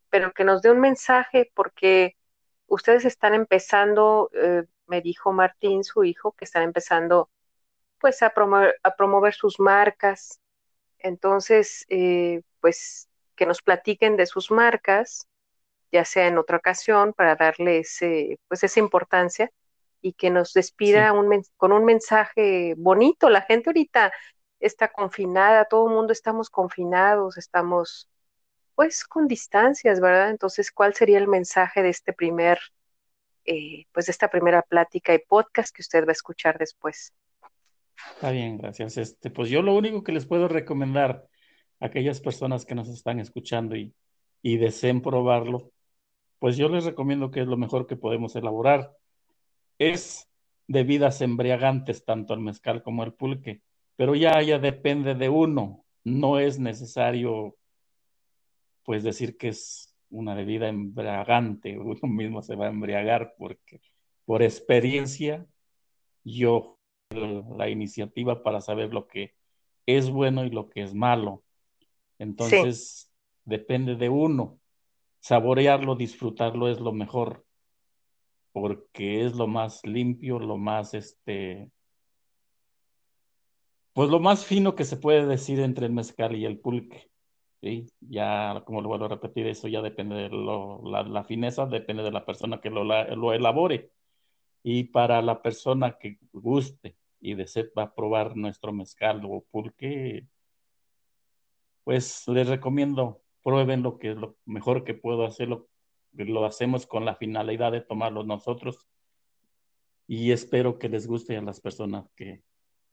pero 0.09 0.31
que 0.31 0.43
nos 0.43 0.61
dé 0.61 0.69
un 0.69 0.79
mensaje 0.79 1.51
porque 1.55 2.15
ustedes 2.67 3.03
están 3.03 3.33
empezando, 3.33 4.29
eh, 4.33 4.65
me 4.85 5.01
dijo 5.01 5.31
Martín, 5.33 5.83
su 5.83 6.03
hijo, 6.03 6.33
que 6.33 6.45
están 6.45 6.61
empezando 6.61 7.31
pues 7.99 8.21
a 8.21 8.29
promover, 8.29 8.75
a 8.83 8.95
promover 8.95 9.33
sus 9.33 9.59
marcas. 9.59 10.39
Entonces, 10.99 11.83
eh, 11.89 12.43
pues 12.59 13.09
que 13.35 13.47
nos 13.47 13.63
platiquen 13.63 14.17
de 14.17 14.27
sus 14.27 14.51
marcas, 14.51 15.27
ya 15.91 16.05
sea 16.05 16.27
en 16.27 16.37
otra 16.37 16.57
ocasión, 16.57 17.13
para 17.13 17.35
darle 17.35 17.79
ese, 17.79 18.39
pues 18.47 18.63
esa 18.63 18.79
importancia 18.79 19.49
y 19.99 20.13
que 20.13 20.29
nos 20.29 20.53
despida 20.53 21.09
Sí. 21.11 21.17
un 21.17 21.27
men- 21.27 21.43
con 21.57 21.71
un 21.71 21.85
mensaje 21.85 22.75
bonito. 22.77 23.29
La 23.29 23.41
gente 23.41 23.71
ahorita 23.71 24.13
está 24.67 24.91
confinada, 24.91 25.65
todo 25.65 25.87
el 25.87 25.93
mundo 25.93 26.13
estamos 26.13 26.49
confinados, 26.49 27.37
estamos 27.37 28.09
pues 28.75 29.03
con 29.03 29.27
distancias, 29.27 29.99
¿verdad? 29.99 30.29
Entonces, 30.29 30.71
¿cuál 30.71 30.93
sería 30.93 31.19
el 31.19 31.27
mensaje 31.27 31.83
de 31.83 31.89
este 31.89 32.13
primer, 32.13 32.59
eh, 33.45 33.85
pues 33.91 34.07
de 34.07 34.13
esta 34.13 34.29
primera 34.29 34.61
plática 34.61 35.13
y 35.13 35.19
podcast 35.19 35.75
que 35.75 35.81
usted 35.81 36.05
va 36.05 36.09
a 36.09 36.13
escuchar 36.13 36.57
después? 36.57 37.13
Está 38.15 38.31
bien, 38.31 38.57
gracias. 38.57 38.97
Este, 38.97 39.29
pues 39.29 39.49
yo 39.49 39.61
lo 39.61 39.75
único 39.75 40.03
que 40.03 40.13
les 40.13 40.25
puedo 40.25 40.47
recomendar 40.47 41.27
a 41.79 41.85
aquellas 41.85 42.21
personas 42.21 42.65
que 42.65 42.73
nos 42.73 42.87
están 42.87 43.19
escuchando 43.19 43.75
y, 43.75 43.93
y 44.41 44.57
deseen 44.57 45.01
probarlo, 45.01 45.71
pues 46.39 46.57
yo 46.57 46.69
les 46.69 46.85
recomiendo 46.85 47.31
que 47.31 47.41
es 47.41 47.47
lo 47.47 47.57
mejor 47.57 47.85
que 47.85 47.95
podemos 47.95 48.35
elaborar. 48.35 48.91
Es 49.77 50.29
bebidas 50.67 51.21
embriagantes, 51.21 52.05
tanto 52.05 52.33
el 52.33 52.39
mezcal 52.39 52.81
como 52.81 53.03
el 53.03 53.13
pulque, 53.13 53.61
pero 53.95 54.15
ya, 54.15 54.41
ya 54.41 54.59
depende 54.59 55.15
de 55.15 55.29
uno. 55.29 55.83
No 56.03 56.39
es 56.39 56.59
necesario, 56.59 57.55
pues, 58.83 59.03
decir 59.03 59.37
que 59.37 59.49
es 59.49 59.95
una 60.09 60.35
bebida 60.35 60.67
embriagante. 60.67 61.77
Uno 61.79 61.99
mismo 62.03 62.41
se 62.41 62.55
va 62.55 62.65
a 62.65 62.69
embriagar 62.69 63.33
porque, 63.37 63.81
por 64.25 64.41
experiencia, 64.41 65.45
yo 66.23 66.79
la 67.11 67.69
iniciativa 67.69 68.41
para 68.41 68.61
saber 68.61 68.93
lo 68.93 69.07
que 69.07 69.33
es 69.85 70.09
bueno 70.09 70.45
y 70.45 70.49
lo 70.49 70.69
que 70.69 70.81
es 70.81 70.93
malo. 70.93 71.43
Entonces, 72.19 73.11
depende 73.43 73.95
de 73.95 74.09
uno. 74.09 74.59
Saborearlo, 75.19 75.95
disfrutarlo 75.95 76.69
es 76.69 76.79
lo 76.79 76.91
mejor, 76.91 77.45
porque 78.51 79.25
es 79.25 79.35
lo 79.35 79.47
más 79.47 79.85
limpio, 79.85 80.39
lo 80.39 80.57
más, 80.57 80.93
este, 80.93 81.69
pues 83.93 84.09
lo 84.09 84.19
más 84.19 84.45
fino 84.45 84.75
que 84.75 84.85
se 84.85 84.97
puede 84.97 85.25
decir 85.25 85.59
entre 85.59 85.85
el 85.85 85.93
mezcal 85.93 86.35
y 86.35 86.45
el 86.45 86.59
pulque. 86.59 87.09
¿sí? 87.61 87.87
Ya, 88.01 88.63
como 88.65 88.81
lo 88.81 88.89
vuelvo 88.89 89.05
a 89.05 89.09
repetir, 89.09 89.47
eso 89.47 89.67
ya 89.67 89.81
depende 89.81 90.15
de 90.15 90.29
lo, 90.29 90.81
la, 90.83 91.23
fineza, 91.23 91.65
depende 91.65 92.03
de 92.03 92.11
la 92.11 92.25
persona 92.25 92.59
que 92.61 92.69
lo 92.69 93.33
elabore. 93.33 93.91
Y 94.63 94.85
para 94.85 95.21
la 95.21 95.41
persona 95.41 95.97
que 95.99 96.17
guste 96.31 96.97
y 97.19 97.35
desee 97.35 97.71
va 97.77 97.83
a 97.83 97.95
probar 97.95 98.35
nuestro 98.35 98.73
mezcal 98.73 99.21
o 99.25 99.45
pulque, 99.51 100.27
pues 101.83 102.27
les 102.27 102.47
recomiendo, 102.47 103.21
prueben 103.43 103.83
lo 103.83 103.97
que 103.97 104.11
es 104.11 104.17
lo 104.17 104.37
mejor 104.45 104.83
que 104.83 104.93
puedo 104.93 105.25
hacerlo. 105.25 105.67
Lo 106.13 106.45
hacemos 106.45 106.87
con 106.87 107.05
la 107.05 107.15
finalidad 107.15 107.71
de 107.71 107.81
tomarlo 107.81 108.23
nosotros 108.23 108.87
y 110.07 110.31
espero 110.31 110.79
que 110.79 110.89
les 110.89 111.07
guste 111.07 111.37
a 111.37 111.41
las 111.41 111.59
personas 111.59 112.09
que 112.15 112.43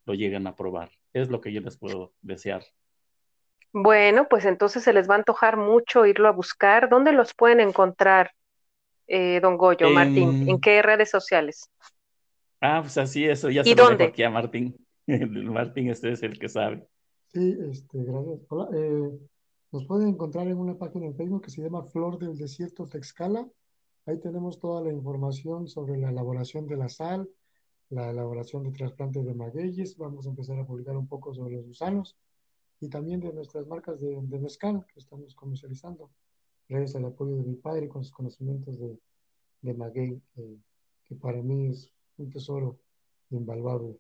lo 0.05 0.15
lleguen 0.15 0.47
a 0.47 0.57
probar. 0.57 0.91
Es 1.13 1.29
lo 1.29 1.41
que 1.41 1.53
yo 1.53 1.61
les 1.61 1.77
puedo 1.77 2.13
desear. 2.23 2.63
Bueno, 3.73 4.27
pues 4.29 4.45
entonces 4.45 4.83
se 4.83 4.93
les 4.93 5.09
va 5.09 5.15
a 5.15 5.19
antojar 5.19 5.57
mucho 5.57 6.07
irlo 6.07 6.29
a 6.29 6.33
buscar. 6.33 6.89
¿Dónde 6.89 7.13
los 7.13 7.35
pueden 7.35 7.61
encontrar, 7.61 8.33
eh, 9.07 9.41
don 9.41 9.57
Goyo, 9.57 9.91
Martín? 9.91 10.49
¿En 10.49 10.61
qué 10.61 10.83
redes 10.83 11.11
sociales? 11.11 11.71
Ah, 12.61 12.81
pues 12.83 12.99
así, 12.99 13.25
eso 13.25 13.49
ya 13.49 13.65
se 13.65 13.75
lo 13.75 13.89
dejo 13.91 14.11
aquí 14.11 14.23
a 14.23 14.31
Martín. 14.31 14.77
Martín, 15.07 15.91
este 15.91 16.13
es 16.13 16.23
el 16.23 16.39
que 16.39 16.49
sabe. 16.49 16.87
Sí, 17.33 17.57
este, 17.71 17.99
gracias. 18.03 18.41
Hola, 18.49 18.69
eh, 18.77 19.11
nos 19.73 19.87
pueden 19.87 20.09
encontrar 20.09 20.49
en 20.49 20.59
una 20.59 20.77
página 20.77 21.07
en 21.07 21.15
Facebook 21.15 21.45
que 21.45 21.51
se 21.51 21.63
llama 21.63 21.85
Flor 21.85 22.19
del 22.19 22.37
Desierto 22.37 22.87
Texcala. 22.89 23.49
Ahí 24.07 24.19
tenemos 24.19 24.59
toda 24.59 24.83
la 24.83 24.91
información 24.91 25.69
sobre 25.69 25.97
la 25.97 26.11
elaboración 26.11 26.67
de 26.67 26.77
la 26.77 26.89
sal, 26.89 27.29
la 27.91 28.11
elaboración 28.11 28.63
de 28.65 28.73
trasplantes 28.73 29.25
de 29.25 29.35
magueyes. 29.35 29.97
Vamos 29.97 30.27
a 30.27 30.31
empezar 30.31 30.59
a 30.59 30.67
publicar 30.67 30.97
un 30.97 31.07
poco 31.07 31.35
sobre 31.35 31.57
los 31.57 31.67
gusanos 31.67 32.17
y 32.81 32.89
también 32.89 33.21
de 33.21 33.33
nuestras 33.33 33.67
marcas 33.67 34.01
de, 34.01 34.17
mezcal 34.39 34.87
que 34.93 35.01
estamos 35.01 35.35
comercializando, 35.35 36.11
gracias 36.69 36.97
al 36.97 37.05
apoyo 37.05 37.37
de 37.37 37.43
mi 37.43 37.57
padre 37.57 37.89
con 37.89 38.03
sus 38.03 38.13
conocimientos 38.13 38.79
de, 38.79 38.99
de 39.61 39.75
maguey, 39.75 40.21
que 41.05 41.15
para 41.17 41.43
mí 41.43 41.69
es 41.69 41.93
un 42.17 42.31
tesoro 42.31 42.79
invaluable. 43.31 43.99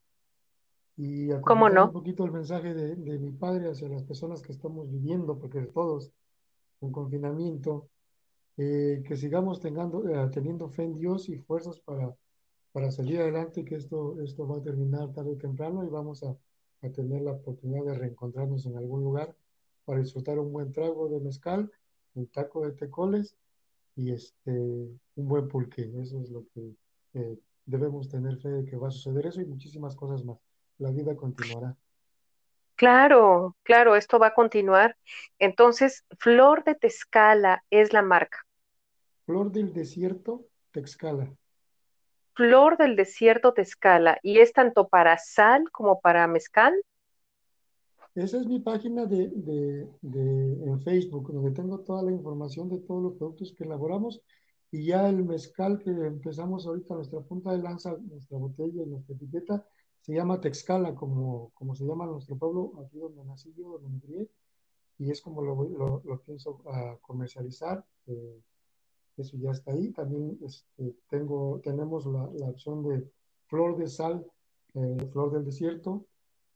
Y 0.96 1.30
¿Cómo 1.42 1.68
no? 1.68 1.86
un 1.86 1.92
poquito 1.92 2.24
el 2.24 2.32
mensaje 2.32 2.74
de, 2.74 2.96
de, 2.96 3.18
mi 3.18 3.32
padre 3.32 3.70
hacia 3.70 3.88
las 3.88 4.04
personas 4.04 4.42
que 4.42 4.52
estamos 4.52 4.90
viviendo, 4.90 5.38
porque 5.38 5.60
todos 5.62 6.12
en 6.80 6.92
confinamiento, 6.92 7.88
eh, 8.56 9.02
que 9.06 9.16
sigamos 9.16 9.60
teniendo, 9.60 10.06
eh, 10.08 10.30
teniendo 10.32 10.68
fe 10.68 10.84
en 10.84 10.98
Dios 10.98 11.28
y 11.28 11.36
fuerzas 11.36 11.78
para, 11.80 12.14
para 12.72 12.90
salir 12.90 13.20
adelante, 13.20 13.64
que 13.64 13.76
esto, 13.76 14.20
esto 14.22 14.46
va 14.46 14.58
a 14.58 14.62
terminar 14.62 15.12
tarde 15.12 15.32
o 15.32 15.36
temprano 15.36 15.84
y 15.84 15.88
vamos 15.88 16.22
a, 16.22 16.36
a 16.82 16.88
tener 16.90 17.22
la 17.22 17.32
oportunidad 17.32 17.84
de 17.84 17.94
reencontrarnos 17.94 18.66
en 18.66 18.76
algún 18.76 19.02
lugar 19.04 19.34
para 19.84 20.00
disfrutar 20.00 20.38
un 20.38 20.52
buen 20.52 20.72
trago 20.72 21.08
de 21.08 21.20
mezcal, 21.20 21.70
un 22.14 22.26
taco 22.28 22.64
de 22.66 22.72
tecoles 22.72 23.36
y 23.96 24.12
este, 24.12 24.50
un 24.50 25.28
buen 25.28 25.48
pulque. 25.48 25.90
Eso 26.00 26.20
es 26.22 26.30
lo 26.30 26.44
que 26.54 26.74
eh, 27.14 27.38
debemos 27.66 28.08
tener 28.08 28.38
fe 28.38 28.48
de 28.48 28.64
que 28.64 28.76
va 28.76 28.88
a 28.88 28.90
suceder 28.92 29.26
eso 29.26 29.40
y 29.40 29.46
muchísimas 29.46 29.96
cosas 29.96 30.24
más. 30.24 30.38
La 30.78 30.90
vida 30.90 31.16
continuará. 31.16 31.76
Claro, 32.76 33.56
claro, 33.62 33.94
esto 33.94 34.18
va 34.18 34.28
a 34.28 34.34
continuar. 34.34 34.96
Entonces, 35.38 36.04
Flor 36.18 36.64
de 36.64 36.74
Texcala 36.74 37.62
es 37.70 37.92
la 37.92 38.00
marca. 38.00 38.46
Flor 39.26 39.50
del 39.50 39.72
desierto, 39.72 40.46
Texcala. 40.72 41.34
Flor 42.34 42.76
del 42.76 42.96
desierto 42.96 43.52
Texcala. 43.52 44.18
¿Y 44.22 44.38
es 44.38 44.52
tanto 44.52 44.88
para 44.88 45.18
sal 45.18 45.70
como 45.72 46.00
para 46.00 46.26
mezcal? 46.26 46.74
Esa 48.14 48.38
es 48.38 48.46
mi 48.46 48.58
página 48.58 49.06
de, 49.06 49.28
de, 49.28 49.88
de, 50.02 50.64
en 50.64 50.80
Facebook, 50.82 51.32
donde 51.32 51.52
tengo 51.52 51.80
toda 51.80 52.02
la 52.02 52.10
información 52.10 52.68
de 52.68 52.78
todos 52.78 53.02
los 53.02 53.14
productos 53.14 53.54
que 53.56 53.64
elaboramos 53.64 54.20
y 54.72 54.86
ya 54.86 55.08
el 55.08 55.24
mezcal 55.24 55.78
que 55.78 55.90
empezamos 55.90 56.66
ahorita, 56.66 56.94
nuestra 56.94 57.20
punta 57.20 57.52
de 57.52 57.58
lanza, 57.58 57.96
nuestra 57.98 58.38
botella, 58.38 58.84
nuestra 58.84 59.14
etiqueta, 59.14 59.66
se 60.00 60.14
llama 60.14 60.40
Texcala, 60.40 60.94
como, 60.94 61.50
como 61.54 61.74
se 61.74 61.84
llama 61.84 62.06
nuestro 62.06 62.36
pueblo, 62.36 62.72
aquí 62.84 62.98
donde 62.98 63.24
nací 63.24 63.52
yo, 63.56 63.78
donde 63.78 63.88
me 63.88 64.00
crié, 64.00 64.30
y 64.98 65.10
es 65.10 65.20
como 65.20 65.42
lo, 65.42 65.64
lo, 65.64 66.02
lo 66.04 66.20
pienso 66.22 66.60
uh, 66.64 66.98
comercializar. 67.00 67.84
Eh, 68.06 68.40
eso 69.20 69.36
ya 69.38 69.50
está 69.50 69.72
ahí. 69.72 69.90
También 69.90 70.38
este, 70.42 70.94
tengo, 71.08 71.60
tenemos 71.62 72.06
la, 72.06 72.28
la, 72.38 72.48
opción 72.48 72.82
de 72.82 73.08
flor 73.46 73.76
de 73.76 73.88
sal, 73.88 74.26
eh, 74.74 75.08
flor 75.12 75.32
del 75.32 75.44
desierto. 75.44 76.06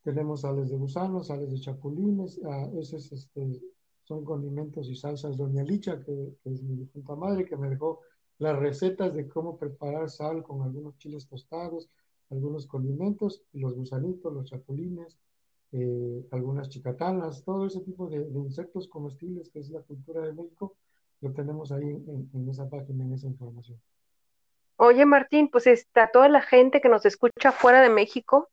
Tenemos 0.03 0.41
sales 0.41 0.69
de 0.69 0.77
gusano, 0.77 1.23
sales 1.23 1.51
de 1.51 1.59
chapulines. 1.59 2.37
Uh, 2.37 2.79
esos 2.79 3.11
este, 3.11 3.61
son 4.03 4.23
condimentos 4.23 4.87
y 4.89 4.95
salsas 4.95 5.37
Doña 5.37 5.63
Licha, 5.63 6.03
que, 6.03 6.37
que, 6.43 6.49
es 6.51 6.61
mi 6.61 6.75
difunta 6.75 7.15
madre, 7.15 7.45
que 7.45 7.57
me 7.57 7.69
dejó 7.69 8.01
las 8.37 8.57
recetas 8.57 9.13
de 9.13 9.27
cómo 9.27 9.57
preparar 9.57 10.09
sal 10.09 10.43
con 10.43 10.61
algunos 10.61 10.97
chiles 10.97 11.27
tostados, 11.27 11.89
algunos 12.29 12.67
condimentos, 12.67 13.43
los 13.53 13.73
gusanitos, 13.73 14.33
los 14.33 14.45
chapulines, 14.45 15.17
eh, 15.71 16.27
algunas 16.31 16.69
chicatanas, 16.69 17.43
todo 17.43 17.65
ese 17.65 17.81
tipo 17.81 18.07
de, 18.07 18.23
de 18.25 18.39
insectos 18.39 18.87
comestibles 18.87 19.49
que 19.49 19.59
es 19.59 19.69
la 19.69 19.81
cultura 19.81 20.21
de 20.21 20.33
México 20.33 20.75
lo 21.21 21.33
tenemos 21.33 21.71
ahí 21.71 21.83
en, 22.33 22.49
esa 22.49 22.69
página, 22.69 23.03
en 23.03 23.13
esa 23.13 23.27
información. 23.27 23.79
Oye, 24.77 25.05
Martín, 25.05 25.49
pues 25.49 25.67
está 25.67 26.11
toda 26.11 26.27
la 26.27 26.41
gente 26.41 26.81
que 26.81 26.89
nos 26.89 27.05
escucha 27.05 27.51
fuera 27.51 27.81
de 27.81 27.89
México, 27.89 28.49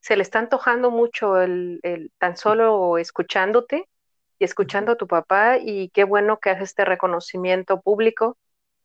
se 0.00 0.16
le 0.16 0.22
está 0.22 0.38
antojando 0.38 0.90
mucho 0.90 1.40
el, 1.40 1.80
el 1.82 2.12
tan 2.18 2.36
solo 2.36 2.98
escuchándote 2.98 3.88
y 4.38 4.44
escuchando 4.44 4.92
a 4.92 4.96
tu 4.96 5.06
papá 5.06 5.58
y 5.58 5.88
qué 5.90 6.04
bueno 6.04 6.38
que 6.38 6.50
haces 6.50 6.70
este 6.70 6.84
reconocimiento 6.84 7.80
público 7.80 8.36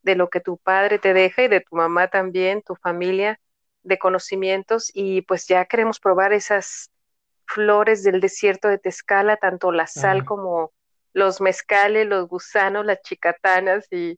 de 0.01 0.15
lo 0.15 0.29
que 0.29 0.39
tu 0.39 0.57
padre 0.57 0.97
te 0.97 1.13
deja 1.13 1.43
y 1.43 1.47
de 1.47 1.61
tu 1.61 1.75
mamá 1.75 2.07
también, 2.07 2.61
tu 2.61 2.75
familia 2.75 3.39
de 3.83 3.97
conocimientos 3.97 4.91
y 4.93 5.21
pues 5.23 5.47
ya 5.47 5.65
queremos 5.65 5.99
probar 5.99 6.33
esas 6.33 6.91
flores 7.45 8.03
del 8.03 8.21
desierto 8.21 8.67
de 8.67 8.77
Tezcala, 8.77 9.37
tanto 9.37 9.71
la 9.71 9.87
sal 9.87 10.23
como 10.25 10.71
los 11.13 11.41
mezcales, 11.41 12.07
los 12.07 12.27
gusanos, 12.27 12.85
las 12.85 13.01
chicatanas 13.01 13.87
y, 13.91 14.17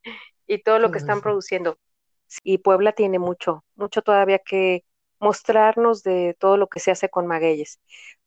todo 0.65 0.79
lo 0.79 0.91
que 0.91 0.97
están 0.97 1.21
produciendo. 1.21 1.77
Y 2.43 2.57
Puebla 2.57 2.91
tiene 2.91 3.19
mucho, 3.19 3.63
mucho 3.75 4.01
todavía 4.01 4.39
que 4.39 4.83
mostrarnos 5.19 6.03
de 6.03 6.35
todo 6.39 6.57
lo 6.57 6.67
que 6.67 6.81
se 6.81 6.91
hace 6.91 7.07
con 7.07 7.25
magueyes. 7.25 7.79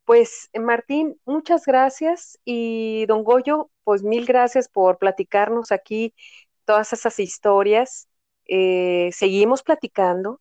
Pues 0.04 0.48
Martín, 0.54 1.20
muchas 1.26 1.66
gracias 1.66 2.38
y 2.44 3.04
don 3.06 3.24
Goyo, 3.24 3.70
pues 3.84 4.02
mil 4.02 4.26
gracias 4.26 4.68
por 4.68 4.98
platicarnos 4.98 5.72
aquí 5.72 6.14
todas 6.64 6.92
esas 6.92 7.18
historias. 7.18 8.08
Eh, 8.46 9.10
seguimos 9.12 9.62
platicando, 9.62 10.40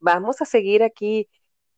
vamos 0.00 0.42
a 0.42 0.44
seguir 0.44 0.82
aquí 0.82 1.28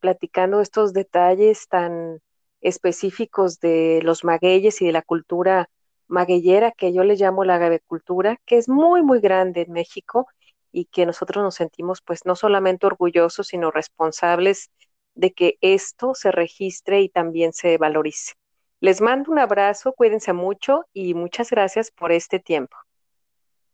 platicando 0.00 0.60
estos 0.60 0.92
detalles 0.92 1.68
tan 1.68 2.20
específicos 2.60 3.60
de 3.60 4.00
los 4.02 4.24
magueyes 4.24 4.80
y 4.82 4.86
de 4.86 4.92
la 4.92 5.02
cultura 5.02 5.68
magueyera 6.14 6.72
que 6.72 6.92
yo 6.94 7.04
le 7.04 7.16
llamo 7.16 7.44
la 7.44 7.56
agricultura, 7.56 8.38
que 8.46 8.56
es 8.56 8.68
muy, 8.68 9.02
muy 9.02 9.20
grande 9.20 9.62
en 9.62 9.72
México 9.72 10.26
y 10.72 10.86
que 10.86 11.04
nosotros 11.04 11.44
nos 11.44 11.56
sentimos 11.56 12.00
pues 12.00 12.24
no 12.24 12.36
solamente 12.36 12.86
orgullosos, 12.86 13.48
sino 13.48 13.70
responsables 13.70 14.70
de 15.14 15.32
que 15.32 15.58
esto 15.60 16.14
se 16.14 16.30
registre 16.32 17.02
y 17.02 17.08
también 17.08 17.52
se 17.52 17.76
valorice. 17.78 18.32
Les 18.80 19.00
mando 19.00 19.30
un 19.30 19.38
abrazo, 19.38 19.92
cuídense 19.92 20.32
mucho 20.32 20.84
y 20.92 21.14
muchas 21.14 21.50
gracias 21.50 21.90
por 21.90 22.12
este 22.12 22.38
tiempo. 22.38 22.76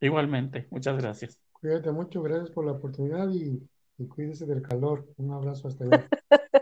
Igualmente, 0.00 0.66
muchas 0.70 0.96
gracias. 0.98 1.38
Cuídate 1.52 1.92
mucho, 1.92 2.22
gracias 2.22 2.50
por 2.50 2.64
la 2.64 2.72
oportunidad 2.72 3.28
y, 3.30 3.62
y 3.98 4.06
cuídese 4.06 4.46
del 4.46 4.62
calor. 4.62 5.06
Un 5.16 5.32
abrazo 5.32 5.68
hasta 5.68 5.84
allá. 5.84 6.08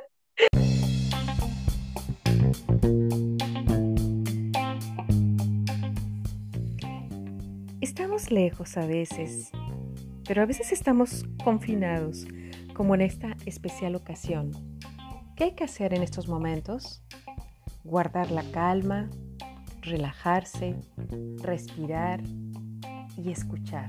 Lejos 8.26 8.76
a 8.76 8.84
veces, 8.84 9.52
pero 10.26 10.42
a 10.42 10.44
veces 10.44 10.72
estamos 10.72 11.24
confinados, 11.42 12.26
como 12.74 12.96
en 12.96 13.00
esta 13.00 13.36
especial 13.46 13.94
ocasión. 13.94 14.50
¿Qué 15.36 15.44
hay 15.44 15.52
que 15.52 15.62
hacer 15.62 15.94
en 15.94 16.02
estos 16.02 16.26
momentos? 16.26 17.00
Guardar 17.84 18.32
la 18.32 18.42
calma, 18.50 19.08
relajarse, 19.82 20.74
respirar 21.38 22.20
y 23.16 23.30
escuchar. 23.30 23.88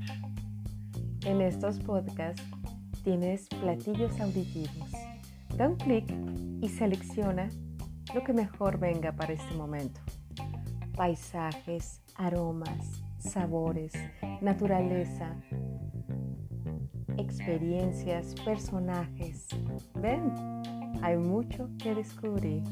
En 1.26 1.40
estos 1.40 1.80
podcasts 1.80 2.42
tienes 3.02 3.48
platillos 3.48 4.18
auditivos. 4.20 4.90
Da 5.56 5.68
un 5.68 5.76
clic 5.76 6.06
y 6.62 6.68
selecciona 6.68 7.48
lo 8.14 8.22
que 8.22 8.32
mejor 8.32 8.78
venga 8.78 9.10
para 9.12 9.32
este 9.32 9.54
momento. 9.54 10.00
Paisajes, 10.96 12.00
aromas, 12.14 13.02
sabores, 13.20 13.92
naturaleza, 14.40 15.36
experiencias, 17.16 18.34
personajes. 18.44 19.46
Ven, 19.94 20.32
hay 21.02 21.16
mucho 21.16 21.68
que 21.78 21.94
descubrir. 21.94 22.62